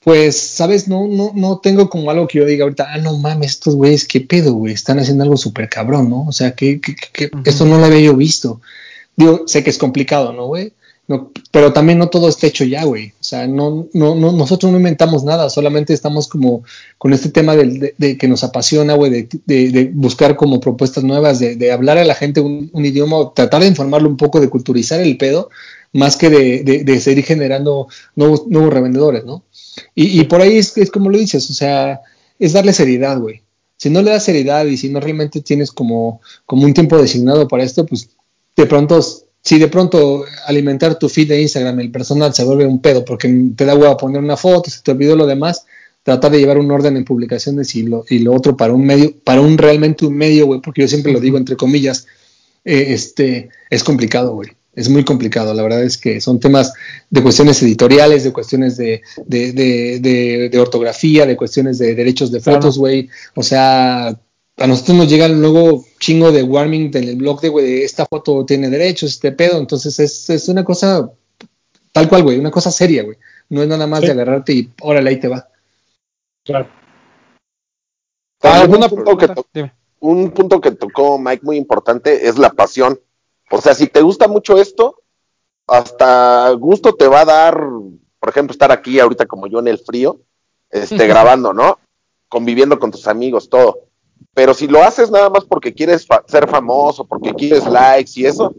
[0.00, 3.52] pues, sabes, no, no, no tengo como algo que yo diga ahorita, ah, no mames,
[3.52, 6.26] estos güeyes, qué pedo, güey, están haciendo algo súper cabrón, ¿no?
[6.28, 8.60] O sea, que, que, que esto no lo había yo visto.
[9.16, 10.74] Digo, sé que es complicado, ¿no, güey?
[11.08, 13.12] No, pero también no todo está hecho ya, güey.
[13.20, 16.64] O sea, no, no, no, nosotros no inventamos nada, solamente estamos como
[16.98, 21.98] con este tema de, que nos apasiona, güey, de, buscar como propuestas nuevas, de, hablar
[21.98, 25.48] a la gente un, idioma, tratar de informarlo un poco, de culturizar el pedo,
[25.92, 29.44] más que de, seguir generando nuevos, nuevos revendedores, ¿no?
[29.94, 32.00] Y, por ahí es, es como lo dices, o sea,
[32.40, 33.42] es darle seriedad, güey.
[33.76, 37.46] Si no le das seriedad y si no realmente tienes como, como un tiempo designado
[37.46, 38.08] para esto, pues
[38.56, 38.98] de pronto
[39.46, 43.32] si de pronto alimentar tu feed de Instagram, el personal se vuelve un pedo porque
[43.54, 45.66] te da huevo poner una foto, se te olvidó lo demás,
[46.02, 49.14] tratar de llevar un orden en publicaciones y lo, y lo otro para un medio,
[49.22, 52.08] para un realmente un medio, güey, porque yo siempre lo digo entre comillas,
[52.64, 54.50] eh, este, es complicado, güey.
[54.74, 56.72] Es muy complicado, la verdad es que son temas
[57.08, 62.40] de cuestiones editoriales, de cuestiones de, de, de, de ortografía, de cuestiones de derechos de
[62.40, 63.08] fotos, güey.
[63.36, 64.18] O sea,
[64.58, 68.44] a nosotros nos llega luego chingo de warming en el blog de, güey, esta foto
[68.46, 71.10] tiene derechos, este pedo, entonces es, es una cosa
[71.96, 73.16] tal cual, güey, una cosa seria, güey.
[73.48, 75.48] No es nada más de agarrarte y órale, ahí te va.
[76.44, 76.68] Claro.
[78.42, 79.70] un, punto que
[80.00, 83.00] un punto que tocó Mike muy importante es la pasión.
[83.50, 85.02] O sea, si te gusta mucho esto,
[85.66, 87.66] hasta gusto te va a dar,
[88.20, 90.20] por ejemplo, estar aquí ahorita como yo en el frío,
[90.70, 91.78] este, grabando, ¿no?
[92.28, 93.86] Conviviendo con tus amigos, todo.
[94.36, 98.54] Pero si lo haces nada más porque quieres ser famoso, porque quieres likes y eso.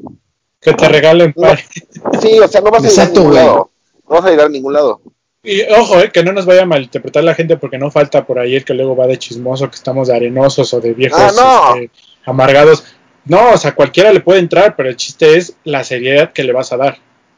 [0.60, 1.36] Que te regalen
[2.20, 3.70] Sí, o sea, no vas a ir a ningún lado.
[4.10, 5.02] No vas a ir a ningún lado.
[5.44, 8.40] Y ojo, eh, que no nos vaya a malinterpretar la gente porque no falta por
[8.40, 11.76] ahí el que luego va de chismoso, que estamos de arenosos o de viejos ah,
[11.80, 11.92] este,
[12.26, 12.84] amargados.
[13.24, 16.54] No, o sea, cualquiera le puede entrar, pero el chiste es la seriedad que le
[16.54, 16.98] vas a dar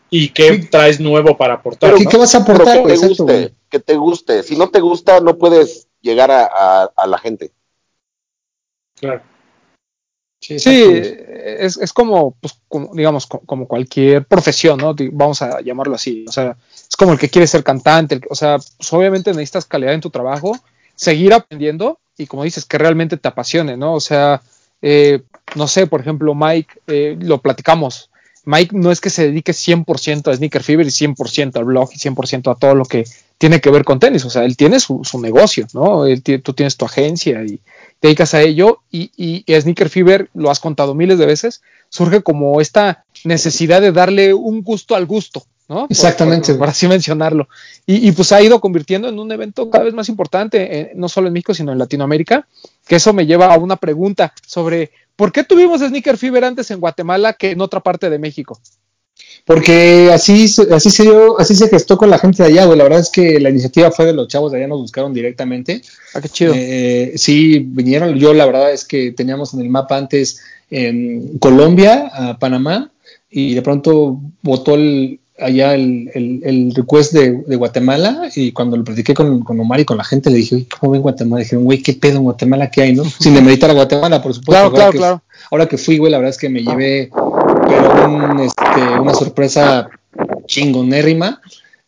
[0.10, 1.94] y qué traes nuevo para aportar.
[1.94, 2.84] ¿Qué, vas a aportar?
[2.84, 4.44] que te guste, que te guste.
[4.44, 7.52] Si no te gusta, no puedes llegar a la gente.
[9.00, 9.22] Claro.
[10.42, 14.96] Sí, es, es como, pues, como, digamos, como, cualquier profesión, ¿no?
[15.12, 16.26] Vamos a llamarlo así.
[16.28, 18.22] O sea, es como el que quiere ser cantante.
[18.30, 20.58] o sea, pues obviamente necesitas calidad en tu trabajo,
[20.96, 23.94] seguir aprendiendo y como dices, que realmente te apasione, ¿no?
[23.94, 24.42] O sea,
[24.82, 25.22] eh,
[25.56, 28.10] no sé, por ejemplo, Mike, eh, lo platicamos.
[28.46, 31.98] Mike no es que se dedique 100% a Sneaker Fever y 100% al blog y
[31.98, 33.06] 100% a todo lo que
[33.38, 34.26] tiene que ver con tenis.
[34.26, 36.06] O sea, él tiene su, su negocio, ¿no?
[36.06, 37.60] Él, tú tienes tu agencia y,
[38.00, 42.22] te dedicas a ello y, y, Sneaker Fever, lo has contado miles de veces, surge
[42.22, 45.86] como esta necesidad de darle un gusto al gusto, ¿no?
[45.90, 46.54] Exactamente.
[46.56, 47.50] Por, así mencionarlo.
[47.86, 51.10] Y, y, pues ha ido convirtiendo en un evento cada vez más importante, eh, no
[51.10, 52.48] solo en México, sino en Latinoamérica,
[52.88, 56.80] que eso me lleva a una pregunta sobre por qué tuvimos Sneaker Fever antes en
[56.80, 58.62] Guatemala que en otra parte de México.
[59.46, 62.78] Porque así, así, se dio, así se gestó con la gente de allá, güey.
[62.78, 65.82] La verdad es que la iniciativa fue de los chavos de allá, nos buscaron directamente.
[66.14, 66.54] Ah, qué chido.
[66.56, 68.14] Eh, sí, vinieron.
[68.16, 70.40] Yo, la verdad es que teníamos en el mapa antes
[70.70, 72.92] en Colombia, a Panamá,
[73.32, 74.78] y de pronto votó
[75.40, 78.30] allá el, el, request de, Guatemala.
[78.36, 81.42] Y cuando lo platiqué con, Omar y con la gente, le dije, ¿cómo ven Guatemala?
[81.42, 83.04] Dijeron, güey, ¿qué pedo en Guatemala que hay, no?
[83.20, 84.52] Sin demeritar a Guatemala, por supuesto.
[84.52, 85.24] Claro, claro, claro.
[85.52, 87.10] Ahora que fui, güey, la verdad es que me llevé
[87.70, 89.90] pero este, una sorpresa
[90.46, 91.42] chingonérrima.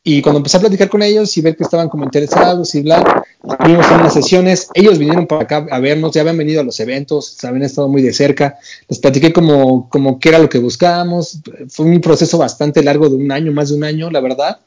[0.04, 3.24] Y cuando empecé a platicar con ellos y ver que estaban como interesados y bla,
[3.64, 7.38] vimos unas sesiones, ellos vinieron para acá a vernos, ya habían venido a los eventos,
[7.44, 11.86] habían estado muy de cerca, les platiqué como, como qué era lo que buscábamos, fue
[11.86, 14.62] un proceso bastante largo de un año, más de un año, la verdad,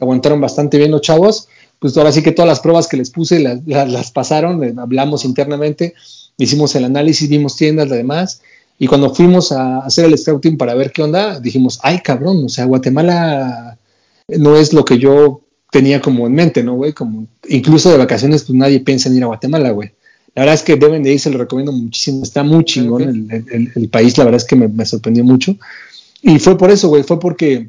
[0.00, 1.46] aguantaron bastante bien los chavos,
[1.78, 5.94] pues ahora sí que todas las pruebas que les puse las, las pasaron, hablamos internamente,
[6.36, 8.42] hicimos el análisis, vimos tiendas, y demás,
[8.82, 12.48] y cuando fuimos a hacer el scouting para ver qué onda, dijimos, ay cabrón, o
[12.48, 13.78] sea, Guatemala
[14.26, 16.94] no es lo que yo tenía como en mente, ¿no, güey?
[16.94, 19.92] Como, incluso de vacaciones, pues nadie piensa en ir a Guatemala, güey.
[20.34, 22.22] La verdad es que deben de ir, se lo recomiendo muchísimo.
[22.22, 25.56] Está muy chingón el, país, la verdad es que me, sorprendió mucho.
[26.22, 27.68] Y fue por eso, güey, fue porque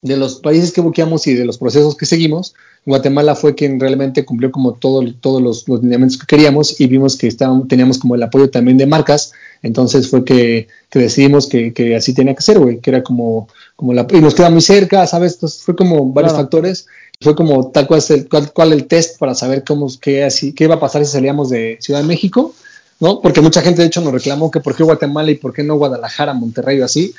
[0.00, 2.54] de los países que buqueamos y de los procesos que seguimos,
[2.84, 7.28] Guatemala fue quien realmente cumplió como todo, todos los, lineamientos que queríamos y vimos que
[7.28, 9.32] estábamos, teníamos como el apoyo también de marcas.
[9.62, 14.06] Entonces fue que, decidimos que, así tenía que ser, güey, que era como, como la...
[14.10, 15.34] Y nos queda muy cerca, ¿sabes?
[15.34, 16.86] Entonces fue como varios factores
[17.22, 20.74] fue como tal cual, el, cual, el test para saber cómo, qué, así, qué iba
[20.74, 22.54] a pasar si salíamos de Ciudad de México,
[23.00, 23.20] ¿no?
[23.20, 25.76] Porque mucha gente de hecho nos reclamó que por qué Guatemala y por qué no
[25.76, 27.14] Guadalajara, Monterrey o así.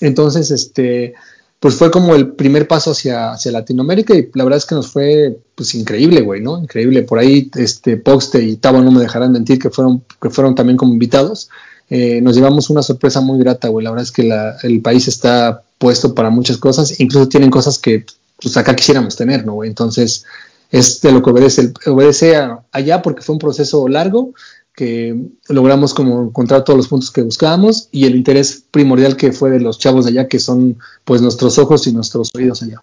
[0.00, 1.14] Entonces, este,
[1.58, 4.92] pues fue como el primer paso hacia, hacia Latinoamérica y la verdad es que nos
[4.92, 6.58] fue pues increíble, güey, ¿no?
[6.58, 7.02] Increíble.
[7.02, 10.76] Por ahí, este, Poxte y Tavo no me dejarán mentir que fueron, que fueron también
[10.76, 11.48] como invitados.
[11.90, 13.84] Eh, nos llevamos una sorpresa muy grata, güey.
[13.84, 14.30] La verdad es que
[14.62, 18.06] el país está puesto para muchas cosas, incluso tienen cosas que
[18.40, 19.64] pues acá quisiéramos tener, ¿no?
[19.64, 20.24] Entonces,
[20.70, 22.36] es de lo que obedece, obedece
[22.70, 24.32] allá porque fue un proceso largo
[24.74, 25.16] que
[25.48, 29.60] logramos como encontrar todos los puntos que buscábamos y el interés primordial que fue de
[29.60, 32.82] los chavos de allá, que son pues nuestros ojos y nuestros oídos allá.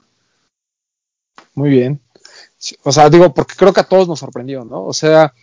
[1.55, 2.01] Muy bien.
[2.83, 4.83] O sea, digo, porque creo que a todos nos sorprendió, ¿no?
[4.83, 5.33] O sea...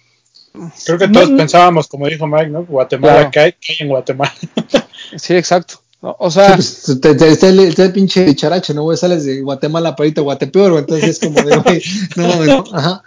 [0.84, 2.64] Creo que todos pensábamos, como dijo Mike, ¿no?
[2.64, 4.32] Guatemala, ¿qué, hay, en Guatemala?
[5.16, 5.80] sí, exacto.
[6.00, 8.82] O sea, pues, está, el, pinche charache, ¿no?
[8.82, 8.98] Güey?
[8.98, 11.82] Sales de Guatemala para irte a Guatepeor, entonces es como de, güey,
[12.16, 13.02] no no, ajá.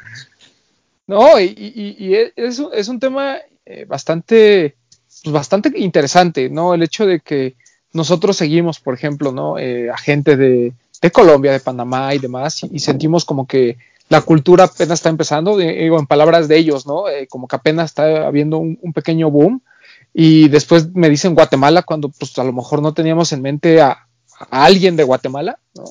[1.05, 4.75] No, y, y, es, es, un tema eh, bastante,
[5.23, 6.73] pues bastante interesante, ¿no?
[6.73, 7.55] El hecho de que
[7.93, 9.57] nosotros seguimos, por ejemplo, ¿no?
[9.57, 13.77] Eh, a gente de, de, Colombia, de Panamá y demás, y, sentimos como que
[14.09, 17.09] la cultura apenas está empezando, digo, en palabras de ellos, ¿no?
[17.09, 19.61] Eh, como que apenas está habiendo un, pequeño boom
[20.13, 24.07] y después me dicen Guatemala cuando pues a lo mejor no teníamos en mente a,
[24.49, 25.85] alguien de Guatemala, ¿no?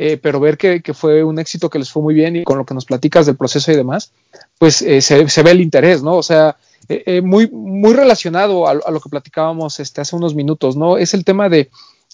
[0.00, 2.64] Eh, pero ver que, fue un éxito que les fue muy bien y con lo
[2.64, 4.12] que nos platicas del proceso y demás,
[4.58, 6.14] pues eh, se, ve el interés, ¿no?
[6.14, 6.56] O sea,
[6.88, 10.98] eh, muy, muy relacionado a, lo que platicábamos este, hace unos minutos, ¿no?
[10.98, 11.68] Es el tema de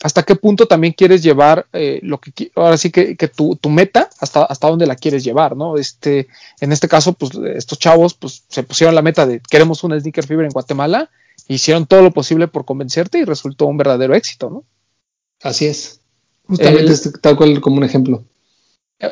[0.04, 1.66] hasta qué punto también quieres llevar
[2.02, 5.56] lo que ahora sí que, que tu, tu, meta hasta, hasta dónde la quieres llevar,
[5.56, 5.78] ¿no?
[5.78, 6.28] Este,
[6.60, 10.26] en este caso, pues estos chavos pues se pusieron la meta de queremos una sneaker
[10.26, 11.08] fever en Guatemala
[11.48, 14.64] hicieron todo lo posible por convencerte y resultó un verdadero éxito, ¿no?
[15.42, 16.00] Así es.
[16.46, 18.24] Justamente tal cual como un ejemplo.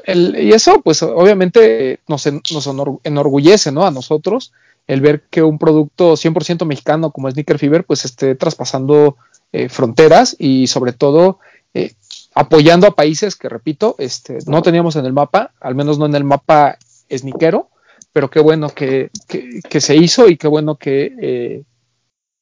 [0.07, 3.87] y eso, pues obviamente nos, nos enorgullece, ¿no?
[3.87, 4.53] A nosotros
[4.87, 9.17] el ver que un producto 100% mexicano como Sneaker Fever, pues esté traspasando
[9.53, 11.39] eh, fronteras y sobre todo
[11.75, 11.93] eh,
[12.35, 16.15] apoyando a países que, repito, este, no teníamos en el mapa, al menos no en
[16.15, 16.79] el mapa
[17.11, 17.69] sneakero,
[18.13, 21.63] pero qué bueno que, que, se hizo y qué bueno que eh,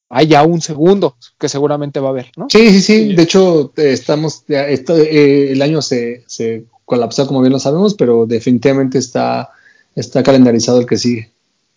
[0.09, 2.49] hay ya un segundo que seguramente va a haber, ¿no?
[2.51, 3.15] Sí, sí, sí.
[3.15, 8.99] De hecho, estamos, eh, el año se, se colapsó, como bien lo sabemos, pero definitivamente
[8.99, 9.51] está,
[9.95, 11.31] está calendarizado el que sigue.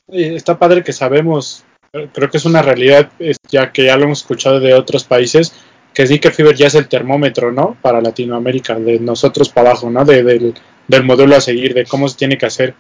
[0.08, 1.64] Está padre que sabemos,
[2.12, 3.12] creo que es una realidad,
[3.50, 5.54] ya que ya lo hemos escuchado de otros países,
[5.94, 7.78] que Sneaker Fever ya es el termómetro, ¿no?
[7.82, 10.04] Para Latinoamérica, de nosotros para abajo, ¿no?
[10.04, 10.56] del,
[10.88, 12.74] del modelo a seguir, de cómo se tiene que hacer.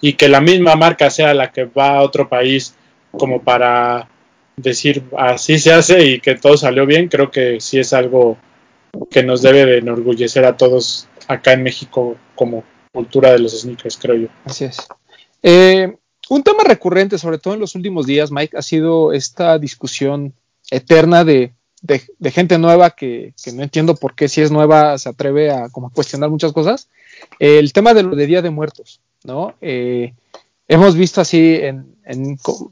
[0.00, 2.74] Y que la misma marca sea la que va a otro país
[3.12, 4.08] como para
[4.56, 8.36] decir así se hace y que todo salió bien, creo que sí es algo
[9.10, 13.96] que nos debe de enorgullecer a todos acá en México como cultura de los sneakers,
[13.96, 14.28] creo yo.
[14.44, 14.78] Así es.
[15.42, 15.94] Eh,
[16.30, 20.32] un tema recurrente, sobre todo en los últimos días, Mike, ha sido esta discusión
[20.70, 21.52] eterna de,
[22.30, 26.30] gente nueva que, no entiendo por qué si es nueva se atreve a, como cuestionar
[26.30, 26.88] muchas cosas.
[27.40, 29.54] el tema de lo de Día de Muertos, ¿no?
[29.60, 30.14] Eh,
[30.68, 31.96] hemos visto así en,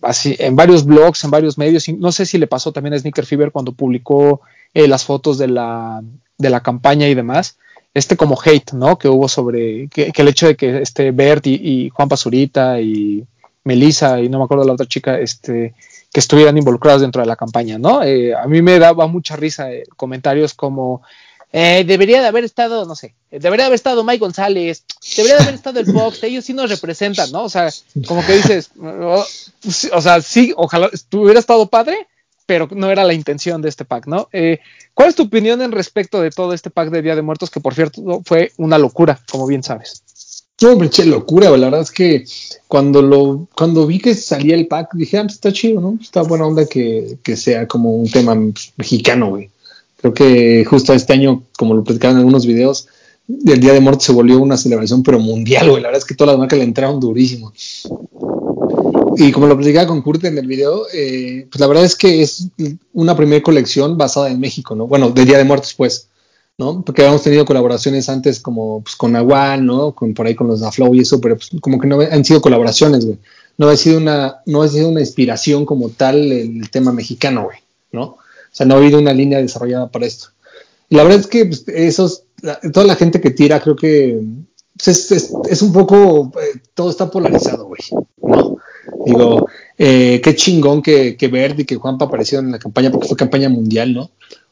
[0.02, 3.26] así en varios blogs, en varios medios, no sé si le pasó también a Sneaker
[3.26, 4.40] Fever cuando publicó
[4.72, 6.00] eh, las fotos de la,
[6.36, 7.58] de la campaña y demás,
[7.92, 8.98] este como hate, ¿no?
[8.98, 13.26] Que hubo sobre que, el hecho de que este Bert y, Juan Pazurita y
[13.64, 15.74] Melissa y no me acuerdo la otra chica, este,
[16.12, 18.02] que estuvieran involucrados dentro de la campaña, ¿no?
[18.02, 21.02] Eh, a mí me daba mucha risa eh, comentarios como
[21.50, 24.84] eh, debería de haber estado, no sé, debería de haber estado Mike González,
[25.16, 27.44] debería de haber estado el Fox, ellos sí nos representan, ¿no?
[27.44, 27.70] O sea,
[28.06, 29.24] como que dices, oh,
[29.92, 32.06] o, sea, sí, ojalá hubiera estado padre,
[32.44, 34.28] pero no era la intención de este pack, ¿no?
[34.30, 34.60] Eh,
[34.92, 37.60] ¿Cuál es tu opinión en respecto de todo este pack de Día de Muertos, que
[37.60, 40.02] por cierto fue una locura, como bien sabes?
[40.60, 42.24] No, hombre, che, locura, la verdad es que
[42.66, 45.98] cuando lo, cuando vi que salía el pack, dije, ah, pues está chido, ¿no?
[46.00, 48.36] Está buena onda que, que sea como un tema
[48.76, 49.50] mexicano, güey.
[49.98, 52.88] Creo que justo este año, como lo platicaban en algunos videos,
[53.28, 55.82] el Día de Muertos se volvió una celebración, pero mundial, güey.
[55.82, 57.52] La verdad es que todas las marcas le entraron durísimo.
[59.16, 62.22] Y como lo platicaba con Kurt en el video, eh, pues la verdad es que
[62.22, 62.48] es
[62.92, 64.86] una primera colección basada en México, ¿no?
[64.86, 66.08] Bueno, de Día de Muertos, pues.
[66.58, 66.82] ¿No?
[66.82, 69.92] Porque habíamos tenido colaboraciones antes como pues, con Aguan, ¿no?
[69.92, 72.42] Con, por ahí con los Flow y eso, pero pues, como que no han sido
[72.42, 73.18] colaboraciones, güey.
[73.56, 77.58] No ha sido una, no ha sido una inspiración como tal el, tema mexicano, güey,
[77.92, 78.02] ¿no?
[78.02, 78.18] O
[78.50, 80.28] sea, no ha habido una línea desarrollada para esto.
[80.88, 82.24] Y la verdad es que pues, esos,
[82.72, 84.20] toda la gente que tira, creo que
[84.82, 87.80] pues, es, un poco, eh, todo está polarizado, güey,
[88.22, 88.56] ¿no?
[89.04, 93.08] Digo, eh, qué chingón que, que Verde y que Juanpa aparecieron en la campaña, porque
[93.08, 94.10] fue campaña mundial, ¿no?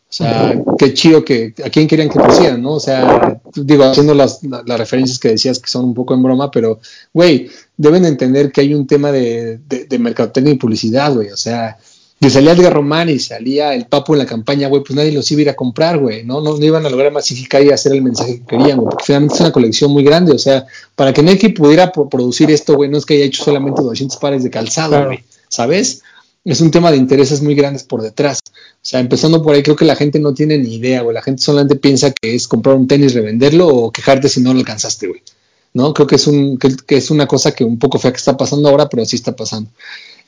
[0.09, 2.75] O sea, qué chido que a quién querían que pusieran, ¿no?
[2.75, 6.51] O sea, digo, haciendo las, las, referencias que decías que son un poco en broma,
[6.51, 6.79] pero,
[7.13, 11.31] güey, deben entender que hay un tema de, de, mercadotecnia y publicidad, güey.
[11.31, 11.77] O sea,
[12.21, 15.31] si salía Edgar Román y salía el Papo en la campaña, güey, pues nadie los
[15.33, 16.41] iba a ir a comprar, güey, ¿no?
[16.41, 16.57] ¿no?
[16.57, 19.41] No iban a lograr masificar y hacer el mensaje que querían, güey, porque finalmente es
[19.41, 20.33] una colección muy grande.
[20.33, 23.83] O sea, para que Nike pudiera producir esto, güey, no es que haya hecho solamente
[23.83, 26.03] 200 pares de calzado, güey, ¿sabes?
[26.47, 28.39] Es un tema de intereses muy grandes por detrás.
[28.47, 31.13] O sea, empezando por ahí, creo que la gente no tiene ni idea, güey.
[31.13, 34.61] La gente solamente piensa que es comprar un tenis, revenderlo o quejarte si no lo
[34.61, 35.23] alcanzaste, güey.
[35.75, 35.93] ¿No?
[35.93, 38.69] Creo que es, un, que, es una cosa que un poco fea que está pasando
[38.69, 39.71] ahora, pero sí está pasando.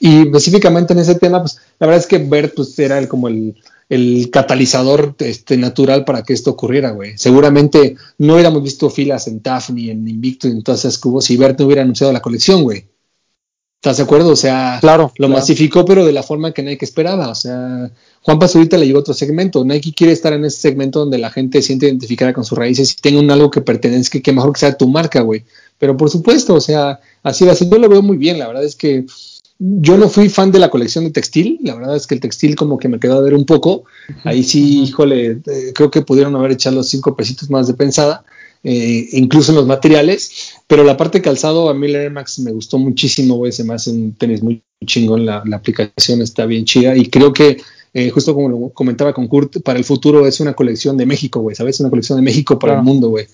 [0.00, 3.28] Y específicamente en ese tema, pues la verdad es que Bert pues, era el, como
[3.28, 3.54] el,
[3.88, 7.16] el catalizador este, natural para que esto ocurriera, güey.
[7.16, 11.26] Seguramente no hubiéramos visto filas en TAF ni en Invicto y en todas esas cubos
[11.26, 12.86] si Bert no hubiera anunciado la colección, güey.
[13.78, 14.32] ¿Estás de acuerdo?
[14.32, 17.28] O sea, claro, lo masificó, pero de la forma que Nike esperaba.
[17.28, 17.88] O sea,
[18.22, 19.64] Juan ahorita le llegó otro segmento.
[19.64, 22.90] Nike quiere estar en ese segmento donde la gente se siente identificada con sus raíces
[22.90, 25.44] y tenga un algo que pertenezca, que mejor que sea tu marca, güey.
[25.78, 27.70] Pero por supuesto, o sea, así va a ser.
[27.70, 28.40] Yo lo veo muy bien.
[28.40, 29.06] La verdad es que
[29.60, 31.60] yo no fui fan de la colección de textil.
[31.62, 33.84] La verdad es que el textil como que me quedó a ver un poco.
[34.24, 38.24] Ahí sí, híjole, eh, creo que pudieron haber echado los cinco pesitos más de pensada.
[38.64, 42.52] Eh, incluso en los materiales, pero la parte de calzado a mí Air Max me
[42.52, 46.64] gustó muchísimo, güey, se me hace un tenis muy chingón, la, la aplicación está bien
[46.64, 47.56] chida y creo que
[47.94, 51.40] eh, justo como lo comentaba con Kurt, para el futuro es una colección de México,
[51.40, 51.80] güey, ¿sabes?
[51.80, 53.26] Una colección de México para el mundo, güey.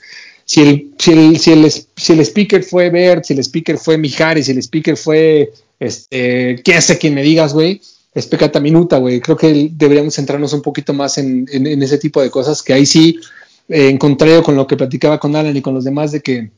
[0.45, 3.99] Si el, si, el, si, el, si el speaker fue Bert, si el speaker fue
[3.99, 7.81] Mijares, si el speaker fue, este, qué hace quien me digas, güey,
[8.15, 9.21] es pecata minuta, güey.
[9.21, 12.87] Creo que deberíamos centrarnos un poquito más en, en ese tipo de cosas, que ahí
[12.87, 13.19] sí
[13.69, 16.51] eh, en contrario con lo que platicaba con Alan y con los demás de que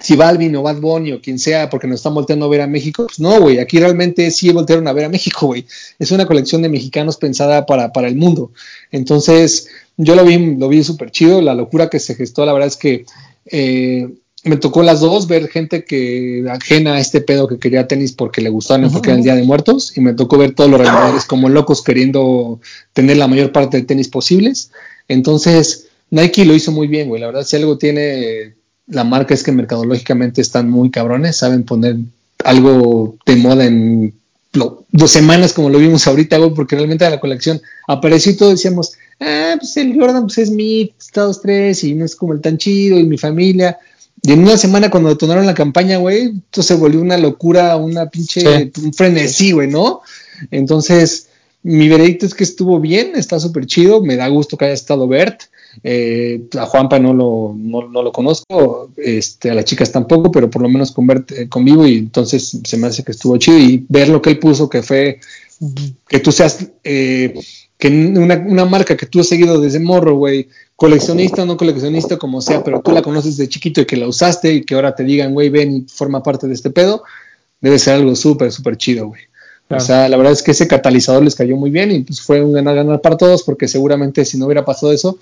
[0.00, 2.66] si Balvin o Bad Bunny o quien sea, porque nos están volteando a ver a
[2.66, 5.66] México, pues no, güey, aquí realmente sí voltearon a ver a México, güey.
[5.98, 8.52] Es una colección de mexicanos pensada para, para el mundo.
[8.90, 12.68] Entonces, yo lo vi, lo vi súper chido, la locura que se gestó, la verdad
[12.68, 13.04] es que
[13.46, 14.08] eh,
[14.44, 18.40] me tocó las dos, ver gente que ajena a este pedo que quería tenis porque
[18.40, 21.50] le gustaban enfocar el Día de Muertos, y me tocó ver todos los revendedores como
[21.50, 22.60] locos queriendo
[22.94, 24.70] tener la mayor parte de tenis posibles.
[25.08, 27.20] Entonces, Nike lo hizo muy bien, güey.
[27.20, 28.59] La verdad, si algo tiene
[28.90, 31.96] la marca es que mercadológicamente están muy cabrones, saben poner
[32.44, 34.14] algo de moda en
[34.52, 38.92] dos semanas como lo vimos ahorita, güey, porque realmente la colección apareció y todos decíamos,
[39.20, 42.58] ah, pues el Jordan pues es mi Estados 3 y no es como el tan
[42.58, 43.78] chido y mi familia.
[44.22, 48.10] Y en una semana cuando detonaron la campaña, güey, entonces se volvió una locura, una
[48.10, 50.02] pinche, un frenesí, güey, ¿no?
[50.50, 51.28] Entonces,
[51.62, 55.06] mi veredicto es que estuvo bien, está súper chido, me da gusto que haya estado
[55.06, 55.44] Bert.
[55.82, 60.62] Eh, a Juanpa no lo, no, lo conozco, este, a las chicas tampoco, pero por
[60.62, 64.08] lo menos con eh, convivo y entonces se me hace que estuvo chido y ver
[64.08, 65.20] lo que él puso, que fue
[66.08, 67.34] que tú seas, eh,
[67.78, 72.16] que una, una, marca que tú has seguido desde morro, güey, coleccionista o no coleccionista,
[72.16, 74.94] como sea, pero tú la conoces de chiquito y que la usaste y que ahora
[74.94, 77.02] te digan, güey, ven y forma parte de este pedo,
[77.60, 79.22] debe ser algo súper, súper chido, güey.
[79.68, 82.42] O sea, la verdad es que ese catalizador les cayó muy bien y pues fue
[82.42, 85.16] un ganar-ganar para todos porque seguramente si no hubiera pasado eso,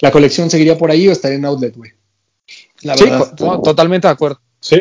[0.00, 1.92] la colección seguiría por ahí o estaría en outlet, güey.
[2.78, 3.04] sí,
[3.36, 4.40] totalmente de acuerdo.
[4.60, 4.80] Sí.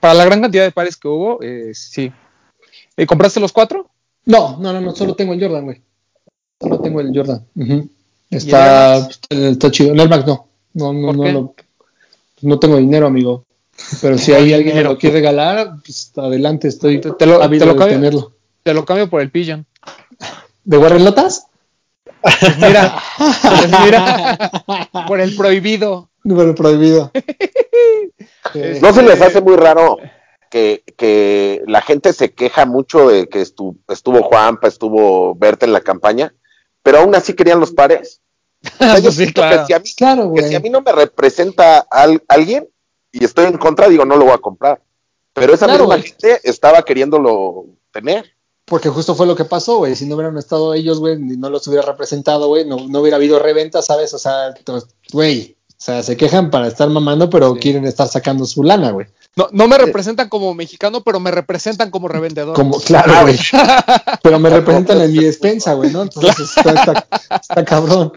[0.00, 2.12] Para la gran cantidad de pares que hubo, eh, sí.
[2.96, 3.90] ¿Y ¿Compraste los cuatro?
[4.24, 5.82] No, no, no, no, solo tengo el Jordan, güey.
[6.60, 7.46] Solo tengo el Jordan.
[8.30, 9.92] Está, está chido.
[9.92, 10.48] El Air Max no.
[10.74, 11.54] No, no, no,
[12.42, 13.44] no, tengo dinero, amigo.
[14.02, 17.76] Pero si hay alguien que lo quiere regalar, pues adelante, estoy te, lo, te lo,
[17.76, 18.32] cambio,
[18.62, 19.64] te lo cambio por el Pigeon.
[20.64, 21.47] ¿De Warren Lotas?
[22.22, 24.50] Pues mira, pues mira,
[25.06, 26.10] por el prohibido.
[26.22, 27.10] Por el prohibido.
[28.80, 29.98] ¿No se les hace muy raro
[30.50, 35.72] que, que la gente se queja mucho de que estuvo, estuvo Juanpa, estuvo Berta en
[35.72, 36.34] la campaña,
[36.82, 38.22] pero aún así querían los pares?
[39.10, 39.60] sí, claro.
[39.60, 41.86] Que si, a mí, claro, que si a mí no me representa
[42.28, 42.68] alguien
[43.12, 44.80] y estoy en contra, digo, no lo voy a comprar.
[45.32, 48.37] Pero esa misma gente estaba queriéndolo tener.
[48.68, 49.96] Porque justo fue lo que pasó, güey.
[49.96, 53.16] Si no hubieran estado ellos, güey, ni no los hubiera representado, güey, no, no, hubiera
[53.16, 54.12] habido reventa, ¿sabes?
[54.14, 54.54] O sea,
[55.12, 59.06] güey, o sea, se quejan para estar mamando, pero quieren estar sacando su lana, güey.
[59.36, 62.56] No, no me representan como mexicano, pero me representan como revendedor.
[62.56, 63.38] Como, claro, güey.
[64.22, 66.02] pero me representan en mi despensa, güey, ¿no?
[66.02, 68.12] Entonces está, está, cabrón.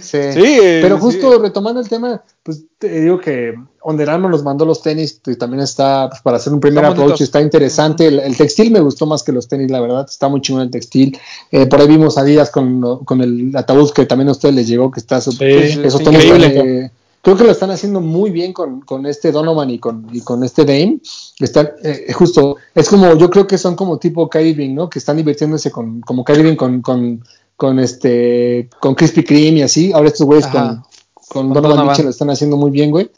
[0.00, 3.54] Sí, pero justo retomando el tema, pues te digo que
[3.84, 7.20] Under Armour nos mandó los tenis y también está, pues, para hacer un primer approach,
[7.20, 8.06] está interesante.
[8.06, 11.18] El, textil me gustó más que los tenis, la verdad, está muy chingón el textil.
[11.50, 14.68] Eh, por ahí vimos a Díaz con, con, el ataúd que también a ustedes les
[14.68, 15.64] llegó, que está súper...
[15.84, 16.90] eso increíble.
[17.20, 20.42] creo que lo están haciendo muy bien con, con este Donovan y con, y con
[20.44, 21.00] este Dame.
[21.38, 24.88] Está, eh, justo, es como, yo creo que son como tipo Kyrie ¿no?
[24.88, 27.22] Que están divirtiéndose con, como Kyrie con, con
[27.56, 29.92] con este con Krispy Kreme y así.
[29.92, 30.82] Ahora estos güeyes con,
[31.28, 33.10] con, Donovan Mitchell lo están haciendo muy bien, güey.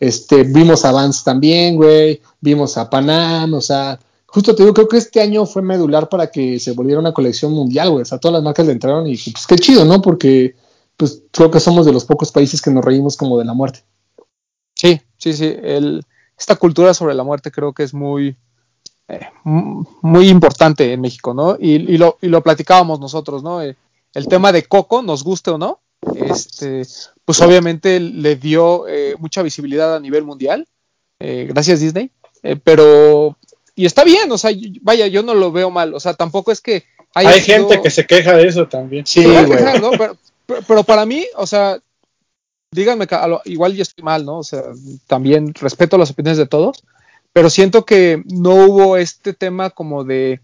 [0.00, 2.20] Este, vimos a Vance también, güey.
[2.40, 6.26] Vimos a Panam, o sea, justo te digo, creo que este año fue medular para
[6.30, 8.02] que se volviera una colección mundial, güey.
[8.02, 10.02] O sea, todas las marcas le entraron y pues qué chido, ¿no?
[10.02, 10.56] Porque
[10.96, 13.84] pues creo que somos de los pocos países que nos reímos como de la muerte.
[14.74, 15.54] Sí, sí, sí.
[15.62, 16.04] El,
[16.38, 18.36] esta cultura sobre la muerte creo que es muy,
[19.08, 21.56] eh, muy importante en México, ¿no?
[21.58, 23.62] Y, lo, y lo platicábamos nosotros, ¿no?
[23.62, 23.76] Eh,
[24.14, 25.80] el tema de Coco, nos guste o no,
[26.16, 26.82] este,
[27.24, 30.66] pues obviamente le dio eh, mucha visibilidad a nivel mundial,
[31.18, 32.10] gracias Disney,
[32.62, 33.36] pero,
[33.74, 34.50] y está bien, o sea,
[34.82, 36.84] vaya, yo no lo veo mal, o sea, tampoco es que...
[37.14, 39.06] Hay gente que se queja de eso también.
[39.06, 39.24] Sí,
[40.66, 41.78] pero, para mí, o sea,
[42.70, 43.06] díganme,
[43.44, 44.38] igual yo estoy mal, ¿no?
[44.38, 44.62] O sea,
[45.06, 46.84] también respeto las opiniones de todos,
[47.32, 50.40] pero siento que no hubo este tema como de...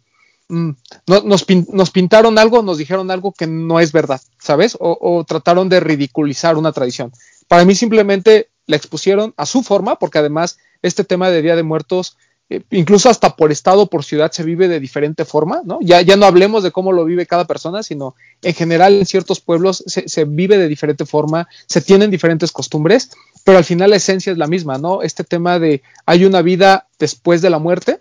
[0.50, 0.70] Mm,
[1.06, 4.76] nos, nos, pintaron algo, nos dijeron algo que no es verdad, ¿sabes?
[4.80, 7.12] O, trataron de ridiculizar una tradición.
[7.48, 11.62] Para mí simplemente la expusieron a su forma, porque además este tema de Día de
[11.62, 12.16] Muertos,
[12.48, 15.78] eh, incluso hasta por estado, por ciudad, se vive de diferente forma, ¿no?
[15.82, 19.40] Ya, ya no hablemos de cómo lo vive cada persona, sino en general en ciertos
[19.40, 23.10] pueblos se, se vive de diferente forma, se tienen diferentes costumbres
[23.44, 25.02] pero al final la esencia es la misma, ¿no?
[25.02, 27.98] Este tema de hay una vida después de la muerte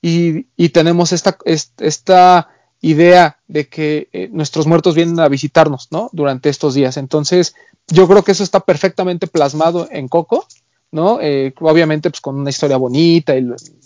[0.00, 2.48] y, tenemos esta, esta
[2.80, 6.08] idea de que eh, nuestros muertos vienen a visitarnos, ¿no?
[6.12, 6.96] Durante estos días.
[6.96, 7.54] Entonces,
[7.88, 10.46] yo creo que eso está perfectamente plasmado en Coco,
[10.92, 11.18] ¿no?
[11.20, 13.44] Eh, obviamente, pues con una historia bonita y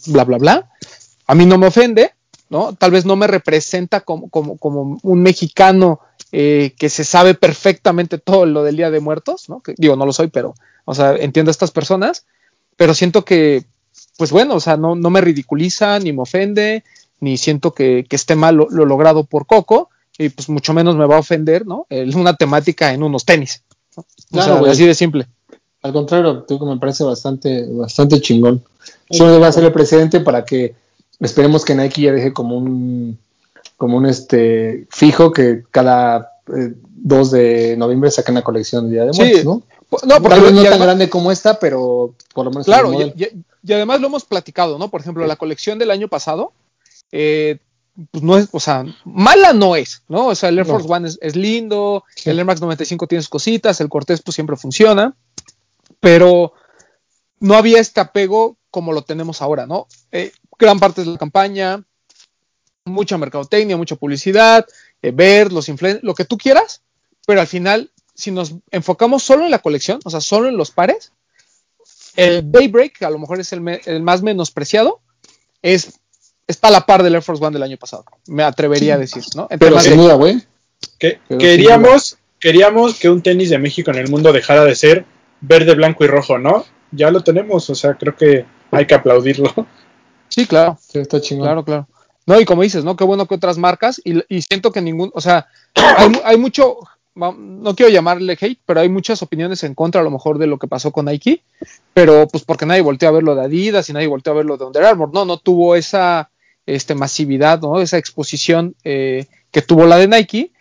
[0.09, 0.71] bla, bla, bla.
[1.27, 2.13] A mí no me ofende,
[2.51, 2.75] ¿no?
[2.75, 8.19] Tal vez no me representa como, como, como un mexicano eh, que se sabe perfectamente
[8.19, 9.61] todo lo del Día de Muertos, ¿no?
[9.61, 12.27] Que, digo, no lo soy, pero o sea, entiendo a estas personas,
[12.77, 13.65] pero siento que,
[14.17, 16.85] pues bueno, o sea, no, no me ridiculiza, ni me ofende,
[17.21, 21.17] ni siento que, esté mal lo, logrado por Coco, y pues mucho menos me va
[21.17, 21.87] a ofender, ¿no?
[21.91, 23.63] una temática en unos tenis.
[24.31, 25.27] Claro, así de simple.
[25.83, 28.63] Al contrario, que me parece bastante, bastante chingón.
[29.09, 30.75] Eso va a ser el precedente para que
[31.19, 33.19] esperemos que Nike ya deje como un,
[33.77, 39.05] como un este fijo que cada 2 eh, de noviembre saque una colección de Día
[39.05, 39.63] de Muertos, ¿no?
[40.07, 42.65] No, porque no tan grande como esta, pero por lo menos.
[42.65, 42.93] Claro,
[43.63, 44.91] y, además lo hemos platicado, ¿no?
[44.91, 46.53] Por ejemplo, la colección del año pasado,
[47.11, 47.59] eh,
[48.11, 50.29] pues no es, o sea, mala no es, ¿no?
[50.29, 53.81] O sea, el Air Force One es, lindo, el Air Max 95 tiene sus cositas,
[53.81, 55.15] el Cortés pues siempre funciona,
[56.01, 56.55] pero
[57.39, 59.87] no había este apego como lo tenemos ahora, ¿no?
[60.11, 61.85] Eh, gran parte de la campaña,
[62.85, 64.67] mucha mercadotecnia, mucha publicidad,
[65.03, 66.83] eh, ver los influencers, lo que tú quieras,
[67.27, 70.71] pero al final si nos enfocamos solo en la colección, o sea, solo en los
[70.71, 71.13] pares,
[72.17, 75.01] el Daybreak, que a lo mejor es el, más menospreciado,
[75.63, 76.01] es,
[76.47, 78.05] está a la par del Air Force One del año pasado.
[78.27, 79.49] Me atrevería a decir, ¿no?
[79.59, 80.43] pero sin duda, güey.
[80.99, 85.05] queríamos, queríamos que un tenis de México en el mundo dejara de ser
[85.41, 86.65] verde, blanco y rojo, ¿no?
[86.91, 89.53] Ya lo tenemos, o sea, creo que hay que aplaudirlo.
[90.29, 90.79] Sí, claro.
[90.81, 91.47] Sí, está chingón.
[91.47, 91.89] Claro, claro.
[92.27, 92.97] No, y como dices, ¿no?
[92.97, 96.79] Qué bueno que otras marcas, y, siento que ningún, o sea, hay, hay, mucho,
[97.15, 100.59] no quiero llamarle hate, pero hay muchas opiniones en contra a lo mejor de lo
[100.59, 101.43] que pasó con Nike,
[101.93, 104.47] pero pues porque nadie volteó a ver lo de Adidas y nadie volteó a ver
[104.47, 106.31] lo de Under Armour, no, no tuvo esa
[106.67, 107.81] este, masividad, ¿no?
[107.81, 110.53] esa exposición eh, que tuvo la de Nike,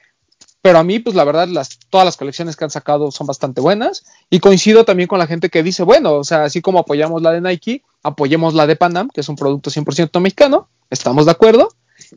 [0.62, 3.62] pero a mí pues la verdad las, todas las colecciones que han sacado son bastante
[3.62, 7.22] buenas y coincido también con la gente que dice, bueno, o sea, así como apoyamos
[7.22, 11.32] la de Nike, apoyemos la de Panam, que es un producto 100% mexicano, estamos de
[11.32, 11.70] acuerdo,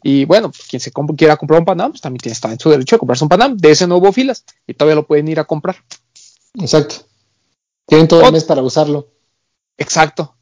[0.02, 2.70] y bueno, pues, quien se quiera comprar un Panam, pues también tiene, está en su
[2.70, 3.56] derecho a comprarse un Panam.
[3.56, 5.76] De ese no hubo filas y todavía lo pueden ir a comprar.
[6.58, 6.96] Exacto.
[7.86, 9.08] Tienen todo el mes para usarlo.
[9.76, 10.34] Exacto.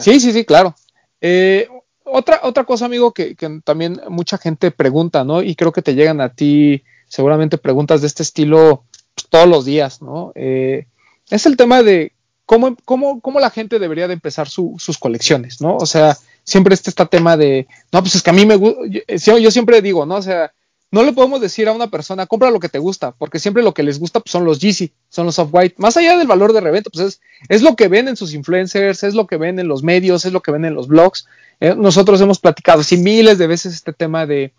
[0.00, 0.74] Sí, sí, sí, claro.
[1.20, 1.68] Eh,
[2.04, 5.42] otra, otra cosa, amigo, que, también mucha gente pregunta, ¿no?
[5.42, 8.84] Y creo que te llegan a ti seguramente preguntas de este estilo
[9.14, 10.32] pues, todos los días, ¿no?
[10.34, 10.86] Eh,
[11.30, 12.12] es el tema de
[12.50, 15.76] cómo, cómo, cómo la gente debería de empezar sus colecciones, ¿no?
[15.76, 18.80] O sea, siempre está este tema de, no, pues es que a mí me gusta,
[18.88, 20.16] yo, siempre digo, ¿no?
[20.16, 20.52] O sea,
[20.90, 23.72] no le podemos decir a una persona, compra lo que te gusta, porque siempre lo
[23.72, 25.76] que les gusta pues, son los Yeezy, son los Off-White.
[25.78, 29.04] Más allá del valor de reventa, pues es, es, lo que ven en sus influencers,
[29.04, 31.28] es lo que ven en los medios, es lo que ven en los blogs.
[31.60, 34.52] Eh, nosotros hemos platicado así miles de veces este tema de,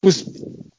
[0.00, 0.26] pues,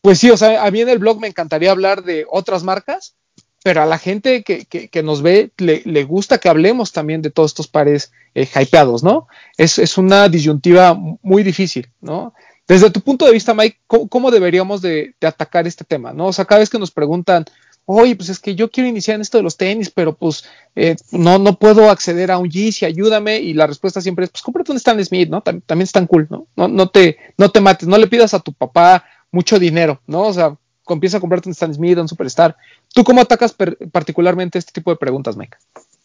[0.01, 3.15] pues sí, o sea, a mí en el blog me encantaría hablar de otras marcas,
[3.63, 7.29] pero a la gente que, que, nos ve le, le, gusta que hablemos también de
[7.29, 9.27] todos estos pares eh, hypeados, ¿no?
[9.57, 12.33] Es, es, una disyuntiva muy difícil, ¿no?
[12.67, 16.27] Desde tu punto de vista, Mike, ¿cómo, deberíamos de, de, atacar este tema, ¿no?
[16.27, 17.45] O sea, cada vez que nos preguntan,
[17.85, 20.95] oye, pues es que yo quiero iniciar en esto de los tenis, pero pues eh,
[21.11, 24.71] no, no puedo acceder a un Yeezy, ayúdame, y la respuesta siempre es, pues cómprate
[24.71, 25.41] un Stan Smith, ¿no?
[25.41, 26.47] También, también están cool, ¿no?
[26.55, 26.67] ¿no?
[26.67, 30.23] No te, no te mates, no le pidas a tu papá mucho dinero, ¿no?
[30.23, 30.57] O sea,
[30.93, 32.55] empieza a comprarte un Stan Smith, un Superstar.
[32.93, 33.55] ¿Tú cómo atacas
[33.91, 35.57] particularmente este tipo de preguntas, Mike?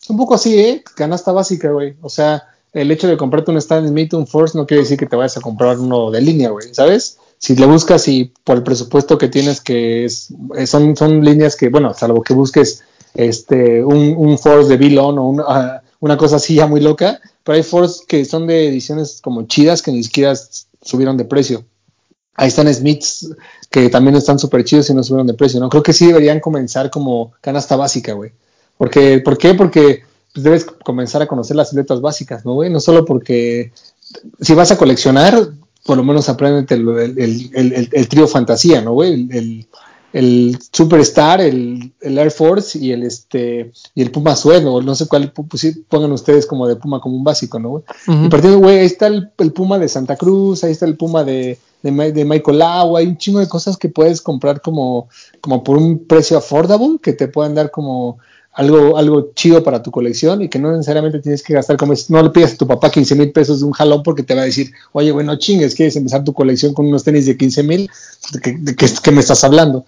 [0.08, 0.84] Un poco así, ¿eh?
[0.94, 1.96] Canasta básica, güey.
[2.00, 5.06] O sea, el hecho de comprarte un Stan Smith, un Force, no quiere decir que
[5.06, 7.18] te vayas a comprar uno de línea, güey, ¿sabes?
[7.38, 10.32] Si le buscas y por el presupuesto que tienes, que es,
[10.66, 12.82] son, son líneas que, bueno, salvo que busques
[13.14, 17.56] este, un, un Force de Vilon o una, una cosa así ya muy loca, pero
[17.56, 20.34] hay Force que son de ediciones como chidas que ni siquiera
[20.82, 21.64] subieron de precio.
[22.36, 23.30] Ahí están Smiths
[23.70, 25.68] que también están súper chidos y no subieron de precio, ¿no?
[25.68, 28.32] Creo que sí deberían comenzar como canasta básica, güey.
[28.78, 29.54] Porque, ¿Por qué?
[29.54, 30.02] Porque
[30.32, 32.70] pues, debes comenzar a conocer las siluetas básicas, ¿no, güey?
[32.70, 33.72] No solo porque
[34.40, 35.48] si vas a coleccionar,
[35.84, 39.28] por lo menos aprende el, el, trío fantasía, ¿no, güey?
[39.30, 39.66] El,
[40.12, 45.06] el Superstar, el, el, Air Force y el este y el Puma Suedo, no sé
[45.06, 47.82] cuál pues pongan ustedes como de Puma como un básico, ¿no?
[48.06, 51.58] Y partiendo, güey, ahí está el, Puma de Santa Cruz, ahí está el Puma de,
[51.90, 55.08] de, de Michael Lau, hay un chingo de cosas que puedes comprar como,
[55.40, 58.18] como por un precio affordable, que te puedan dar como
[58.56, 62.22] algo, algo chido para tu colección y que no necesariamente tienes que gastar como no
[62.22, 64.46] le pidas a tu papá 15 mil pesos de un jalón porque te va a
[64.46, 67.90] decir, oye, bueno, chingues, quieres empezar tu colección con unos tenis de 15 mil,
[68.32, 69.84] ¿de qué me estás hablando?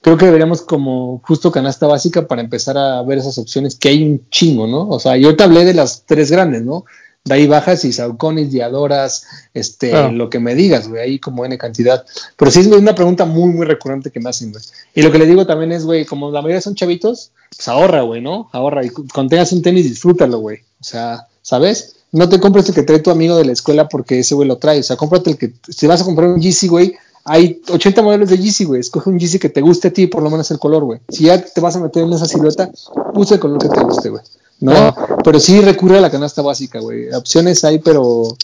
[0.00, 4.02] Creo que deberíamos como justo canasta básica para empezar a ver esas opciones que hay
[4.04, 4.88] un chingo, ¿no?
[4.90, 6.84] O sea, yo te hablé de las tres grandes, ¿no?
[7.24, 11.56] De ahí bajas y saucones, diadoras, este, lo que me digas, güey, ahí como N
[11.56, 12.04] cantidad.
[12.36, 14.62] Pero sí es una pregunta muy, muy recurrente que me hacen, güey.
[14.94, 18.02] Y lo que le digo también es, güey, como la mayoría son chavitos, pues ahorra,
[18.02, 18.50] güey, ¿no?
[18.52, 18.84] Ahorra.
[18.84, 20.58] Y cuando tengas un tenis, disfrútalo, güey.
[20.80, 21.96] O sea, ¿sabes?
[22.12, 24.58] No te compres el que trae tu amigo de la escuela porque ese güey lo
[24.58, 24.80] trae.
[24.80, 26.94] O sea, cómprate el que, si vas a comprar un GC, güey,
[27.24, 28.80] hay 80 modelos de Yeezy, güey.
[28.80, 31.00] Escoge un Yeezy que te guste a ti, por lo menos el color, güey.
[31.08, 32.70] Si ya te vas a meter en esa silueta,
[33.14, 34.22] usa el color que te guste, güey.
[34.60, 34.94] ¿No?
[35.22, 37.12] Pero sí recurre a la canasta básica, güey.
[37.12, 38.36] Opciones hay, pero,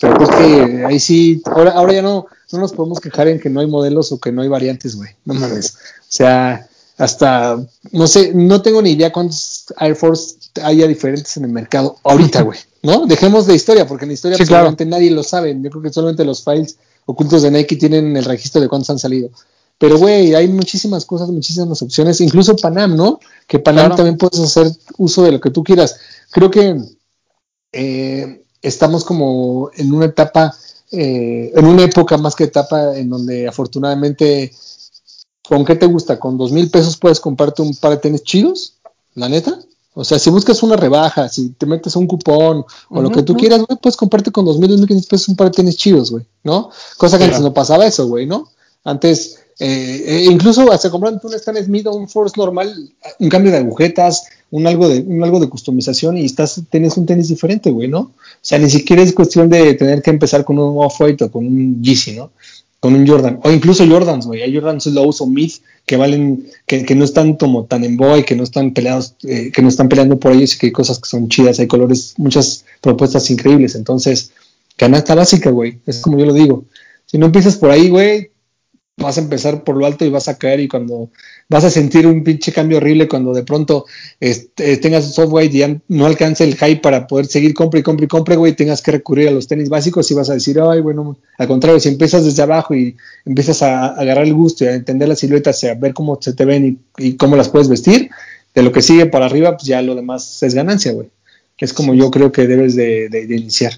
[0.00, 1.42] pero creo que ahí sí.
[1.44, 4.32] Ahora, ahora ya no, no nos podemos quejar en que no hay modelos o que
[4.32, 5.10] no hay variantes, güey.
[5.24, 5.74] No mames.
[5.74, 6.66] O sea,
[6.96, 7.58] hasta,
[7.92, 12.42] no sé, no tengo ni idea cuántos Air Force haya diferentes en el mercado ahorita,
[12.42, 12.58] güey.
[12.82, 13.06] ¿No?
[13.06, 15.56] Dejemos de historia, porque en la historia sí, nadie lo sabe.
[15.60, 16.76] Yo creo que solamente los files
[17.06, 19.30] ocultos de Nike tienen el registro de cuántos han salido.
[19.78, 23.20] Pero, güey, hay muchísimas cosas, muchísimas opciones, incluso Panam, ¿no?
[23.46, 25.96] Que Panam también puedes hacer uso de lo que tú quieras.
[26.30, 26.76] Creo que
[27.72, 30.52] eh, estamos como en una etapa,
[30.90, 34.52] eh, en una época más que etapa en donde afortunadamente,
[35.48, 36.18] ¿con qué te gusta?
[36.18, 38.74] ¿Con dos mil pesos puedes comprarte un par de tenis chidos?
[39.14, 39.60] ¿La neta?
[39.94, 43.36] O sea, si buscas una rebaja, si te metes un cupón o lo que tú
[43.36, 46.10] quieras, güey, puedes comprarte con dos mil, dos mil pesos un par de tenis chidos,
[46.10, 46.70] güey, ¿no?
[46.96, 48.48] Cosa que antes no pasaba eso, güey, ¿no?
[48.88, 52.74] Antes, eh, eh, incluso hasta comprando un Stan Smith o un Force normal,
[53.18, 57.04] un cambio de agujetas, un algo de, un algo de customización y estás, tienes un
[57.04, 58.00] tenis diferente, güey, ¿no?
[58.00, 61.46] O sea, ni siquiera es cuestión de tener que empezar con un Off-White o con
[61.46, 62.30] un Yeezy, ¿no?
[62.80, 63.40] Con un Jordan.
[63.42, 64.40] O incluso Jordans, güey.
[64.40, 65.50] Hay Jordans lows o mid
[65.84, 69.50] que valen, que, que no están como tan en boy, que no están peleados, eh,
[69.52, 72.14] que no están peleando por ellos y que hay cosas que son chidas, hay colores,
[72.16, 73.74] muchas propuestas increíbles.
[73.74, 74.30] Entonces,
[74.76, 75.78] canasta básica, güey.
[75.84, 76.64] Es como yo lo digo.
[77.04, 78.30] Si no empiezas por ahí, güey,
[78.98, 81.10] vas a empezar por lo alto y vas a caer y cuando
[81.48, 83.86] vas a sentir un pinche cambio horrible cuando de pronto
[84.20, 88.04] este, tengas software y ya no alcance el hype para poder seguir compre y compre
[88.06, 90.80] y compre, güey, tengas que recurrir a los tenis básicos y vas a decir, ay,
[90.80, 94.74] bueno, al contrario, si empiezas desde abajo y empiezas a, agarrar el gusto y a
[94.74, 98.10] entender las siluetas, a ver cómo se te ven y, cómo las puedes vestir,
[98.54, 101.08] de lo que sigue para arriba, pues ya lo demás es ganancia, güey.
[101.58, 103.72] Es como yo creo que debes de, de iniciar.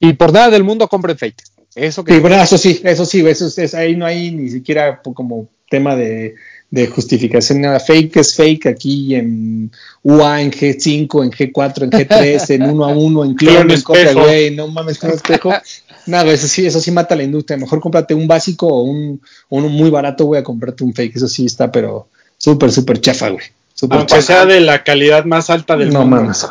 [0.00, 1.53] Y por nada del mundo compre fake.
[1.74, 5.00] Eso que sí, bueno, eso sí, eso sí, eso es, ahí no hay ni siquiera
[5.02, 6.36] como tema de,
[6.70, 9.72] de justificación, nada, fake es fake aquí en
[10.02, 14.12] UA, en G5, en G4, en G3, en 1 a 1, en clon, en copia,
[14.12, 15.50] güey, no mames con espejo.
[16.06, 17.56] Nada, eso sí, eso sí mata la industria.
[17.56, 21.16] Mejor cómprate un básico o un, uno muy barato, güey, a comprarte un fake.
[21.16, 23.46] Eso sí está, pero súper, súper chafa, güey.
[23.90, 26.00] Aunque sea de la calidad más alta del mundo.
[26.00, 26.46] No mames,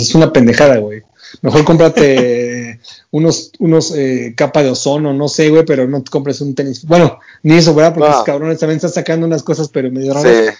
[0.00, 1.02] es una pendejada, güey.
[1.40, 2.80] Mejor cómprate
[3.10, 6.84] unos, unos eh, capa de ozono, no sé, güey, pero no te compres un tenis.
[6.84, 7.94] Bueno, ni eso, ¿verdad?
[7.94, 10.54] Porque esos cabrones también están sacando unas cosas, pero medio raras.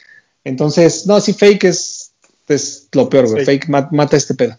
[0.45, 2.13] Entonces, no, sí, fake es,
[2.49, 3.45] es lo peor, güey.
[3.45, 4.57] Fake, mata este pedo.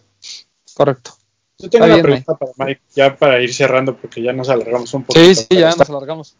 [0.74, 1.16] Correcto.
[1.58, 5.04] Yo tengo una pregunta para Mike, ya para ir cerrando, porque ya nos alargamos un
[5.04, 5.18] poco.
[5.18, 6.36] Sí, sí, ya nos alargamos.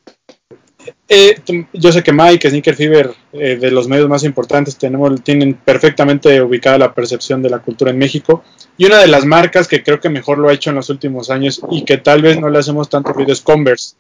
[1.09, 1.36] Eh,
[1.73, 6.40] yo sé que Mike, Sneaker Fever, eh, de los medios más importantes, tenemos, tienen perfectamente
[6.40, 8.43] ubicada la percepción de la cultura en México.
[8.77, 11.31] Y una de las marcas que creo que mejor lo ha hecho en los últimos
[11.31, 13.97] años y que tal vez no le hacemos tanto ruido es Converse.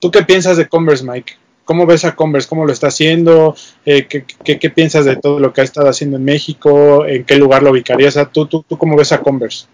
[0.00, 1.34] ¿Tú qué piensas de Converse, Mike?
[1.64, 2.48] ¿Cómo ves a Converse?
[2.48, 3.56] ¿Cómo lo está haciendo?
[3.84, 7.06] Eh, ¿qué, piensas de todo lo que ha estado haciendo en México?
[7.06, 8.18] ¿En qué lugar lo ubicarías?
[8.32, 9.66] ¿Tú, tú, tú cómo ves a Converse?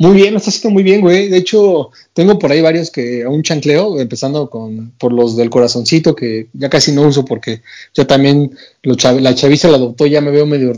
[0.00, 1.28] Muy bien, lo está haciendo muy bien, güey.
[1.28, 6.16] De hecho, tengo por ahí varios que aún chancleo, empezando con por los del corazoncito,
[6.16, 7.60] que ya casi no uso porque
[7.92, 8.50] ya también
[8.82, 10.72] la chaviza la adoptó, ya me veo medio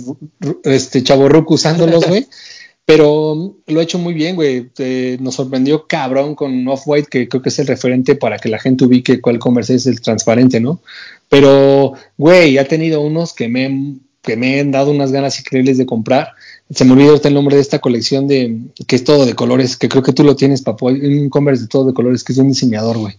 [0.65, 2.27] este chaborruco usándolos, güey.
[2.85, 4.73] Pero lo ha hecho muy bien, güey.
[5.21, 8.87] nos sorprendió cabrón con Off-White, que creo que es el referente para que la gente
[8.87, 10.81] ubique cuál comercio es el transparente, ¿no?
[11.29, 15.87] Pero, güey, ha tenido unos que me, que me han dado unas ganas increíbles de
[15.87, 16.33] comprar
[16.75, 19.89] se me olvidó el nombre de esta colección de que es todo de colores, que
[19.89, 22.49] creo que tú lo tienes, papu, un Converse de todo de colores, que es un
[22.49, 23.19] diseñador, güey.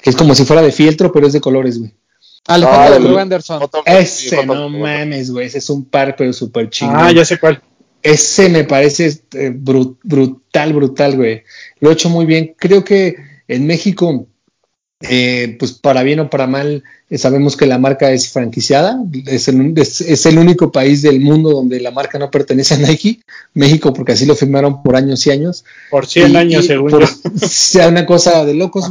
[0.00, 1.92] Que es como si fuera de fieltro, pero es de colores, güey.
[2.46, 3.62] Alejandro ah, Anderson.
[3.84, 5.46] Ese, no mames, güey.
[5.46, 6.96] Ese es un par, pero súper chingón.
[6.98, 7.60] Ah, ya sé cuál.
[8.02, 11.42] Ese me parece este, brutal, brutal, güey.
[11.80, 12.54] Lo he hecho muy bien.
[12.56, 13.16] Creo que
[13.48, 14.26] en México
[15.00, 19.46] eh, pues para bien o para mal, eh, sabemos que la marca es franquiciada, es
[19.46, 23.20] el, único país del mundo donde la marca no pertenece a Nike,
[23.54, 25.64] México, porque así lo firmaron por años y años.
[25.90, 27.00] Por 100 años, según yo.
[27.36, 28.90] Sea una cosa de locos.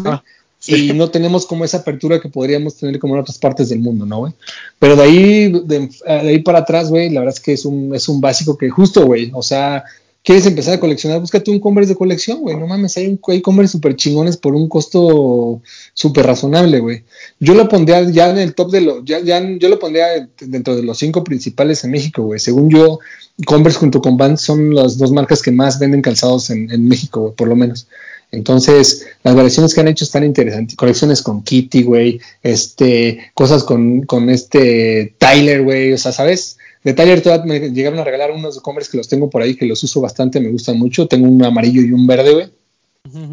[0.65, 4.05] Y no tenemos como esa apertura que podríamos tener como en otras partes del mundo,
[4.05, 4.33] ¿no, güey?
[4.79, 8.09] Pero de ahí, de, ahí para atrás, güey, la verdad es que es un, es
[8.09, 9.83] un básico que justo, güey, o sea,
[10.23, 12.57] quieres empezar a coleccionar, búscate un Converse de colección, güey.
[12.57, 15.61] No mames, hay, hay Converse súper chingones por un costo
[15.93, 17.03] súper razonable, güey.
[17.39, 20.75] Yo lo pondría ya en el top de los, ya, ya, yo lo pondría dentro
[20.75, 22.39] de los cinco principales en México, güey.
[22.39, 22.99] Según yo,
[23.45, 27.21] Converse junto con Vans son las dos marcas que más venden calzados en, en México,
[27.21, 27.87] güey, por lo menos.
[28.31, 30.75] Entonces, las variaciones que han hecho están interesantes.
[30.75, 32.19] Colecciones con Kitty, güey.
[32.43, 35.93] Este, cosas con, con este Tyler, güey.
[35.93, 36.57] O sea, ¿sabes?
[36.83, 39.65] De Tyler todavía me llegaron a regalar unos Converse que los tengo por ahí, que
[39.65, 41.07] los uso bastante, me gustan mucho.
[41.07, 42.47] Tengo un amarillo y un verde, güey.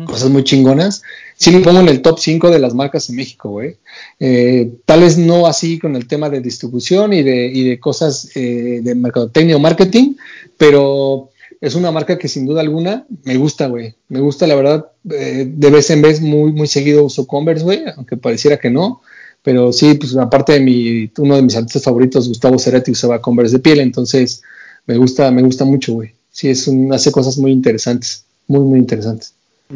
[0.07, 1.03] Cosas muy chingonas.
[1.37, 3.77] Sí me pongo en el top 5 de las marcas en México, güey.
[4.21, 8.31] Eh, tal vez no así con el tema de distribución y de, y de cosas
[8.37, 10.15] eh, de mercadotecnia o marketing,
[10.57, 11.31] pero
[11.61, 13.95] es una marca que sin duda alguna me gusta, güey.
[14.09, 17.83] Me gusta, la verdad, eh, de vez en vez muy, muy seguido uso Converse, güey,
[17.97, 19.03] aunque pareciera que no.
[19.45, 23.57] Pero sí, pues aparte de mi, uno de mis artistas favoritos, Gustavo Cerati, usaba Converse
[23.57, 24.43] de piel, entonces
[24.87, 26.15] me gusta, me gusta mucho, güey.
[26.33, 29.35] Sí, es un, hace cosas muy interesantes, muy, muy interesantes.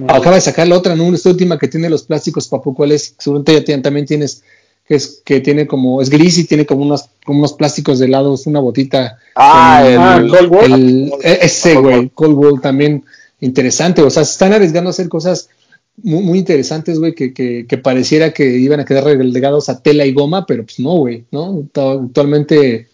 [0.08, 1.14] Acaba de sacar la otra, ¿no?
[1.14, 3.14] Esta última que tiene los plásticos, papu, ¿cuál es?
[3.18, 4.42] Seguramente ya también tienes,
[4.86, 8.08] que es, que tiene como, es gris y tiene como unos, como unos plásticos de
[8.08, 9.18] lado, es una botita.
[9.34, 11.12] Ah, el, Cold Wall.
[11.22, 13.04] E, ese, güey, Cold Wall también
[13.40, 15.50] interesante, o sea, están arriesgando a hacer cosas
[16.02, 20.46] muy, interesantes, güey, que, que, pareciera que iban a quedar relegados a tela y goma,
[20.46, 21.64] pero pues no, güey, ¿no?
[21.74, 22.88] Actualmente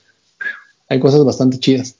[0.88, 1.96] hay cosas bastante chidas.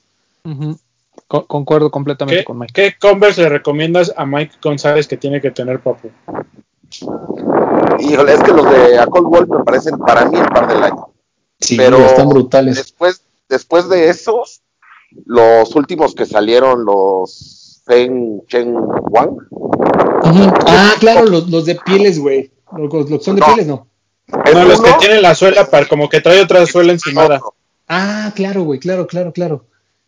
[1.27, 2.73] concuerdo completamente con Mike.
[2.73, 6.09] ¿Qué Converse le recomiendas a Mike González que tiene que tener, papu?
[7.99, 10.83] Híjole, es que los de A Cold Wall me parecen para mí el par del
[10.83, 11.09] año.
[11.59, 12.75] Sí, pero están brutales.
[12.75, 14.61] Después, después de esos,
[15.25, 19.37] los últimos que salieron, los Feng Chen Wang,
[20.67, 22.51] Ah, claro, los, los de pieles, güey.
[22.75, 23.87] Los, los, son de pieles, no.
[24.27, 27.39] No, los que tienen la suela, para, como que trae otra suela encimada.
[27.87, 29.65] Ah, claro, güey, claro, claro, claro.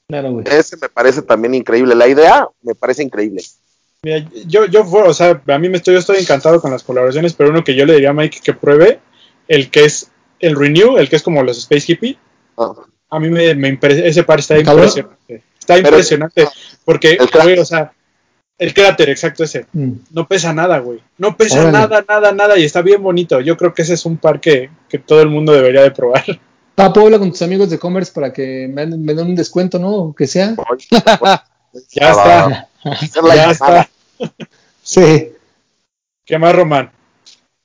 [0.08, 0.46] Claro, güey.
[0.50, 1.94] Ese me parece también increíble.
[1.94, 3.44] La idea me parece increíble.
[4.02, 7.34] Mira, yo, yo, o sea, a mí me estoy, yo estoy encantado con las colaboraciones,
[7.34, 9.00] pero uno que yo le diría a Mike que pruebe,
[9.48, 10.10] el que es
[10.40, 12.18] el Renew, el que es como los Space Hippie.
[12.58, 12.74] Ah.
[13.10, 15.44] A mí me, me ese par está impresionante.
[15.68, 16.48] Está impresionante.
[16.86, 17.18] porque,
[17.60, 17.92] o sea,
[18.58, 19.68] el cráter, exacto ese.
[19.74, 19.92] Mm.
[20.12, 21.02] No pesa nada, güey.
[21.18, 23.42] No pesa nada, nada, nada y está bien bonito.
[23.42, 24.70] Yo creo que ese es un par que,
[25.06, 26.24] todo el mundo debería de probar.
[26.74, 29.94] Papo, habla con tus amigos de Commerce para que me, den un descuento, ¿no?
[29.96, 30.56] O que sea.
[31.92, 32.70] ya está.
[33.36, 33.90] ya está.
[34.82, 35.32] sí.
[36.24, 36.92] ¿Qué más, Román?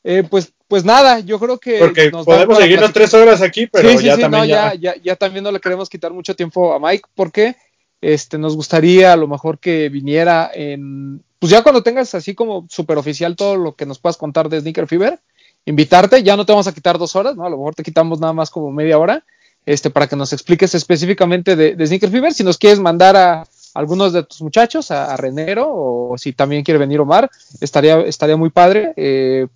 [0.02, 1.78] Eh, pues, pues nada, yo creo que.
[1.78, 4.46] Porque podemos seguirnos tres horas aquí, pero ya también.
[4.46, 7.56] ya, ya, ya también no le queremos quitar mucho tiempo a Mike, porque
[8.02, 12.66] este, nos gustaría a lo mejor que viniera en, pues ya cuando tengas así como
[12.68, 15.20] super oficial todo lo que nos puedas contar de Sneaker Fever,
[15.64, 17.46] invitarte, ya no te vamos a quitar dos horas, ¿no?
[17.46, 19.24] A lo mejor te quitamos nada más como media hora,
[19.64, 24.12] este, para que nos expliques específicamente de, Sneaker Fever, si nos quieres mandar a algunos
[24.12, 27.30] de tus muchachos, a, Renero, o si también quiere venir Omar,
[27.60, 28.92] estaría, estaría muy padre.
[28.96, 29.46] Eh,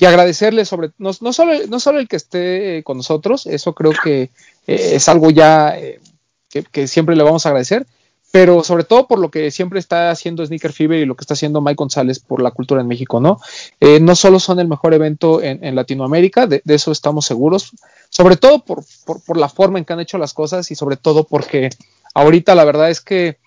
[0.00, 3.92] y agradecerle sobre, no, no, solo, no solo el que esté con nosotros, eso creo
[4.02, 4.30] que
[4.66, 6.00] eh, es algo ya eh,
[6.50, 7.86] que, siempre le vamos a agradecer,
[8.32, 11.34] pero sobre todo por lo que siempre está haciendo Sneaker Fever y lo que está
[11.34, 13.40] haciendo Mike González por la cultura en México, ¿no?
[13.80, 17.72] Eh, no solo son el mejor evento en, Latinoamérica, de, eso estamos seguros,
[18.08, 18.84] sobre todo por,
[19.36, 21.70] la forma en que han hecho las cosas y sobre todo porque
[22.14, 23.38] ahorita la verdad es que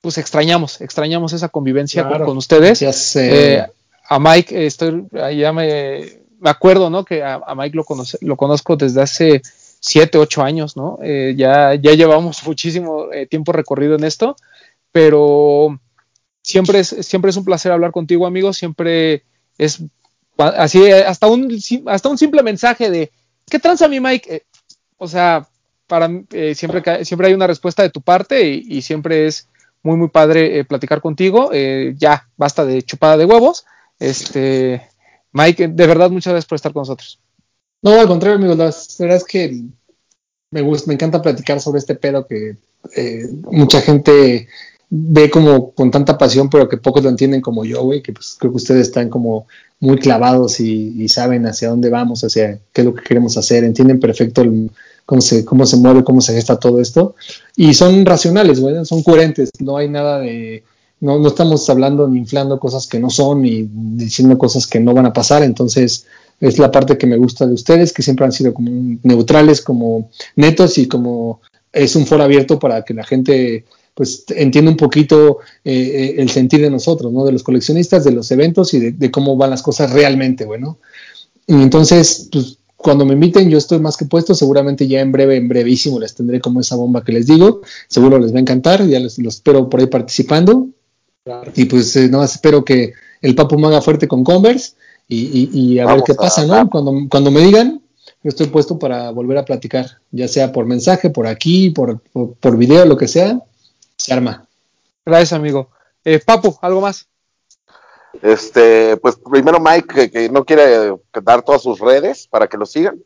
[0.00, 2.80] pues extrañamos, extrañamos esa convivencia con, ustedes.
[3.16, 3.64] Eh,
[4.08, 5.04] a Mike, estoy,
[5.36, 7.04] ya me, acuerdo, ¿no?
[7.04, 7.84] Que a, Mike lo,
[8.20, 9.42] lo conozco desde hace
[9.80, 10.98] siete, ocho años, ¿no?
[11.02, 14.36] Eh, ya, ya llevamos muchísimo eh, tiempo recorrido en esto,
[14.92, 15.78] pero
[16.42, 18.52] siempre es, siempre es un placer hablar contigo, amigo.
[18.52, 19.24] Siempre
[19.56, 19.82] es
[20.36, 21.56] así, hasta un,
[21.86, 23.10] hasta un simple mensaje de
[23.50, 24.34] ¿qué transa mi Mike?
[24.34, 24.42] Eh,
[24.96, 25.48] o sea,
[25.86, 26.08] para
[26.54, 29.48] siempre, siempre hay una respuesta de tu parte y, siempre es
[29.82, 31.50] muy, muy padre platicar contigo.
[31.96, 33.64] ya, basta de chupada de huevos.
[33.98, 34.86] Este,
[35.32, 37.20] Mike, de verdad, muchas gracias por estar con nosotros.
[37.82, 39.64] No, al contrario, amigos, la verdad es que
[40.50, 42.56] me gusta, me encanta platicar sobre este pedo que
[42.96, 44.48] eh, mucha gente
[44.90, 48.36] ve como con tanta pasión, pero que pocos lo entienden como yo, güey, que pues
[48.38, 49.46] creo que ustedes están como
[49.80, 54.00] muy clavados y, saben hacia dónde vamos, hacia qué es lo que queremos hacer, entienden
[54.00, 54.42] perfecto
[55.04, 57.14] cómo, se, cómo se mueve, cómo se gesta todo esto,
[57.54, 60.64] y son racionales, güey, son coherentes, no hay nada de,
[61.00, 64.94] no, no estamos hablando ni inflando cosas que no son, ni diciendo cosas que no
[64.94, 66.06] van a pasar, entonces
[66.40, 68.70] es la parte que me gusta de ustedes, que siempre han sido como
[69.02, 71.40] neutrales, como netos y como
[71.72, 76.30] es un foro abierto para que la gente pues entienda un poquito eh, eh, el
[76.30, 77.24] sentir de nosotros, ¿no?
[77.24, 80.78] De los coleccionistas, de los eventos y de, cómo van las cosas realmente, bueno.
[81.48, 85.34] Y entonces, pues cuando me inviten, yo estoy más que puesto, seguramente ya en breve,
[85.34, 88.86] en brevísimo les tendré como esa bomba que les digo, seguro les va a encantar,
[88.86, 90.68] ya los espero por ahí participando.
[91.56, 94.74] Y pues eh, nada espero que el Papu me haga fuerte con Converse
[95.08, 96.68] y, a ver qué pasa, ¿no?
[96.68, 97.80] Cuando, cuando me digan,
[98.22, 102.56] yo estoy puesto para volver a platicar, ya sea por mensaje, por aquí, por, por,
[102.56, 103.40] video, lo que sea,
[103.96, 104.46] se arma.
[105.06, 105.70] Gracias, amigo.
[106.04, 107.06] Eh, Papu, ¿algo más?
[108.22, 112.98] Este, pues primero Mike, que, no quiere dar todas sus redes para que lo sigan.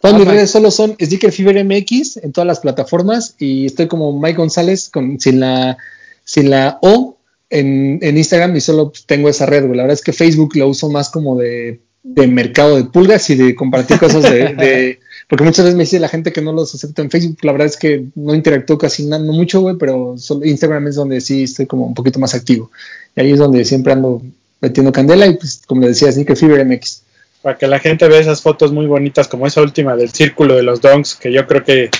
[0.00, 4.18] Todas mis redes solo son Sticker Fever MX en todas las plataformas y estoy como
[4.18, 5.78] Mike González con, sin, la,
[6.24, 7.16] sin la O
[7.50, 11.10] en, Instagram y solo tengo esa red, La verdad es que Facebook lo uso más
[11.10, 14.98] como de, mercado de pulgas y de compartir cosas de,
[15.28, 17.38] Porque muchas veces me dice la gente que no los acepta en Facebook.
[17.42, 20.96] La verdad es que no interactúo casi nada, no mucho, güey, pero solo Instagram es
[20.96, 22.70] donde sí estoy como un poquito más activo.
[23.16, 24.20] Y ahí es donde siempre ando
[24.60, 27.02] metiendo candela y pues como le decía, Sneaker Fever MX.
[27.42, 30.62] Para que la gente vea esas fotos muy bonitas como esa última del círculo de
[30.62, 31.90] los donks, que yo creo que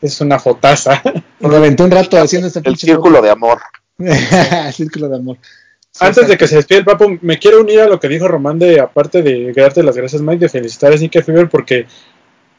[0.00, 1.02] es una fotaza.
[1.40, 3.58] Me aventé un rato haciendo este El círculo de amor.
[4.72, 5.38] Círculo de amor.
[5.98, 8.58] Antes de que se despide el papo, me quiero unir a lo que dijo Román
[8.58, 11.86] de, aparte de darte las gracias, Mike, de felicitar a Sneaker Fever porque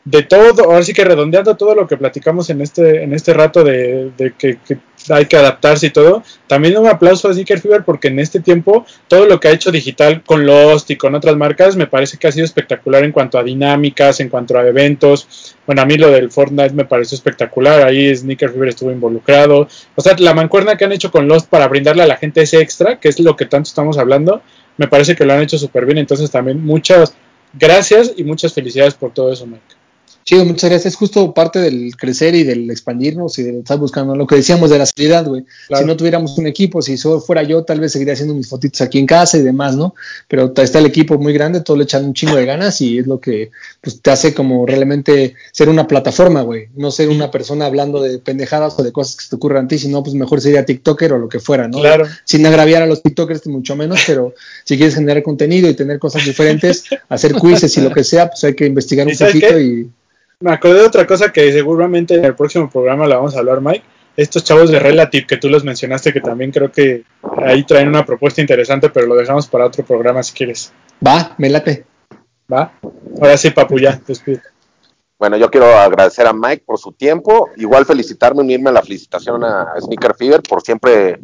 [0.04, 3.64] de todo, ahora sí que redondeando todo lo que platicamos en este, en este rato
[3.64, 4.58] de, que,
[5.10, 8.86] hay que adaptarse y todo, también un aplauso a Sneaker Fever porque en este tiempo
[9.08, 12.28] todo lo que ha hecho digital con Lost y con otras marcas me parece que
[12.28, 15.56] ha sido espectacular en cuanto a dinámicas, en cuanto a eventos.
[15.66, 19.68] Bueno, a mí lo del Fortnite me pareció espectacular, ahí Sneaker Fever estuvo involucrado.
[19.96, 22.62] O sea, la mancuerna que han hecho con Lost para brindarle a la gente ese
[22.62, 24.42] extra, que es lo que tanto estamos hablando,
[24.78, 25.98] me parece que lo han hecho súper bien.
[25.98, 27.14] Entonces también muchas
[27.54, 29.81] gracias y muchas felicidades por todo eso, Mike.
[30.24, 30.94] Chido, muchas gracias.
[30.94, 34.70] Es justo parte del crecer y del expandirnos y de estar buscando lo que decíamos
[34.70, 35.46] de la salida, güey.
[35.76, 38.82] Si no tuviéramos un equipo, si solo fuera yo, tal vez seguiría haciendo mis fotitos
[38.82, 39.96] aquí en casa y demás, ¿no?
[40.28, 43.08] Pero está el equipo muy grande, todo le echan un chingo de ganas y es
[43.08, 46.68] lo que pues, te hace como realmente ser una plataforma, güey.
[46.76, 49.68] No ser una persona hablando de pendejadas o de cosas que se te ocurran a
[49.68, 51.80] ti, sino pues mejor sería TikToker o lo que fuera, ¿no?
[51.80, 52.06] Claro.
[52.26, 54.34] Sin agraviar a los TikTokers, mucho menos, pero
[54.66, 58.44] si quieres generar contenido y tener cosas diferentes, hacer quizzes y lo que sea, pues
[58.44, 59.90] hay que investigar un poquito y
[60.42, 63.62] me acordé de otra cosa que seguramente en el próximo programa la vamos a hablar,
[63.62, 63.84] Mike.
[64.18, 67.06] Estos chavos de Relative que tú los mencionaste, que también creo que
[67.38, 70.74] ahí traen una propuesta interesante, pero lo dejamos para otro programa si quieres.
[71.06, 71.86] Va, me late.
[72.52, 72.74] Va.
[73.22, 74.42] Ahora sí, papu, ya, despido.
[75.18, 79.44] Bueno, yo quiero agradecer a Mike por su tiempo, igual felicitarme, unirme a la felicitación
[79.44, 81.20] a Sneaker Fever por siempre,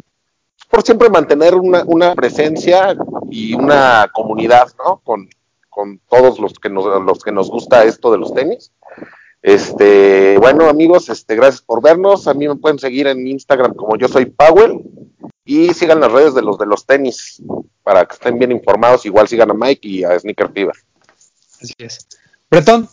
[0.70, 2.96] por siempre mantener una, una presencia
[3.28, 5.00] y una comunidad, ¿no?
[5.02, 5.28] Con,
[5.68, 8.72] con todos los que nos, los que nos gusta esto de los tenis.
[9.42, 12.26] Este, bueno, amigos, este, gracias por vernos.
[12.26, 14.80] A mí me pueden seguir en Instagram como yo soy Powell
[15.44, 17.42] y sigan las redes de los de los tenis
[17.82, 19.06] para que estén bien informados.
[19.06, 20.74] Igual sigan a Mike y a Sneaker Fever.
[21.60, 22.06] Así es.
[22.50, 22.88] Bretón.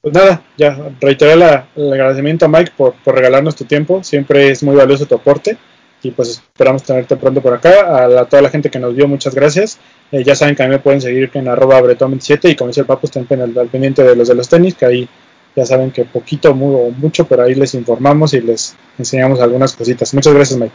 [0.00, 4.02] Pues nada, ya reiterar el agradecimiento a Mike por, regalarnos tu tiempo.
[4.02, 5.58] Siempre es muy valioso tu aporte
[6.02, 8.06] y pues esperamos tenerte pronto por acá.
[8.06, 9.78] A, toda la gente que nos vio, muchas gracias.
[10.10, 12.80] Eh, ya saben que a mí me pueden seguir en arroba bretón27 y como dice
[12.80, 15.08] el papu, estén al, pendiente de los de los tenis, que ahí
[15.56, 20.14] Ya saben que poquito o mucho, pero ahí les informamos y les enseñamos algunas cositas.
[20.14, 20.74] Muchas gracias, Mike.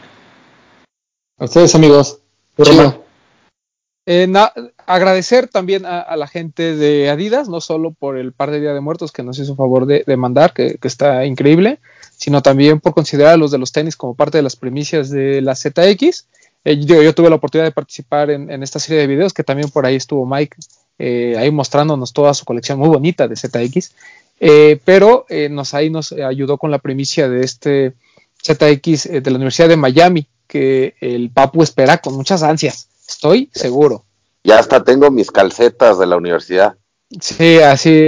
[1.38, 2.20] A ustedes, amigos.
[4.06, 4.32] Eh,
[4.86, 8.80] agradecer también a, la gente de Adidas, no solo por el par de Día de
[8.80, 11.80] Muertos que nos hizo favor de, mandar, que, está increíble,
[12.16, 15.40] sino también por considerar a los de los tenis como parte de las primicias de
[15.42, 16.26] la ZX.
[16.64, 19.84] Eh, yo, tuve la oportunidad de participar en, esta serie de videos, que también por
[19.86, 20.56] ahí estuvo Mike,
[20.98, 23.92] eh, ahí mostrándonos toda su colección muy bonita de ZX,
[24.38, 27.94] pero nos ahí nos ayudó con la primicia de este
[28.42, 32.88] ZX de la Universidad de Miami, que el Papu espera con muchas ansias.
[33.06, 34.04] Estoy seguro.
[34.44, 36.76] Ya hasta tengo mis calcetas de la universidad.
[37.20, 38.06] Sí, así.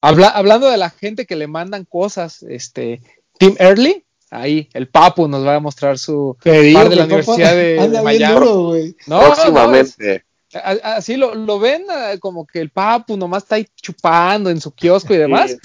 [0.00, 3.00] hablando de la gente que le mandan cosas, este,
[3.38, 8.02] Tim Early, ahí, el Papu nos va a mostrar su par de la Universidad de,
[8.02, 8.94] Miami.
[9.06, 10.24] Próximamente.
[10.54, 15.14] Así lo, ven ah, como que el Papu nomás está ahí chupando en su kiosco
[15.14, 15.56] y demás,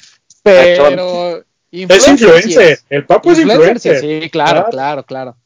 [0.41, 3.99] pero es influencer, el Papu es influencer.
[3.99, 5.37] Sí, claro, claro, claro.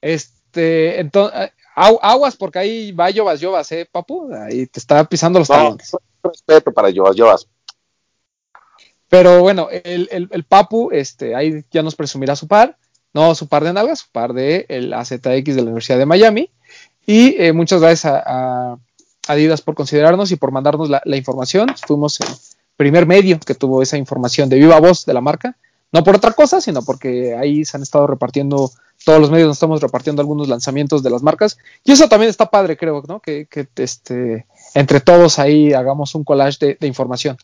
[0.00, 4.32] Este, entonces, aguas porque ahí va Llovas Llovas, ¿eh, Papu?
[4.32, 5.76] Ahí te está pisando los no,
[6.22, 7.48] Respeto para Llovas Llovas.
[9.08, 12.76] Pero bueno, el, el, Papu, este, ahí ya nos presumirá su par,
[13.14, 16.50] no su par de nalgas, su par de el AZX de la Universidad de Miami.
[17.06, 18.76] Y eh, muchas gracias a,
[19.26, 21.68] Adidas por considerarnos y por mandarnos la, la, información.
[21.86, 22.28] Fuimos el
[22.76, 25.56] primer medio que tuvo esa información de viva voz de la marca.
[25.92, 28.70] No por otra cosa, sino porque ahí se han estado repartiendo
[29.04, 31.58] todos los medios nos estamos repartiendo algunos lanzamientos de las marcas.
[31.84, 33.20] Y eso también está padre, creo, ¿no?
[33.20, 33.46] Que,
[33.76, 37.36] este, entre todos ahí hagamos un collage de, información.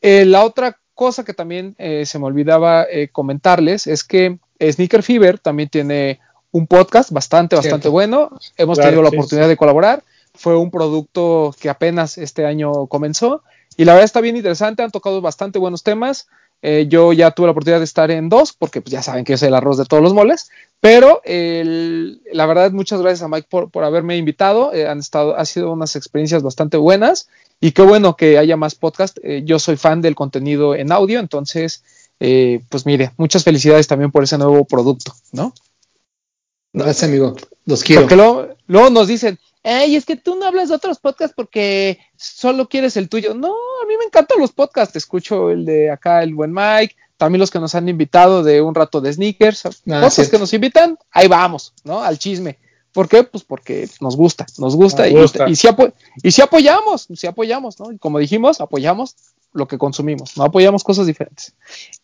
[0.00, 5.02] Eh, la otra cosa que también eh, se me olvidaba eh, comentarles es que Sneaker
[5.02, 6.20] Fever también tiene
[6.52, 8.30] un podcast bastante, bastante bueno.
[8.56, 10.02] Hemos tenido la oportunidad de colaborar.
[10.40, 13.42] Fue un producto que apenas este año comenzó.
[13.76, 16.28] Y la verdad está bien interesante, han tocado bastante buenos temas.
[16.62, 19.34] Eh, yo ya tuve la oportunidad de estar en dos, porque pues, ya saben que
[19.34, 20.50] es el arroz de todos los moles,
[20.80, 24.72] pero la verdad, muchas gracias a Mike por, haberme invitado.
[24.72, 27.28] Eh, han estado, ha sido unas experiencias bastante buenas
[27.60, 29.18] y qué bueno que haya más podcast.
[29.22, 31.84] Eh, yo soy fan del contenido en audio, entonces,
[32.18, 35.52] pues mire, muchas felicidades también por ese nuevo producto, ¿no?
[36.72, 37.36] Gracias, amigo.
[37.66, 38.02] Los quiero.
[38.02, 38.16] Porque
[38.66, 42.96] luego nos dicen, Ey, es que tú no hablas de otros podcasts porque solo quieres
[42.96, 43.34] el tuyo.
[43.34, 44.96] No, a mí me encantan los podcasts.
[44.96, 48.74] Escucho el de acá, el buen Mike, también los que nos han invitado de un
[48.74, 49.66] rato de sneakers.
[49.90, 52.02] Ah, que nos invitan, ahí vamos, ¿no?
[52.02, 52.58] Al chisme.
[52.92, 53.22] ¿Por qué?
[53.22, 55.14] Pues porque nos gusta, nos gusta, y,
[55.46, 55.68] y, si
[56.22, 57.92] y si apoyamos, si apoyamos, ¿no?
[57.92, 59.14] Y como dijimos, apoyamos
[59.52, 61.54] lo que consumimos, no apoyamos cosas diferentes.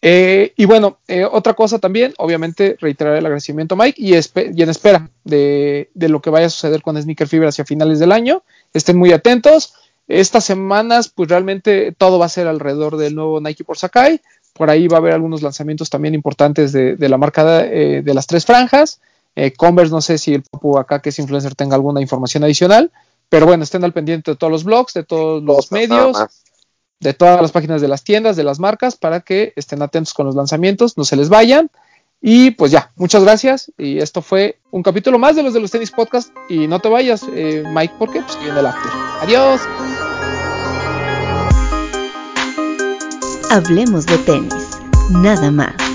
[0.02, 4.68] Eh, y bueno, eh, otra cosa también, obviamente reiterar el agradecimiento a Mike y, en
[4.68, 8.42] espera de, lo que vaya a suceder con Sneaker Fever hacia finales del año.
[8.72, 9.74] Estén muy atentos.
[10.08, 14.20] Estas semanas, pues realmente todo va a ser alrededor del nuevo Nike por Sakai.
[14.52, 18.26] Por ahí va a haber algunos lanzamientos también importantes de, la marca de, de, las
[18.26, 19.00] tres franjas.
[19.34, 22.90] Eh, Converse, no sé si el Papu acá, que es influencer, tenga alguna información adicional.
[23.28, 26.16] Pero bueno, estén al pendiente de todos los blogs, de todos los medios
[27.00, 30.26] de todas las páginas de las tiendas, de las marcas, para que estén atentos con
[30.26, 31.70] los lanzamientos, no se les vayan.
[32.20, 33.70] Y pues ya, muchas gracias.
[33.78, 36.30] Y esto fue un capítulo más de los de los tenis podcast.
[36.48, 38.92] Y no te vayas, eh, Mike, porque pues viene el after.
[39.22, 39.60] Adiós.
[43.50, 45.85] Hablemos de tenis, nada más.